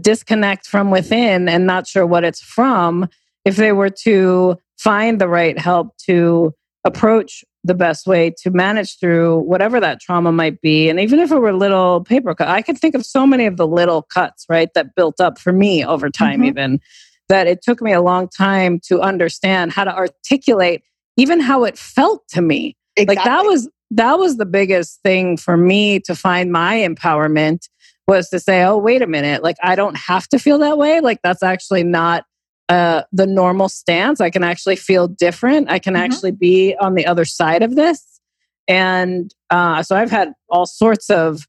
disconnect 0.00 0.66
from 0.66 0.90
within 0.90 1.48
and 1.48 1.66
not 1.66 1.86
sure 1.86 2.06
what 2.06 2.24
it's 2.24 2.40
from 2.40 3.08
if 3.44 3.56
they 3.56 3.72
were 3.72 3.90
to 3.90 4.56
find 4.78 5.20
the 5.20 5.28
right 5.28 5.58
help 5.58 5.96
to 6.06 6.54
approach 6.84 7.44
the 7.64 7.74
best 7.74 8.06
way 8.06 8.32
to 8.42 8.50
manage 8.50 8.98
through 8.98 9.40
whatever 9.40 9.80
that 9.80 10.00
trauma 10.00 10.32
might 10.32 10.60
be. 10.60 10.88
And 10.88 11.00
even 11.00 11.18
if 11.18 11.30
it 11.30 11.38
were 11.38 11.52
little 11.52 12.02
paper 12.04 12.34
cut, 12.34 12.48
I 12.48 12.62
could 12.62 12.78
think 12.78 12.94
of 12.94 13.04
so 13.04 13.26
many 13.26 13.46
of 13.46 13.56
the 13.56 13.66
little 13.66 14.02
cuts, 14.02 14.46
right, 14.48 14.72
that 14.74 14.94
built 14.94 15.20
up 15.20 15.38
for 15.38 15.52
me 15.52 15.84
over 15.84 16.08
time, 16.08 16.40
mm-hmm. 16.40 16.44
even 16.44 16.80
that 17.28 17.46
it 17.46 17.60
took 17.62 17.82
me 17.82 17.92
a 17.92 18.00
long 18.00 18.28
time 18.28 18.80
to 18.84 19.00
understand 19.00 19.72
how 19.72 19.84
to 19.84 19.94
articulate 19.94 20.82
even 21.16 21.40
how 21.40 21.64
it 21.64 21.76
felt 21.76 22.26
to 22.28 22.40
me. 22.40 22.76
Exactly. 22.96 23.16
Like 23.16 23.24
that 23.24 23.44
was 23.44 23.68
that 23.90 24.18
was 24.18 24.36
the 24.36 24.46
biggest 24.46 25.00
thing 25.02 25.36
for 25.36 25.56
me 25.56 25.98
to 26.00 26.14
find 26.14 26.52
my 26.52 26.76
empowerment 26.76 27.68
was 28.06 28.28
to 28.30 28.40
say, 28.40 28.62
oh, 28.62 28.76
wait 28.76 29.02
a 29.02 29.06
minute, 29.06 29.42
like 29.42 29.56
I 29.62 29.74
don't 29.74 29.96
have 29.96 30.28
to 30.28 30.38
feel 30.38 30.58
that 30.58 30.78
way. 30.78 31.00
Like 31.00 31.20
that's 31.22 31.42
actually 31.42 31.84
not 31.84 32.24
uh, 32.68 33.02
the 33.12 33.26
normal 33.26 33.68
stance. 33.68 34.20
I 34.20 34.30
can 34.30 34.44
actually 34.44 34.76
feel 34.76 35.08
different. 35.08 35.70
I 35.70 35.78
can 35.78 35.94
mm-hmm. 35.94 36.02
actually 36.02 36.32
be 36.32 36.76
on 36.80 36.94
the 36.94 37.06
other 37.06 37.24
side 37.24 37.62
of 37.62 37.74
this. 37.74 38.20
And 38.66 39.34
uh, 39.50 39.82
so 39.82 39.96
I've 39.96 40.10
had 40.10 40.32
all 40.50 40.66
sorts 40.66 41.08
of 41.08 41.46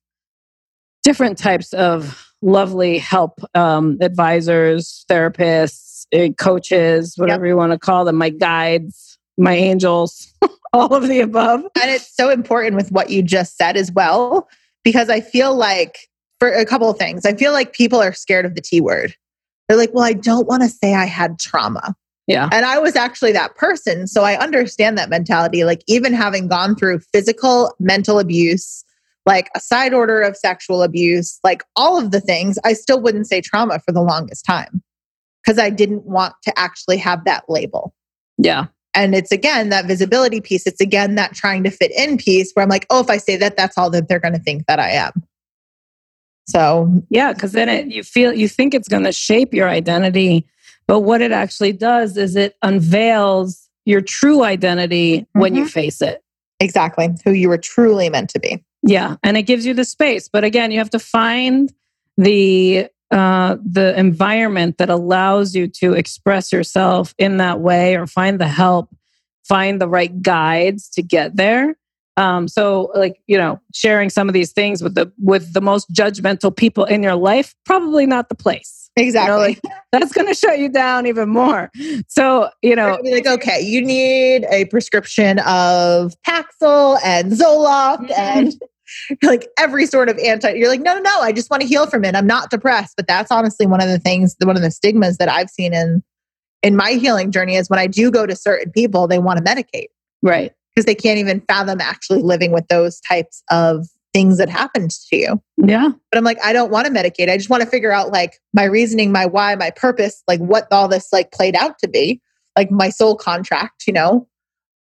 different 1.04 1.38
types 1.38 1.74
of 1.74 2.32
lovely 2.42 2.98
help 2.98 3.40
um, 3.56 3.98
advisors, 4.02 5.06
therapists, 5.10 6.06
eh, 6.14 6.30
coaches, 6.38 7.16
whatever 7.18 7.46
yep. 7.46 7.52
you 7.52 7.58
want 7.58 7.74
to 7.74 7.80
call 7.80 8.06
them, 8.06 8.16
my 8.16 8.30
guides, 8.30 9.18
my 9.38 9.54
angels, 9.54 10.34
all 10.74 10.94
of 10.94 11.08
the 11.08 11.20
above. 11.20 11.62
And 11.82 11.92
it's 11.92 12.16
so 12.16 12.30
important 12.30 12.76
with 12.76 12.92
what 12.92 13.10
you 13.10 13.22
just 13.22 13.58
said 13.58 13.76
as 13.76 13.92
well, 13.92 14.48
because 14.84 15.10
I 15.10 15.20
feel 15.20 15.54
like 15.56 16.08
for 16.40 16.50
a 16.50 16.66
couple 16.66 16.90
of 16.90 16.98
things, 16.98 17.26
I 17.26 17.34
feel 17.34 17.52
like 17.52 17.74
people 17.74 18.02
are 18.02 18.14
scared 18.14 18.46
of 18.46 18.56
the 18.56 18.62
T 18.62 18.80
word. 18.80 19.14
They're 19.70 19.78
like, 19.78 19.94
well, 19.94 20.04
I 20.04 20.14
don't 20.14 20.48
want 20.48 20.64
to 20.64 20.70
say 20.70 20.96
I 20.96 21.06
had 21.06 21.40
trauma. 21.40 21.96
Yeah. 22.28 22.50
And 22.52 22.66
I 22.66 22.80
was 22.80 22.96
actually 22.96 23.32
that 23.34 23.56
person. 23.56 24.08
So 24.08 24.24
I 24.24 24.38
understand 24.38 24.98
that 24.98 25.10
mentality. 25.10 25.64
Like, 25.64 25.84
even 25.88 26.14
having 26.14 26.48
gone 26.48 26.76
through 26.76 27.00
physical, 27.14 27.74
mental 27.80 28.20
abuse, 28.20 28.84
like 29.26 29.50
a 29.56 29.60
side 29.60 29.94
order 29.94 30.22
of 30.22 30.36
sexual 30.36 30.82
abuse, 30.82 31.40
like 31.44 31.64
all 31.76 31.98
of 31.98 32.12
the 32.12 32.20
things, 32.20 32.58
I 32.66 32.74
still 32.74 33.00
wouldn't 33.00 33.28
say 33.28 33.42
trauma 33.42 33.80
for 33.80 33.92
the 33.92 34.02
longest 34.02 34.44
time 34.44 34.82
because 35.44 35.60
I 35.60 35.70
didn't 35.70 36.06
want 36.06 36.34
to 36.44 36.60
actually 36.60 36.98
have 36.98 37.26
that 37.26 37.46
label. 37.48 37.94
Yeah. 38.38 38.68
And 38.96 39.14
it's 39.14 39.32
again 39.32 39.70
that 39.70 39.86
visibility 39.86 40.42
piece. 40.42 40.66
It's 40.66 40.82
again 40.82 41.16
that 41.16 41.34
trying 41.34 41.64
to 41.64 41.70
fit 41.70 41.92
in 41.92 42.18
piece 42.18 42.52
where 42.54 42.64
I'm 42.64 42.70
like, 42.70 42.88
oh, 42.90 43.02
if 43.02 43.10
I 43.10 43.18
say 43.18 43.38
that, 43.38 43.56
that's 43.56 43.78
all 43.78 43.90
that 43.92 44.08
they're 44.08 44.20
going 44.20 44.34
to 44.34 44.40
think 44.40 44.66
that 44.68 44.80
I 44.80 44.90
am. 44.90 45.12
So, 46.50 47.04
yeah, 47.10 47.34
because 47.34 47.52
then 47.52 47.70
it, 47.70 47.88
you 47.88 48.04
feel, 48.04 48.34
you 48.34 48.47
think 48.47 48.74
it's 48.74 48.88
going 48.88 49.04
to 49.04 49.12
shape 49.12 49.54
your 49.54 49.70
identity. 49.70 50.47
But 50.88 51.02
what 51.02 51.22
it 51.22 51.32
actually 51.32 51.74
does 51.74 52.18
is 52.18 52.36
it 52.36 52.56
unveils 52.64 53.70
your 53.86 54.02
true 54.02 54.43
identity 54.43 55.22
mm-hmm. 55.22 55.39
when 55.39 55.56
you 55.56 55.62
mm-hmm. 55.62 55.70
face 55.70 56.02
it. 56.02 56.24
Exactly. 56.60 57.10
Who 57.24 57.32
you 57.32 57.50
were 57.50 57.60
truly 57.60 58.10
meant 58.10 58.32
to 58.32 58.39
be. 58.39 58.64
Yeah. 58.82 59.18
And 59.22 59.38
it 59.38 59.43
gives 59.43 59.66
you 59.66 59.74
the 59.76 59.86
space. 59.86 60.28
But 60.28 60.43
again, 60.43 60.72
you 60.72 60.80
have 60.80 60.89
to 60.91 61.00
find 61.00 61.72
the 62.18 62.88
uh, 63.12 63.58
the 63.64 63.97
environment 63.97 64.78
that 64.78 64.89
allows 64.89 65.56
you 65.56 65.68
to 65.68 65.93
express 65.93 66.52
yourself 66.52 67.16
in 67.18 67.38
that 67.38 67.60
way 67.60 67.95
or 67.95 68.06
find 68.06 68.39
the 68.39 68.47
help, 68.47 68.95
find 69.43 69.82
the 69.82 69.88
right 69.88 70.22
guides 70.22 70.89
to 70.89 71.02
get 71.02 71.36
there. 71.36 71.76
Um, 72.20 72.50
so 72.50 72.92
like, 72.94 73.22
you 73.28 73.38
know, 73.38 73.62
sharing 73.74 74.10
some 74.10 74.28
of 74.28 74.34
these 74.34 74.52
things 74.52 74.84
with 74.84 74.96
the 74.96 75.10
with 75.20 75.54
the 75.54 75.62
most 75.62 75.90
judgmental 75.94 76.54
people 76.54 76.84
in 76.84 77.02
your 77.02 77.16
life, 77.16 77.56
probably 77.66 78.06
not 78.06 78.28
the 78.28 78.36
place. 78.36 78.90
Exactly. 78.98 79.32
You 79.32 79.38
know, 79.38 79.48
like, 79.48 79.62
that's 79.94 80.12
going 80.12 80.28
to 80.28 80.34
shut 80.34 80.60
you 80.60 80.68
down 80.68 81.06
even 81.06 81.30
more. 81.30 81.72
So, 82.10 82.50
you 82.62 82.76
know, 82.76 83.00
like, 83.04 83.26
okay, 83.26 83.62
you 83.62 83.82
need 83.82 84.46
a 84.52 84.66
prescription 84.66 85.40
of 85.40 86.14
Paxil 86.28 87.00
and 87.06 87.32
Zoloft 87.32 88.10
mm-hmm. 88.10 88.12
and 88.20 88.54
like 89.24 89.48
every 89.58 89.86
sort 89.86 90.10
of 90.10 90.18
anti 90.18 90.52
you're 90.52 90.68
like 90.68 90.82
no 90.82 90.96
no 90.96 91.02
no 91.02 91.22
i 91.22 91.32
just 91.32 91.52
want 91.52 91.62
to 91.62 91.68
heal 91.68 91.86
from 91.86 92.04
it 92.04 92.16
i'm 92.16 92.26
not 92.26 92.50
depressed 92.50 92.96
but 92.96 93.06
that's 93.06 93.32
honestly 93.32 93.68
one 93.68 93.80
of 93.80 93.88
the 93.88 94.00
things 94.00 94.36
one 94.42 94.56
of 94.56 94.64
the 94.64 94.72
stigmas 94.72 95.18
that 95.18 95.30
i've 95.30 95.50
seen 95.50 95.76
in 95.76 96.02
in 96.64 96.76
my 96.76 96.94
healing 96.94 97.32
journey 97.32 97.56
is 97.56 97.70
when 97.70 97.78
i 97.78 97.86
do 97.86 98.10
go 98.10 98.26
to 98.26 98.36
certain 98.36 98.72
people 98.72 99.08
they 99.08 99.20
want 99.20 99.38
to 99.38 99.44
medicate 99.44 99.90
right 100.24 100.54
because 100.74 100.86
they 100.86 100.96
can't 100.96 101.20
even 101.20 101.42
fathom 101.42 101.82
actually 101.82 102.22
living 102.22 102.52
with 102.52 102.68
those 102.68 103.00
types 103.02 103.44
of 103.50 103.88
things 104.14 104.38
that 104.38 104.50
happened 104.50 104.92
to 104.92 105.16
you. 105.16 105.42
Yeah. 105.58 105.90
But 106.12 106.18
I'm 106.18 106.24
like, 106.24 106.44
I 106.44 106.54
don't 106.54 106.72
want 106.72 106.88
to 106.88 106.94
medicate. 106.94 107.30
I 107.30 107.38
just 107.38 107.50
want 107.50 107.62
to 107.64 107.70
figure 107.70 107.92
out 107.92 108.12
like 108.12 108.40
my 108.54 108.64
reasoning, 108.64 109.12
my 109.12 109.26
why, 109.26 109.56
my 109.56 109.72
purpose, 109.72 110.24
like 110.28 110.40
what 110.40 110.68
all 110.72 110.88
this 110.88 111.10
like 111.14 111.32
played 111.32 111.56
out 111.56 111.78
to 111.80 111.88
be, 111.88 112.22
like 112.58 112.72
my 112.72 112.90
soul 112.90 113.16
contract, 113.16 113.86
you 113.86 113.94
know? 113.94 114.28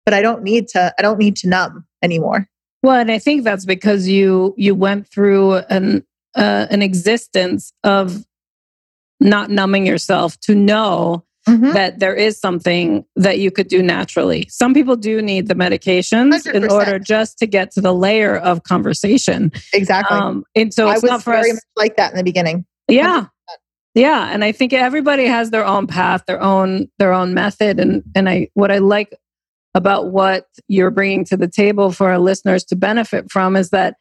But 0.05 0.13
I 0.13 0.21
don't 0.21 0.43
need 0.43 0.67
to, 0.69 0.93
I 0.97 1.01
don't 1.01 1.19
need 1.19 1.37
to 1.37 1.49
numb 1.49 1.85
anymore. 2.01 2.49
Well, 2.83 2.99
and 2.99 3.09
I 3.09 3.17
think 3.17 3.45
that's 3.45 3.65
because 3.65 4.09
you 4.09 4.53
you 4.57 4.75
went 4.75 5.07
through 5.07 5.55
an 5.69 6.05
uh, 6.35 6.67
an 6.69 6.81
existence 6.81 7.71
of 7.83 8.25
not 9.21 9.49
numbing 9.49 9.87
yourself 9.87 10.37
to 10.41 10.53
know 10.53 11.23
mm-hmm. 11.47 11.71
that 11.71 11.99
there 11.99 12.15
is 12.15 12.39
something 12.39 13.05
that 13.15 13.39
you 13.39 13.51
could 13.51 13.67
do 13.67 13.81
naturally. 13.81 14.47
Some 14.49 14.73
people 14.73 14.95
do 14.95 15.21
need 15.21 15.47
the 15.47 15.55
medications 15.55 16.43
100%. 16.43 16.53
in 16.53 16.71
order 16.71 16.99
just 16.99 17.37
to 17.39 17.47
get 17.47 17.71
to 17.71 17.81
the 17.81 17.93
layer 17.93 18.37
of 18.37 18.63
conversation. 18.63 19.51
Exactly. 19.73 20.17
Um, 20.17 20.43
and 20.55 20.73
so 20.73 20.87
I 20.87 20.99
was 20.99 21.23
very 21.23 21.51
us. 21.51 21.55
much 21.55 21.63
like 21.75 21.97
that 21.97 22.11
in 22.11 22.17
the 22.17 22.23
beginning. 22.23 22.65
Yeah. 22.87 23.21
100%. 23.21 23.29
Yeah, 23.95 24.29
and 24.31 24.43
I 24.43 24.51
think 24.51 24.73
everybody 24.73 25.25
has 25.25 25.51
their 25.51 25.65
own 25.65 25.85
path, 25.85 26.23
their 26.25 26.41
own 26.41 26.89
their 26.97 27.13
own 27.13 27.35
method, 27.35 27.79
and 27.79 28.01
and 28.15 28.27
I 28.27 28.49
what 28.55 28.71
I 28.71 28.79
like 28.79 29.15
about 29.75 30.11
what 30.11 30.47
you're 30.67 30.89
bringing 30.89 31.25
to 31.25 31.37
the 31.37 31.47
table 31.47 31.91
for 31.91 32.09
our 32.09 32.17
listeners 32.17 32.63
to 32.65 32.75
benefit 32.75 33.31
from 33.31 33.55
is 33.55 33.69
that 33.69 33.97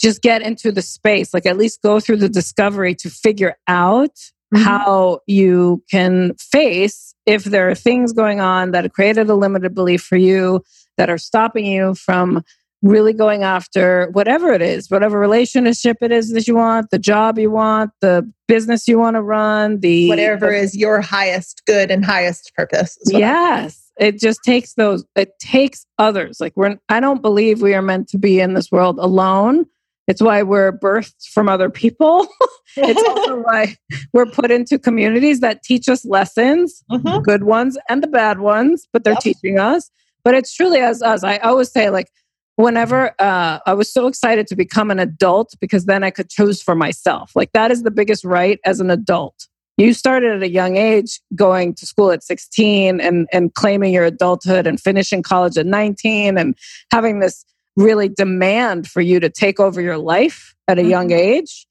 just 0.00 0.22
get 0.22 0.42
into 0.42 0.70
the 0.70 0.82
space, 0.82 1.34
like 1.34 1.46
at 1.46 1.56
least 1.56 1.82
go 1.82 1.98
through 1.98 2.18
the 2.18 2.28
discovery 2.28 2.94
to 2.94 3.10
figure 3.10 3.56
out 3.66 4.16
mm-hmm. 4.54 4.62
how 4.62 5.20
you 5.26 5.82
can 5.90 6.34
face 6.34 7.14
if 7.26 7.44
there 7.44 7.68
are 7.68 7.74
things 7.74 8.12
going 8.12 8.40
on 8.40 8.70
that 8.70 8.84
have 8.84 8.92
created 8.92 9.28
a 9.28 9.34
limited 9.34 9.74
belief 9.74 10.02
for 10.02 10.16
you 10.16 10.62
that 10.96 11.10
are 11.10 11.18
stopping 11.18 11.66
you 11.66 11.94
from 11.94 12.42
really 12.82 13.12
going 13.12 13.42
after 13.42 14.08
whatever 14.12 14.52
it 14.52 14.62
is, 14.62 14.90
whatever 14.90 15.18
relationship 15.18 15.96
it 16.00 16.12
is 16.12 16.32
that 16.32 16.46
you 16.46 16.54
want, 16.54 16.90
the 16.90 16.98
job 16.98 17.38
you 17.38 17.50
want, 17.50 17.90
the 18.00 18.30
business 18.46 18.86
you 18.86 18.98
want 18.98 19.16
to 19.16 19.22
run, 19.22 19.80
the 19.80 20.08
whatever 20.08 20.50
the, 20.50 20.56
is 20.56 20.76
your 20.76 21.00
highest 21.00 21.62
good 21.66 21.90
and 21.90 22.04
highest 22.04 22.52
purpose. 22.54 22.96
Yes. 23.06 23.90
It 23.98 24.20
just 24.20 24.40
takes 24.44 24.74
those, 24.74 25.04
it 25.16 25.32
takes 25.40 25.84
others. 25.98 26.40
Like 26.40 26.52
we're, 26.56 26.78
I 26.88 27.00
don't 27.00 27.20
believe 27.20 27.62
we 27.62 27.74
are 27.74 27.82
meant 27.82 28.08
to 28.10 28.18
be 28.18 28.38
in 28.38 28.54
this 28.54 28.70
world 28.70 28.98
alone. 29.00 29.66
It's 30.08 30.22
why 30.22 30.42
we're 30.42 30.72
birthed 30.72 31.28
from 31.32 31.48
other 31.48 31.68
people. 31.68 32.26
it's 32.76 33.08
also 33.08 33.42
why 33.42 33.76
we're 34.14 34.26
put 34.26 34.50
into 34.50 34.78
communities 34.78 35.40
that 35.40 35.62
teach 35.62 35.88
us 35.88 36.04
lessons, 36.06 36.82
mm-hmm. 36.90 37.20
good 37.20 37.44
ones 37.44 37.76
and 37.90 38.02
the 38.02 38.08
bad 38.08 38.40
ones, 38.40 38.88
but 38.92 39.04
they're 39.04 39.12
yep. 39.12 39.22
teaching 39.22 39.58
us. 39.58 39.90
But 40.24 40.34
it's 40.34 40.54
truly 40.54 40.80
as 40.80 41.02
us. 41.02 41.22
I 41.22 41.36
always 41.38 41.70
say, 41.70 41.90
like, 41.90 42.08
whenever 42.56 43.14
uh, 43.20 43.58
I 43.66 43.74
was 43.74 43.92
so 43.92 44.06
excited 44.06 44.46
to 44.48 44.56
become 44.56 44.90
an 44.90 44.98
adult 44.98 45.54
because 45.60 45.84
then 45.84 46.02
I 46.02 46.10
could 46.10 46.30
choose 46.30 46.62
for 46.62 46.74
myself. 46.74 47.30
Like, 47.36 47.52
that 47.52 47.70
is 47.70 47.82
the 47.82 47.90
biggest 47.90 48.24
right 48.24 48.58
as 48.64 48.80
an 48.80 48.90
adult. 48.90 49.46
You 49.76 49.94
started 49.94 50.34
at 50.34 50.42
a 50.42 50.50
young 50.50 50.76
age 50.76 51.20
going 51.36 51.74
to 51.76 51.86
school 51.86 52.10
at 52.10 52.24
16 52.24 53.00
and, 53.00 53.28
and 53.32 53.54
claiming 53.54 53.92
your 53.92 54.04
adulthood 54.04 54.66
and 54.66 54.80
finishing 54.80 55.22
college 55.22 55.56
at 55.56 55.66
19 55.66 56.36
and 56.36 56.58
having 56.90 57.20
this 57.20 57.44
really 57.78 58.08
demand 58.08 58.88
for 58.88 59.00
you 59.00 59.20
to 59.20 59.30
take 59.30 59.60
over 59.60 59.80
your 59.80 59.98
life 59.98 60.54
at 60.66 60.78
a 60.78 60.82
mm-hmm. 60.82 60.90
young 60.90 61.12
age. 61.12 61.66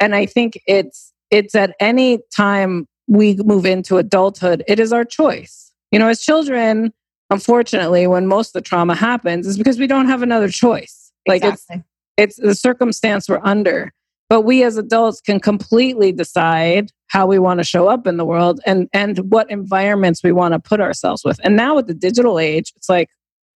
And 0.00 0.14
I 0.14 0.24
think 0.24 0.58
it's 0.66 1.12
it's 1.30 1.54
at 1.54 1.74
any 1.80 2.20
time 2.34 2.86
we 3.06 3.34
move 3.36 3.66
into 3.66 3.98
adulthood, 3.98 4.62
it 4.66 4.78
is 4.78 4.92
our 4.92 5.04
choice. 5.04 5.72
You 5.90 5.98
know, 5.98 6.08
as 6.08 6.20
children, 6.20 6.92
unfortunately, 7.30 8.06
when 8.06 8.26
most 8.26 8.48
of 8.48 8.52
the 8.54 8.60
trauma 8.60 8.94
happens, 8.94 9.46
is 9.46 9.58
because 9.58 9.78
we 9.78 9.86
don't 9.86 10.06
have 10.06 10.22
another 10.22 10.48
choice. 10.48 11.12
Like 11.26 11.42
exactly. 11.42 11.84
it's 12.16 12.38
it's 12.38 12.46
the 12.46 12.54
circumstance 12.54 13.28
we're 13.28 13.40
under. 13.42 13.92
But 14.28 14.42
we 14.42 14.62
as 14.62 14.76
adults 14.76 15.22
can 15.22 15.40
completely 15.40 16.12
decide 16.12 16.90
how 17.06 17.26
we 17.26 17.38
want 17.38 17.58
to 17.58 17.64
show 17.64 17.88
up 17.88 18.06
in 18.06 18.18
the 18.18 18.24
world 18.24 18.60
and 18.64 18.88
and 18.92 19.18
what 19.30 19.50
environments 19.50 20.22
we 20.22 20.32
want 20.32 20.52
to 20.52 20.60
put 20.60 20.80
ourselves 20.80 21.24
with. 21.24 21.40
And 21.42 21.56
now 21.56 21.74
with 21.74 21.88
the 21.88 21.94
digital 21.94 22.38
age, 22.38 22.72
it's 22.76 22.88
like 22.88 23.08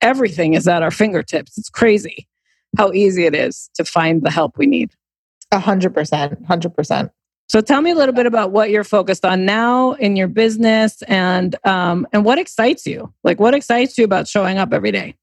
everything 0.00 0.54
is 0.54 0.68
at 0.68 0.82
our 0.82 0.90
fingertips. 0.90 1.58
It's 1.58 1.70
crazy 1.70 2.28
how 2.76 2.92
easy 2.92 3.24
it 3.26 3.34
is 3.34 3.70
to 3.74 3.84
find 3.84 4.22
the 4.22 4.30
help 4.30 4.58
we 4.58 4.66
need. 4.66 4.90
A 5.52 5.58
hundred 5.58 5.94
percent, 5.94 6.44
hundred 6.46 6.74
percent. 6.74 7.10
So 7.48 7.62
tell 7.62 7.80
me 7.80 7.90
a 7.90 7.94
little 7.94 8.14
bit 8.14 8.26
about 8.26 8.50
what 8.50 8.68
you're 8.68 8.84
focused 8.84 9.24
on 9.24 9.46
now 9.46 9.92
in 9.92 10.16
your 10.16 10.28
business 10.28 11.00
and 11.02 11.56
um, 11.66 12.06
and 12.12 12.24
what 12.24 12.38
excites 12.38 12.86
you. 12.86 13.12
Like 13.24 13.40
what 13.40 13.54
excites 13.54 13.96
you 13.96 14.04
about 14.04 14.28
showing 14.28 14.58
up 14.58 14.72
every 14.74 14.92
day? 14.92 15.14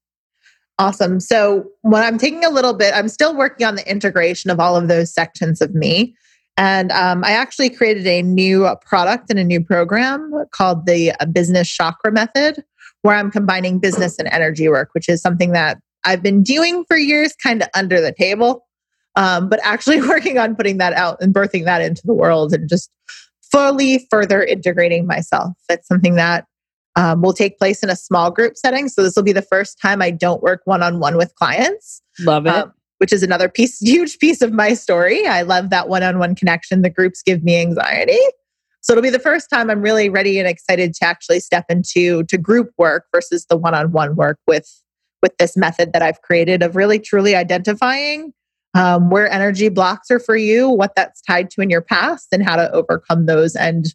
Awesome. 0.78 1.20
So 1.20 1.70
when 1.82 2.02
I'm 2.02 2.18
taking 2.18 2.44
a 2.44 2.50
little 2.50 2.74
bit, 2.74 2.92
I'm 2.94 3.08
still 3.08 3.34
working 3.34 3.66
on 3.66 3.76
the 3.76 3.88
integration 3.88 4.50
of 4.50 4.60
all 4.60 4.76
of 4.76 4.88
those 4.88 5.12
sections 5.12 5.62
of 5.62 5.74
me. 5.74 6.14
And 6.58 6.90
um, 6.92 7.24
I 7.24 7.32
actually 7.32 7.70
created 7.70 8.06
a 8.06 8.22
new 8.22 8.68
product 8.84 9.30
and 9.30 9.38
a 9.38 9.44
new 9.44 9.62
program 9.62 10.32
called 10.50 10.86
the 10.86 11.12
uh, 11.12 11.26
Business 11.26 11.68
Chakra 11.68 12.10
Method, 12.10 12.64
where 13.06 13.16
I'm 13.16 13.30
combining 13.30 13.78
business 13.78 14.18
and 14.18 14.28
energy 14.32 14.68
work, 14.68 14.90
which 14.92 15.08
is 15.08 15.22
something 15.22 15.52
that 15.52 15.78
I've 16.04 16.22
been 16.22 16.42
doing 16.42 16.84
for 16.86 16.96
years, 16.96 17.32
kind 17.40 17.62
of 17.62 17.68
under 17.74 18.00
the 18.00 18.12
table, 18.12 18.66
um, 19.14 19.48
but 19.48 19.60
actually 19.62 20.02
working 20.08 20.38
on 20.38 20.56
putting 20.56 20.78
that 20.78 20.92
out 20.92 21.18
and 21.20 21.32
birthing 21.32 21.64
that 21.64 21.80
into 21.80 22.02
the 22.04 22.12
world 22.12 22.52
and 22.52 22.68
just 22.68 22.90
fully 23.50 24.06
further 24.10 24.42
integrating 24.42 25.06
myself. 25.06 25.52
That's 25.68 25.86
something 25.86 26.16
that 26.16 26.46
um, 26.96 27.22
will 27.22 27.32
take 27.32 27.58
place 27.58 27.82
in 27.82 27.90
a 27.90 27.96
small 27.96 28.30
group 28.30 28.56
setting. 28.56 28.88
So 28.88 29.02
this 29.02 29.14
will 29.14 29.22
be 29.22 29.32
the 29.32 29.42
first 29.42 29.78
time 29.80 30.02
I 30.02 30.10
don't 30.10 30.42
work 30.42 30.62
one 30.64 30.82
on 30.82 30.98
one 30.98 31.16
with 31.16 31.32
clients. 31.36 32.02
Love 32.20 32.46
it. 32.46 32.50
Um, 32.50 32.72
which 32.98 33.12
is 33.12 33.22
another 33.22 33.48
piece, 33.48 33.78
huge 33.82 34.18
piece 34.18 34.42
of 34.42 34.52
my 34.52 34.74
story. 34.74 35.26
I 35.26 35.42
love 35.42 35.70
that 35.70 35.88
one 35.88 36.02
on 36.02 36.18
one 36.18 36.34
connection. 36.34 36.82
The 36.82 36.90
groups 36.90 37.22
give 37.22 37.44
me 37.44 37.60
anxiety. 37.60 38.18
So 38.86 38.92
it'll 38.92 39.02
be 39.02 39.10
the 39.10 39.18
first 39.18 39.50
time 39.50 39.68
I'm 39.68 39.82
really 39.82 40.08
ready 40.08 40.38
and 40.38 40.46
excited 40.46 40.94
to 40.94 41.04
actually 41.04 41.40
step 41.40 41.64
into 41.68 42.22
to 42.22 42.38
group 42.38 42.70
work 42.78 43.06
versus 43.12 43.44
the 43.50 43.56
one 43.56 43.74
on 43.74 43.90
one 43.90 44.14
work 44.14 44.38
with 44.46 44.70
with 45.22 45.36
this 45.38 45.56
method 45.56 45.92
that 45.92 46.02
I've 46.02 46.22
created 46.22 46.62
of 46.62 46.76
really 46.76 47.00
truly 47.00 47.34
identifying 47.34 48.32
um, 48.74 49.10
where 49.10 49.28
energy 49.28 49.70
blocks 49.70 50.08
are 50.12 50.20
for 50.20 50.36
you, 50.36 50.68
what 50.68 50.92
that's 50.94 51.20
tied 51.20 51.50
to 51.50 51.62
in 51.62 51.68
your 51.68 51.80
past, 51.80 52.28
and 52.30 52.44
how 52.44 52.54
to 52.54 52.70
overcome 52.70 53.26
those 53.26 53.56
and 53.56 53.86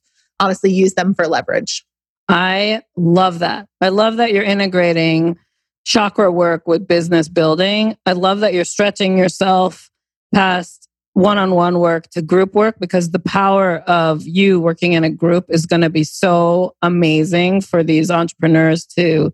honestly 0.42 0.74
use 0.74 0.96
them 0.96 1.14
for 1.14 1.26
leverage. 1.26 1.86
I 2.28 2.82
love 2.98 3.40
that. 3.40 3.70
I 3.80 3.90
love 3.90 4.18
that 4.18 4.34
you're 4.34 4.44
integrating 4.44 5.38
chakra 5.86 6.30
work 6.30 6.68
with 6.68 6.86
business 6.86 7.30
building. 7.30 7.96
I 8.06 8.12
love 8.12 8.42
that 8.42 8.54
you're 8.54 8.66
stretching 8.66 9.18
yourself 9.18 9.90
past 10.36 10.90
one 11.22 11.38
on 11.38 11.52
one 11.52 11.80
work 11.80 12.10
to 12.10 12.22
group 12.22 12.54
work 12.54 12.78
because 12.80 13.12
the 13.12 13.20
power 13.20 13.80
of 13.80 14.26
you 14.26 14.60
working 14.60 14.94
in 14.94 15.04
a 15.04 15.10
group 15.10 15.46
is 15.50 15.66
going 15.66 15.82
to 15.82 15.90
be 15.90 16.04
so 16.04 16.76
amazing 16.82 17.62
for 17.62 17.84
these 17.84 18.10
entrepreneurs 18.10 18.86
to 18.86 19.32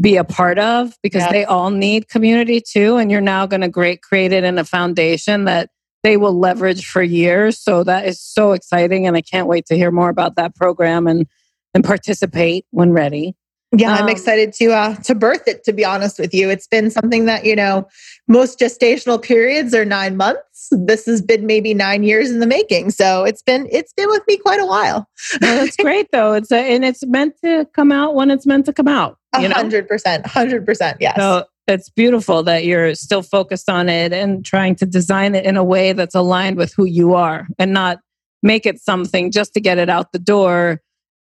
be 0.00 0.16
a 0.16 0.24
part 0.24 0.58
of 0.58 0.96
because 1.02 1.22
yes. 1.22 1.32
they 1.32 1.44
all 1.44 1.70
need 1.70 2.08
community 2.08 2.60
too. 2.60 2.96
And 2.96 3.10
you're 3.10 3.20
now 3.20 3.46
going 3.46 3.60
to 3.60 3.68
great 3.68 4.02
create 4.02 4.32
it 4.32 4.42
in 4.42 4.58
a 4.58 4.64
foundation 4.64 5.44
that 5.44 5.70
they 6.02 6.16
will 6.16 6.36
leverage 6.36 6.86
for 6.86 7.02
years. 7.02 7.58
So 7.58 7.84
that 7.84 8.06
is 8.06 8.20
so 8.20 8.52
exciting. 8.52 9.06
And 9.06 9.16
I 9.16 9.22
can't 9.22 9.46
wait 9.46 9.66
to 9.66 9.76
hear 9.76 9.90
more 9.90 10.08
about 10.08 10.36
that 10.36 10.56
program 10.56 11.06
and, 11.06 11.26
and 11.74 11.84
participate 11.84 12.66
when 12.70 12.90
ready. 12.90 13.36
Yeah, 13.74 13.92
um, 13.92 14.02
I'm 14.02 14.08
excited 14.08 14.52
to 14.54 14.72
uh, 14.72 14.96
to 14.96 15.14
birth 15.14 15.48
it. 15.48 15.64
To 15.64 15.72
be 15.72 15.84
honest 15.84 16.18
with 16.18 16.34
you, 16.34 16.50
it's 16.50 16.66
been 16.66 16.90
something 16.90 17.24
that 17.24 17.46
you 17.46 17.56
know 17.56 17.88
most 18.28 18.58
gestational 18.58 19.22
periods 19.22 19.74
are 19.74 19.84
nine 19.84 20.16
months. 20.16 20.68
This 20.70 21.06
has 21.06 21.22
been 21.22 21.46
maybe 21.46 21.72
nine 21.72 22.02
years 22.02 22.30
in 22.30 22.40
the 22.40 22.46
making, 22.46 22.90
so 22.90 23.24
it's 23.24 23.40
been 23.40 23.66
it's 23.70 23.92
been 23.94 24.10
with 24.10 24.22
me 24.28 24.36
quite 24.36 24.60
a 24.60 24.66
while. 24.66 25.08
well, 25.40 25.64
that's 25.64 25.76
great 25.80 26.08
though. 26.12 26.34
It's 26.34 26.52
a, 26.52 26.58
and 26.58 26.84
it's 26.84 27.04
meant 27.06 27.34
to 27.42 27.66
come 27.72 27.90
out 27.90 28.14
when 28.14 28.30
it's 28.30 28.46
meant 28.46 28.66
to 28.66 28.74
come 28.74 28.88
out. 28.88 29.16
hundred 29.34 29.88
percent, 29.88 30.26
hundred 30.26 30.66
percent. 30.66 30.98
Yes. 31.00 31.16
So 31.16 31.46
it's 31.66 31.88
beautiful 31.88 32.42
that 32.42 32.66
you're 32.66 32.94
still 32.94 33.22
focused 33.22 33.70
on 33.70 33.88
it 33.88 34.12
and 34.12 34.44
trying 34.44 34.74
to 34.76 34.86
design 34.86 35.34
it 35.34 35.46
in 35.46 35.56
a 35.56 35.64
way 35.64 35.94
that's 35.94 36.14
aligned 36.14 36.58
with 36.58 36.74
who 36.74 36.84
you 36.84 37.14
are, 37.14 37.48
and 37.58 37.72
not 37.72 38.00
make 38.42 38.66
it 38.66 38.80
something 38.80 39.30
just 39.30 39.54
to 39.54 39.60
get 39.60 39.78
it 39.78 39.88
out 39.88 40.12
the 40.12 40.18
door 40.18 40.82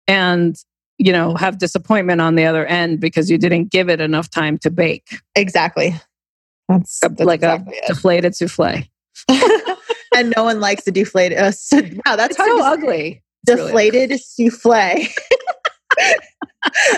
and 0.07 0.55
you 0.97 1.11
know, 1.11 1.35
have 1.35 1.59
disappointment 1.59 2.21
on 2.21 2.35
the 2.35 2.45
other 2.45 2.65
end 2.65 2.99
because 2.99 3.29
you 3.29 3.37
didn't 3.37 3.71
give 3.71 3.89
it 3.89 4.01
enough 4.01 4.29
time 4.29 4.57
to 4.59 4.71
bake. 4.71 5.21
Exactly. 5.35 5.95
That's, 6.67 6.99
that's 6.99 7.19
like 7.19 7.39
exactly 7.39 7.77
a 7.77 7.83
it. 7.83 7.87
deflated 7.87 8.35
souffle. 8.35 8.83
and 10.15 10.33
no 10.35 10.43
one 10.43 10.59
likes 10.59 10.87
a 10.87 10.91
deflated. 10.91 11.37
Uh, 11.37 11.51
wow, 12.05 12.15
that's 12.15 12.37
so 12.37 12.63
ugly. 12.63 13.23
Deflated 13.45 14.09
really 14.09 14.17
souffle. 14.17 15.07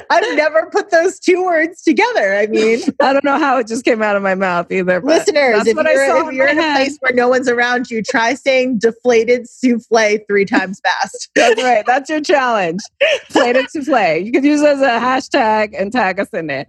I've 0.09 0.35
never 0.35 0.69
put 0.71 0.89
those 0.89 1.19
two 1.19 1.43
words 1.43 1.81
together. 1.81 2.35
I 2.35 2.47
mean, 2.47 2.81
I 3.01 3.13
don't 3.13 3.23
know 3.23 3.37
how 3.37 3.57
it 3.57 3.67
just 3.67 3.85
came 3.85 4.01
out 4.01 4.15
of 4.15 4.23
my 4.23 4.35
mouth 4.35 4.71
either. 4.71 5.01
Listeners, 5.01 5.67
if 5.67 5.75
you're, 5.75 6.27
if 6.29 6.33
you're 6.33 6.47
in, 6.47 6.57
a 6.57 6.73
place 6.73 6.97
where 7.01 7.13
no 7.13 7.27
one's 7.27 7.47
around 7.47 7.89
you, 7.89 8.01
try 8.01 8.33
saying 8.33 8.79
deflated 8.79 9.47
souffle 9.47 10.19
three 10.27 10.45
times 10.45 10.79
fast. 10.81 11.29
That's 11.35 11.61
right. 11.61 11.85
That's 11.85 12.09
your 12.09 12.21
challenge. 12.21 12.81
Deflated 13.27 13.69
souffle. 13.69 14.17
You 14.17 14.31
could 14.31 14.43
use 14.43 14.61
it 14.61 14.69
as 14.69 14.81
a 14.81 14.99
hashtag 14.99 15.79
and 15.79 15.91
tag 15.91 16.19
us 16.19 16.29
in 16.29 16.49
it. 16.49 16.67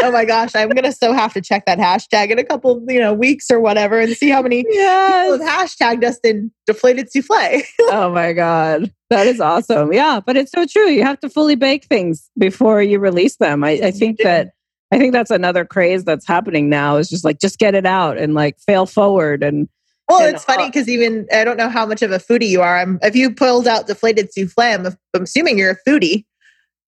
oh 0.00 0.10
my 0.10 0.24
gosh, 0.24 0.54
I'm 0.54 0.70
gonna 0.70 0.92
so 0.92 1.12
have 1.12 1.32
to 1.34 1.40
check 1.40 1.66
that 1.66 1.78
hashtag 1.78 2.30
in 2.30 2.38
a 2.38 2.44
couple, 2.44 2.84
you 2.88 3.00
know, 3.00 3.14
weeks 3.14 3.50
or 3.50 3.60
whatever 3.60 4.00
and 4.00 4.16
see 4.16 4.30
how 4.30 4.42
many 4.42 4.64
yes. 4.68 5.30
people 5.30 5.46
have 5.46 5.68
hashtagged 5.68 6.04
us 6.04 6.18
in 6.24 6.50
deflated 6.66 7.10
souffle. 7.10 7.62
oh 7.80 8.10
my 8.12 8.32
God. 8.32 8.92
That 9.08 9.28
is 9.28 9.40
awesome. 9.40 9.92
Yeah, 9.92 10.20
but 10.24 10.36
it's 10.36 10.50
so 10.50 10.66
true. 10.66 10.88
You 10.88 11.04
have 11.04 11.20
to 11.20 11.28
fully 11.28 11.54
bake 11.54 11.85
things 11.86 12.30
before 12.38 12.82
you 12.82 12.98
release 12.98 13.36
them. 13.36 13.64
I, 13.64 13.70
I 13.70 13.90
think 13.90 14.18
that 14.18 14.52
I 14.92 14.98
think 14.98 15.12
that's 15.12 15.30
another 15.30 15.64
craze 15.64 16.04
that's 16.04 16.26
happening 16.26 16.68
now 16.68 16.96
is 16.96 17.08
just 17.08 17.24
like 17.24 17.40
just 17.40 17.58
get 17.58 17.74
it 17.74 17.86
out 17.86 18.18
and 18.18 18.34
like 18.34 18.58
fail 18.60 18.86
forward 18.86 19.42
and 19.42 19.68
well, 20.08 20.24
and, 20.24 20.34
it's 20.34 20.44
funny 20.44 20.66
because 20.66 20.88
even 20.88 21.26
I 21.32 21.44
don't 21.44 21.56
know 21.56 21.68
how 21.68 21.84
much 21.84 22.02
of 22.02 22.12
a 22.12 22.18
foodie 22.18 22.48
you 22.48 22.62
are. 22.62 22.78
I'm, 22.78 22.98
if 23.02 23.16
you 23.16 23.30
pulled 23.30 23.66
out 23.66 23.88
deflated 23.88 24.32
souffle, 24.32 24.62
I'm, 24.62 24.86
I'm 24.86 25.22
assuming 25.22 25.58
you're 25.58 25.72
a 25.72 25.90
foodie. 25.90 26.24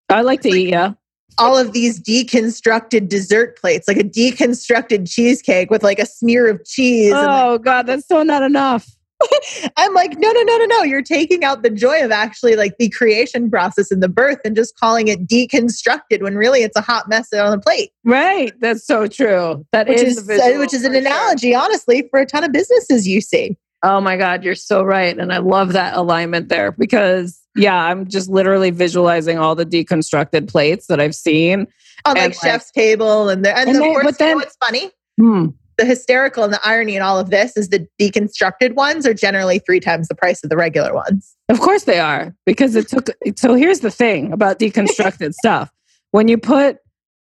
I 0.08 0.20
like 0.20 0.42
to 0.42 0.50
like, 0.50 0.58
eat, 0.58 0.68
yeah. 0.68 0.92
All 1.36 1.56
of 1.56 1.72
these 1.72 2.00
deconstructed 2.00 3.08
dessert 3.08 3.58
plates, 3.58 3.88
like 3.88 3.96
a 3.96 4.04
deconstructed 4.04 5.10
cheesecake 5.10 5.70
with 5.70 5.82
like 5.82 5.98
a 5.98 6.06
smear 6.06 6.48
of 6.48 6.64
cheese. 6.64 7.12
Oh 7.12 7.52
like, 7.52 7.62
God, 7.62 7.86
that's 7.86 8.06
so 8.06 8.22
not 8.22 8.42
enough. 8.42 8.88
I'm 9.76 9.94
like, 9.94 10.16
no, 10.18 10.30
no, 10.30 10.42
no, 10.42 10.58
no, 10.58 10.64
no. 10.66 10.82
You're 10.82 11.02
taking 11.02 11.44
out 11.44 11.62
the 11.62 11.70
joy 11.70 12.04
of 12.04 12.10
actually 12.10 12.56
like 12.56 12.76
the 12.78 12.88
creation 12.90 13.50
process 13.50 13.90
and 13.90 14.02
the 14.02 14.08
birth 14.08 14.38
and 14.44 14.54
just 14.54 14.76
calling 14.76 15.08
it 15.08 15.26
deconstructed 15.26 16.22
when 16.22 16.36
really 16.36 16.62
it's 16.62 16.76
a 16.76 16.80
hot 16.80 17.08
mess 17.08 17.32
on 17.32 17.50
the 17.50 17.58
plate. 17.58 17.90
Right. 18.04 18.52
That's 18.60 18.86
so 18.86 19.06
true. 19.06 19.66
That 19.72 19.88
which 19.88 20.00
is, 20.00 20.28
is 20.28 20.58
which 20.58 20.74
is 20.74 20.84
an 20.84 20.94
analogy, 20.94 21.52
sure. 21.52 21.60
honestly, 21.60 22.08
for 22.10 22.20
a 22.20 22.26
ton 22.26 22.44
of 22.44 22.52
businesses 22.52 23.06
you 23.06 23.20
see. 23.20 23.56
Oh 23.82 24.00
my 24.00 24.16
God, 24.16 24.44
you're 24.44 24.56
so 24.56 24.82
right. 24.82 25.16
And 25.16 25.32
I 25.32 25.38
love 25.38 25.72
that 25.72 25.96
alignment 25.96 26.48
there 26.48 26.72
because 26.72 27.40
yeah, 27.56 27.76
I'm 27.76 28.08
just 28.08 28.28
literally 28.28 28.70
visualizing 28.70 29.38
all 29.38 29.54
the 29.54 29.66
deconstructed 29.66 30.48
plates 30.48 30.86
that 30.86 31.00
I've 31.00 31.14
seen. 31.14 31.66
On 32.04 32.14
like, 32.14 32.30
like 32.30 32.34
chef's 32.34 32.70
table 32.70 33.28
and 33.28 33.44
the 33.44 33.56
and, 33.56 33.68
and 33.68 33.76
of 33.76 33.82
they, 33.82 33.88
course, 33.88 34.04
but 34.04 34.18
then, 34.18 34.28
you 34.28 34.34
know, 34.36 34.40
it's 34.42 34.56
funny. 34.60 34.90
Hmm 35.20 35.48
the 35.78 35.84
hysterical 35.84 36.44
and 36.44 36.52
the 36.52 36.60
irony 36.64 36.96
in 36.96 37.02
all 37.02 37.18
of 37.18 37.30
this 37.30 37.56
is 37.56 37.68
the 37.68 37.86
deconstructed 38.00 38.74
ones 38.74 39.06
are 39.06 39.14
generally 39.14 39.60
three 39.60 39.80
times 39.80 40.08
the 40.08 40.14
price 40.14 40.42
of 40.44 40.50
the 40.50 40.56
regular 40.56 40.92
ones. 40.92 41.34
Of 41.48 41.60
course 41.60 41.84
they 41.84 41.98
are, 41.98 42.34
because 42.44 42.76
it 42.76 42.88
took. 42.88 43.08
So 43.36 43.54
here's 43.54 43.80
the 43.80 43.90
thing 43.90 44.32
about 44.32 44.58
deconstructed 44.58 45.32
stuff: 45.44 45.70
when 46.10 46.28
you 46.28 46.36
put 46.36 46.78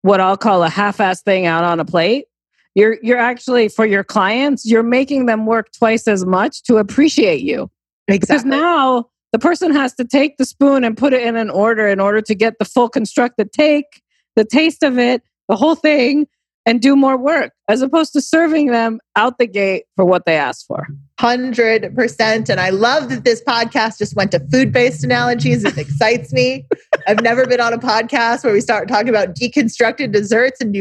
what 0.03 0.21
I'll 0.21 0.37
call 0.37 0.63
a 0.63 0.69
half-ass 0.69 1.23
thing 1.23 1.47
out 1.47 1.65
on 1.65 1.81
a 1.81 1.85
plate, 1.85 2.27
you're 2.75 2.99
you're 3.03 3.19
actually 3.19 3.69
for 3.69 3.85
your 3.85 4.05
clients, 4.05 4.65
you're 4.65 4.85
making 4.85 5.27
them 5.27 5.45
work 5.45 5.73
twice 5.77 6.07
as 6.07 6.25
much 6.25 6.63
to 6.65 6.77
appreciate 6.77 7.43
you. 7.43 7.71
Exactly. 8.09 8.19
Because 8.19 8.45
now 8.45 9.07
the 9.33 9.39
person 9.41 9.73
has 9.73 9.93
to 9.95 10.05
take 10.05 10.37
the 10.39 10.45
spoon 10.45 10.85
and 10.85 10.97
put 10.97 11.13
it 11.13 11.23
in 11.23 11.37
an 11.37 11.51
order 11.51 11.89
in 11.89 11.99
order 11.99 12.21
to 12.23 12.35
get 12.35 12.59
the 12.59 12.65
full 12.65 12.89
constructed 12.89 13.53
take, 13.53 14.03
the 14.37 14.45
taste 14.45 14.85
of 14.85 14.99
it, 14.99 15.23
the 15.49 15.57
whole 15.57 15.75
thing 15.75 16.29
and 16.67 16.83
do 16.83 16.97
more 16.97 17.17
work 17.17 17.53
as 17.69 17.81
opposed 17.81 18.13
to 18.13 18.21
serving 18.21 18.67
them 18.67 18.99
out 19.15 19.39
the 19.39 19.47
gate 19.47 19.85
for 19.95 20.05
what 20.05 20.27
they 20.27 20.37
asked 20.37 20.67
for. 20.67 20.87
100%. 21.21 22.49
And 22.51 22.61
I 22.61 22.71
love 22.71 23.09
that 23.09 23.25
this 23.25 23.43
podcast 23.43 23.99
just 23.99 24.15
went 24.17 24.33
to 24.33 24.41
food 24.53 24.73
based 24.73 25.03
analogies. 25.05 25.65
It 25.65 25.79
excites 25.79 26.33
me. 26.33 26.67
I've 27.07 27.23
never 27.23 27.47
been 27.47 27.61
on 27.61 27.73
a 27.73 27.79
podcast 27.79 28.45
where 28.45 28.53
we 28.53 28.61
start 28.61 28.89
talking 28.89 29.09
about 29.09 29.35
deconstructed 29.35 30.13
desserts 30.13 30.61
and, 30.61 30.77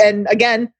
and 0.00 0.26
again, 0.30 0.72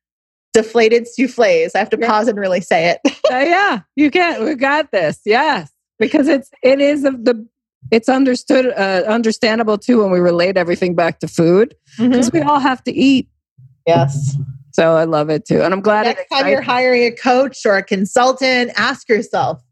deflated 0.53 1.07
souffles. 1.07 1.77
I 1.77 1.79
have 1.79 1.91
to 1.91 1.99
pause 1.99 2.27
and 2.27 2.39
really 2.39 2.61
say 2.61 2.91
it. 2.91 3.01
uh, 3.31 3.37
yeah, 3.37 3.81
you 3.95 4.11
can. 4.11 4.45
We 4.45 4.57
got 4.57 4.91
this. 4.91 5.21
Yes. 5.25 5.71
because 6.01 6.27
it's 6.27 6.51
it 6.63 6.81
is 6.81 7.05
of 7.05 7.25
the 7.25 7.47
it's 7.93 8.09
understood 8.09 8.67
uh, 8.67 9.05
understandable 9.07 9.79
too 9.79 10.03
when 10.03 10.11
we 10.11 10.19
relate 10.19 10.57
everything 10.57 10.95
back 10.95 11.21
to 11.21 11.29
food 11.29 11.75
because 11.99 12.29
mm-hmm. 12.29 12.39
we 12.39 12.43
all 12.43 12.59
have 12.59 12.83
to 12.85 12.93
eat. 12.93 13.29
Yes. 13.87 14.37
So 14.73 14.97
I 14.97 15.05
love 15.05 15.31
it 15.31 15.47
too. 15.47 15.63
And 15.63 15.75
I'm 15.75 15.81
glad 15.81 16.05
next 16.05 16.29
time 16.29 16.49
you're 16.49 16.61
hiring 16.61 17.03
a 17.05 17.11
coach 17.11 17.67
or 17.67 17.77
a 17.77 17.83
consultant, 17.83 18.71
ask 18.77 19.09
yourself, 19.09 19.63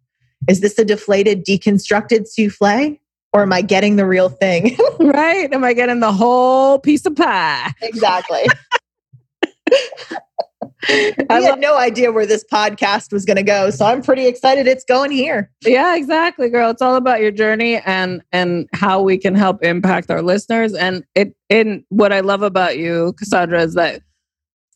is 0.49 0.61
this 0.61 0.79
a 0.79 0.85
deflated, 0.85 1.45
deconstructed 1.45 2.27
souffle? 2.27 2.99
Or 3.33 3.43
am 3.43 3.53
I 3.53 3.61
getting 3.61 3.97
the 3.97 4.07
real 4.07 4.31
thing? 4.31 4.77
right. 5.01 5.53
Am 5.53 5.63
I 5.63 5.75
getting 5.75 6.01
the 6.01 6.13
whole 6.13 6.79
piece 6.79 7.05
of 7.05 7.15
pie? 7.15 7.73
Exactly. 7.83 8.47
I 10.87 11.41
had 11.41 11.61
no 11.61 11.77
idea 11.77 12.13
where 12.13 12.27
this 12.27 12.45
podcast 12.51 13.13
was 13.13 13.25
going 13.25 13.37
to 13.37 13.43
go, 13.43 13.71
so 13.71 13.87
I'm 13.87 14.03
pretty 14.03 14.27
excited 14.27 14.67
it's 14.67 14.85
going 14.85 15.11
here. 15.11 15.51
Yeah, 15.65 15.97
exactly, 15.97 16.49
girl. 16.49 16.71
It's 16.71 16.83
all 16.83 16.97
about 16.97 17.21
your 17.21 17.31
journey 17.31 17.79
and 17.79 18.23
and 18.33 18.69
how 18.73 19.03
we 19.03 19.19
can 19.19 19.35
help 19.35 19.65
impact 19.65 20.11
our 20.11 20.23
listeners. 20.23 20.75
And 20.75 21.05
it 21.15 21.35
in 21.49 21.85
what 21.89 22.13
I 22.13 22.21
love 22.21 22.43
about 22.43 22.79
you, 22.79 23.15
Cassandra, 23.19 23.63
is 23.63 23.75
that 23.75 24.03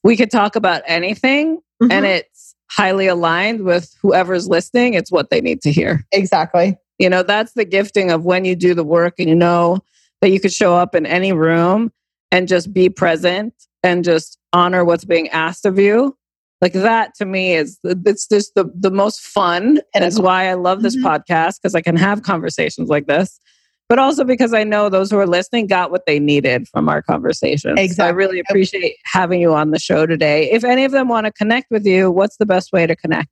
we 0.02 0.16
could 0.16 0.30
talk 0.30 0.56
about 0.56 0.82
anything, 0.86 1.58
mm-hmm. 1.82 1.92
and 1.92 2.04
it's 2.04 2.54
highly 2.70 3.06
aligned 3.06 3.62
with 3.62 3.94
whoever's 4.02 4.48
listening. 4.48 4.94
It's 4.94 5.12
what 5.12 5.30
they 5.30 5.40
need 5.40 5.62
to 5.62 5.70
hear. 5.70 6.04
Exactly. 6.10 6.76
You 6.98 7.10
know, 7.10 7.22
that's 7.22 7.52
the 7.52 7.64
gifting 7.64 8.10
of 8.10 8.24
when 8.24 8.44
you 8.44 8.56
do 8.56 8.74
the 8.74 8.84
work, 8.84 9.14
and 9.18 9.28
you 9.28 9.36
know 9.36 9.80
that 10.20 10.30
you 10.30 10.40
could 10.40 10.52
show 10.52 10.74
up 10.74 10.94
in 10.94 11.06
any 11.06 11.32
room 11.32 11.92
and 12.30 12.48
just 12.48 12.72
be 12.72 12.88
present 12.88 13.54
and 13.82 14.04
just 14.04 14.38
honor 14.52 14.84
what's 14.84 15.04
being 15.04 15.28
asked 15.28 15.64
of 15.64 15.78
you 15.78 16.16
like 16.60 16.72
that 16.74 17.14
to 17.16 17.24
me 17.24 17.54
is 17.54 17.78
it's 17.84 18.26
just 18.28 18.54
the, 18.54 18.70
the 18.74 18.90
most 18.90 19.20
fun 19.20 19.80
and 19.94 20.04
it's 20.04 20.18
why 20.18 20.48
i 20.48 20.54
love 20.54 20.82
this 20.82 20.96
mm-hmm. 20.96 21.06
podcast 21.06 21.56
because 21.60 21.74
i 21.74 21.80
can 21.80 21.96
have 21.96 22.22
conversations 22.22 22.88
like 22.88 23.06
this 23.06 23.40
but 23.88 23.98
also 23.98 24.24
because 24.24 24.54
i 24.54 24.64
know 24.64 24.88
those 24.88 25.10
who 25.10 25.18
are 25.18 25.26
listening 25.26 25.66
got 25.66 25.90
what 25.90 26.06
they 26.06 26.18
needed 26.18 26.66
from 26.68 26.88
our 26.88 27.02
conversation 27.02 27.76
exactly. 27.76 27.94
So 27.94 28.04
i 28.04 28.08
really 28.10 28.40
appreciate 28.40 28.96
having 29.04 29.40
you 29.40 29.54
on 29.54 29.70
the 29.70 29.78
show 29.78 30.06
today 30.06 30.50
if 30.50 30.64
any 30.64 30.84
of 30.84 30.92
them 30.92 31.08
want 31.08 31.26
to 31.26 31.32
connect 31.32 31.70
with 31.70 31.84
you 31.84 32.10
what's 32.10 32.36
the 32.36 32.46
best 32.46 32.72
way 32.72 32.86
to 32.86 32.96
connect 32.96 33.30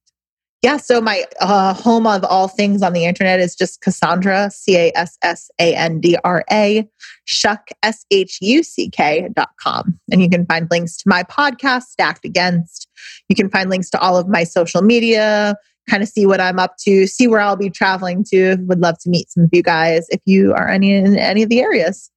yeah, 0.63 0.77
so 0.77 1.01
my 1.01 1.25
uh, 1.41 1.73
home 1.73 2.07
of 2.07 2.23
all 2.25 2.47
things 2.47 2.83
on 2.83 2.93
the 2.93 3.07
internet 3.07 3.41
is 3.41 3.57
just 3.57 3.81
Cassandra, 3.81 4.51
C 4.51 4.77
A 4.77 4.93
S 4.95 5.17
S 5.23 5.51
A 5.59 5.75
N 5.75 6.01
D 6.01 6.19
R 6.23 6.45
A, 6.53 6.87
Shuck, 7.25 7.71
S 7.83 8.05
H 8.11 8.39
U 8.43 8.63
C 8.63 8.91
K 8.91 9.31
dot 9.35 9.51
com. 9.59 9.99
And 10.13 10.21
you 10.21 10.29
can 10.29 10.45
find 10.45 10.69
links 10.71 10.99
to 10.99 11.09
my 11.09 11.23
podcast, 11.23 11.85
Stacked 11.85 12.27
Against. 12.27 12.89
You 13.31 13.37
can 13.37 13.49
find 13.49 13.71
links 13.71 13.89
to 13.91 14.01
all 14.01 14.19
of 14.19 14.29
my 14.29 14.45
social 14.45 14.83
media, 14.83 15.57
kind 15.89 16.03
of 16.03 16.11
see 16.11 16.27
what 16.27 16.43
I'm 16.43 16.59
up 16.59 16.77
to, 16.81 17.07
see 17.07 17.27
where 17.27 17.41
I'll 17.41 17.57
be 17.57 17.71
traveling 17.71 18.23
to. 18.25 18.57
Would 18.61 18.81
love 18.81 18.99
to 18.99 19.09
meet 19.09 19.31
some 19.31 19.45
of 19.45 19.51
you 19.53 19.63
guys 19.63 20.09
if 20.11 20.21
you 20.27 20.53
are 20.53 20.69
any 20.69 20.93
in 20.93 21.17
any 21.17 21.43
of 21.43 21.49
the 21.49 21.61
areas. 21.61 22.11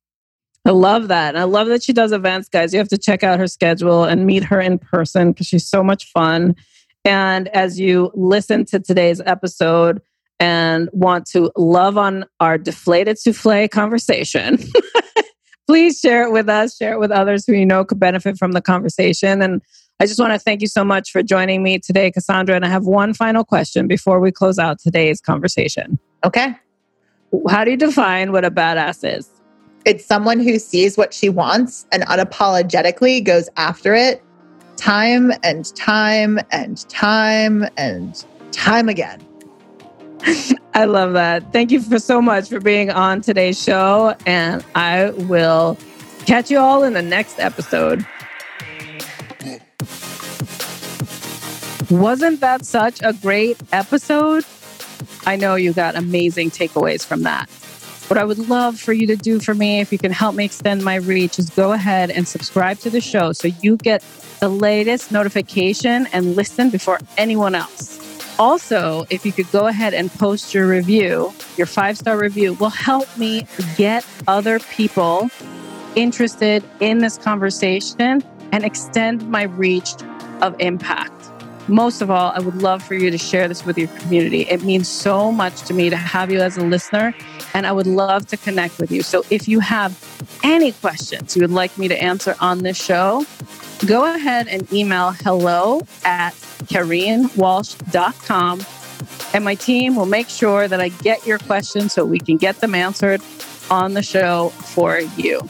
I 0.66 0.72
love 0.72 1.08
that. 1.10 1.30
And 1.30 1.40
I 1.40 1.44
love 1.44 1.68
that 1.68 1.84
she 1.84 1.94
does 1.94 2.12
events, 2.12 2.50
guys. 2.50 2.74
You 2.74 2.80
have 2.80 2.90
to 2.90 2.98
check 2.98 3.24
out 3.24 3.40
her 3.40 3.48
schedule 3.48 4.04
and 4.04 4.26
meet 4.26 4.44
her 4.44 4.60
in 4.60 4.80
person 4.80 5.32
because 5.32 5.48
she's 5.48 5.68
so 5.68 5.82
much 5.82 6.12
fun. 6.12 6.56
And 7.06 7.50
as 7.50 7.80
you 7.80 8.12
listen 8.14 8.66
to 8.66 8.80
today's 8.80 9.22
episode 9.26 10.02
and 10.40 10.90
want 10.94 11.26
to 11.28 11.52
love 11.58 11.98
on 11.98 12.26
our 12.40 12.58
deflated 12.58 13.18
souffle 13.20 13.68
conversation, 13.68 14.58
please 15.68 16.00
share 16.00 16.24
it 16.24 16.32
with 16.32 16.48
us, 16.48 16.78
share 16.78 16.94
it 16.94 17.00
with 17.00 17.12
others 17.12 17.46
who 17.46 17.54
you 17.54 17.66
know 17.66 17.84
could 17.84 18.00
benefit 18.00 18.38
from 18.38 18.54
the 18.54 18.62
conversation. 18.62 19.42
And 19.42 19.62
I 20.00 20.06
just 20.06 20.20
want 20.20 20.34
to 20.34 20.40
thank 20.40 20.62
you 20.62 20.68
so 20.68 20.84
much 20.84 21.12
for 21.12 21.22
joining 21.22 21.62
me 21.62 21.78
today, 21.78 22.10
Cassandra. 22.10 22.56
And 22.56 22.66
I 22.66 22.70
have 22.70 22.86
one 22.86 23.14
final 23.14 23.44
question 23.44 23.88
before 23.88 24.20
we 24.20 24.32
close 24.32 24.58
out 24.58 24.80
today's 24.80 25.20
conversation. 25.20 26.00
Okay. 26.24 26.56
How 27.50 27.66
do 27.66 27.72
you 27.72 27.78
define 27.78 28.32
what 28.32 28.46
a 28.46 28.52
badass 28.52 29.18
is? 29.18 29.30
It's 29.86 30.06
someone 30.06 30.40
who 30.40 30.60
sees 30.60 30.98
what 30.98 31.14
she 31.14 31.28
wants 31.28 31.86
and 31.92 32.04
unapologetically 32.04 33.24
goes 33.24 33.50
after 33.58 33.94
it 33.94 34.24
time 34.78 35.32
and 35.44 35.66
time 35.76 36.40
and 36.52 36.88
time 36.90 37.66
and 37.78 38.26
time 38.52 38.90
again. 38.90 39.22
I 40.74 40.86
love 40.86 41.14
that. 41.14 41.52
Thank 41.52 41.72
you 41.72 41.82
for 41.82 42.00
so 42.00 42.22
much 42.22 42.50
for 42.50 42.60
being 42.60 42.90
on 42.90 43.22
today's 43.22 43.62
show. 43.62 44.16
And 44.26 44.64
I 44.76 45.12
will 45.12 45.78
catch 46.26 46.50
you 46.50 46.60
all 46.60 46.84
in 46.84 46.94
the 46.94 47.02
next 47.02 47.40
episode. 47.40 48.06
Wasn't 51.90 52.40
that 52.40 52.66
such 52.66 53.02
a 53.04 53.14
great 53.14 53.62
episode? 53.72 54.46
I 55.26 55.36
know 55.36 55.56
you 55.56 55.74
got 55.74 55.96
amazing 55.96 56.50
takeaways 56.50 57.06
from 57.06 57.24
that. 57.24 57.50
What 58.10 58.18
I 58.18 58.26
would 58.26 58.50
love 58.50 58.80
for 58.80 58.94
you 58.94 59.08
to 59.08 59.16
do 59.16 59.40
for 59.40 59.54
me, 59.54 59.80
if 59.80 59.92
you 59.92 59.98
can 59.98 60.12
help 60.12 60.36
me 60.36 60.46
extend 60.46 60.84
my 60.84 60.96
reach, 60.96 61.40
is 61.40 61.50
go 61.50 61.72
ahead 61.72 62.10
and 62.10 62.28
subscribe 62.28 62.80
to 62.80 62.90
the 62.90 63.00
show 63.00 63.32
so 63.32 63.50
you 63.62 63.78
get 63.78 64.04
the 64.44 64.50
latest 64.50 65.10
notification 65.10 66.06
and 66.12 66.36
listen 66.36 66.70
before 66.70 67.00
anyone 67.18 67.56
else. 67.56 68.38
Also, 68.38 69.06
if 69.10 69.26
you 69.26 69.32
could 69.32 69.50
go 69.54 69.68
ahead 69.68 69.94
and 69.94 70.12
post 70.12 70.54
your 70.54 70.68
review, 70.68 71.34
your 71.56 71.66
five 71.66 71.98
star 71.98 72.18
review 72.18 72.52
will 72.56 72.70
help 72.70 73.08
me 73.18 73.48
get 73.78 74.06
other 74.28 74.60
people 74.60 75.30
interested 75.96 76.62
in 76.82 76.98
this 76.98 77.18
conversation 77.18 78.22
and 78.52 78.66
extend 78.66 79.26
my 79.30 79.44
reach 79.44 79.94
of 80.42 80.54
impact. 80.60 81.14
Most 81.70 82.02
of 82.02 82.12
all, 82.12 82.34
I 82.36 82.40
would 82.40 82.62
love 82.62 82.84
for 82.84 82.96
you 82.96 83.10
to 83.12 83.18
share 83.18 83.48
this 83.48 83.66
with 83.66 83.78
your 83.78 83.88
community. 84.00 84.42
It 84.42 84.62
means 84.62 84.90
so 84.90 85.32
much 85.32 85.62
to 85.68 85.74
me 85.74 85.90
to 85.90 85.96
have 85.96 86.30
you 86.30 86.42
as 86.42 86.58
a 86.58 86.66
listener, 86.66 87.16
and 87.54 87.68
I 87.68 87.72
would 87.72 87.88
love 87.88 88.28
to 88.28 88.38
connect 88.38 88.80
with 88.80 88.92
you. 88.92 89.04
So 89.04 89.24
if 89.30 89.48
you 89.48 89.60
have 89.60 89.98
any 90.44 90.72
questions 90.72 91.36
you 91.36 91.42
would 91.42 91.52
like 91.52 91.78
me 91.78 91.88
to 91.88 92.02
answer 92.02 92.36
on 92.40 92.64
this 92.64 92.78
show, 92.78 93.26
go 93.86 94.14
ahead 94.14 94.48
and 94.48 94.72
email 94.74 95.12
hello 95.12 95.82
at 96.04 96.34
KareenWalsh.com. 96.66 98.66
And 99.34 99.44
my 99.44 99.56
team 99.56 99.96
will 99.96 100.06
make 100.06 100.30
sure 100.30 100.68
that 100.68 100.80
I 100.80 100.90
get 100.90 101.26
your 101.26 101.40
questions 101.40 101.94
so 101.94 102.06
we 102.06 102.20
can 102.20 102.38
get 102.38 102.62
them 102.62 102.76
answered 102.76 103.22
on 103.70 103.94
the 103.94 104.04
show 104.04 104.50
for 104.50 105.00
you. 105.00 105.42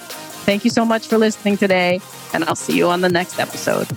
Thank 0.45 0.64
you 0.64 0.70
so 0.70 0.86
much 0.86 1.08
for 1.08 1.18
listening 1.18 1.58
today, 1.58 2.01
and 2.34 2.43
I'll 2.45 2.56
see 2.56 2.78
you 2.78 2.88
on 2.88 3.01
the 3.01 3.10
next 3.10 3.39
episode. 3.39 3.88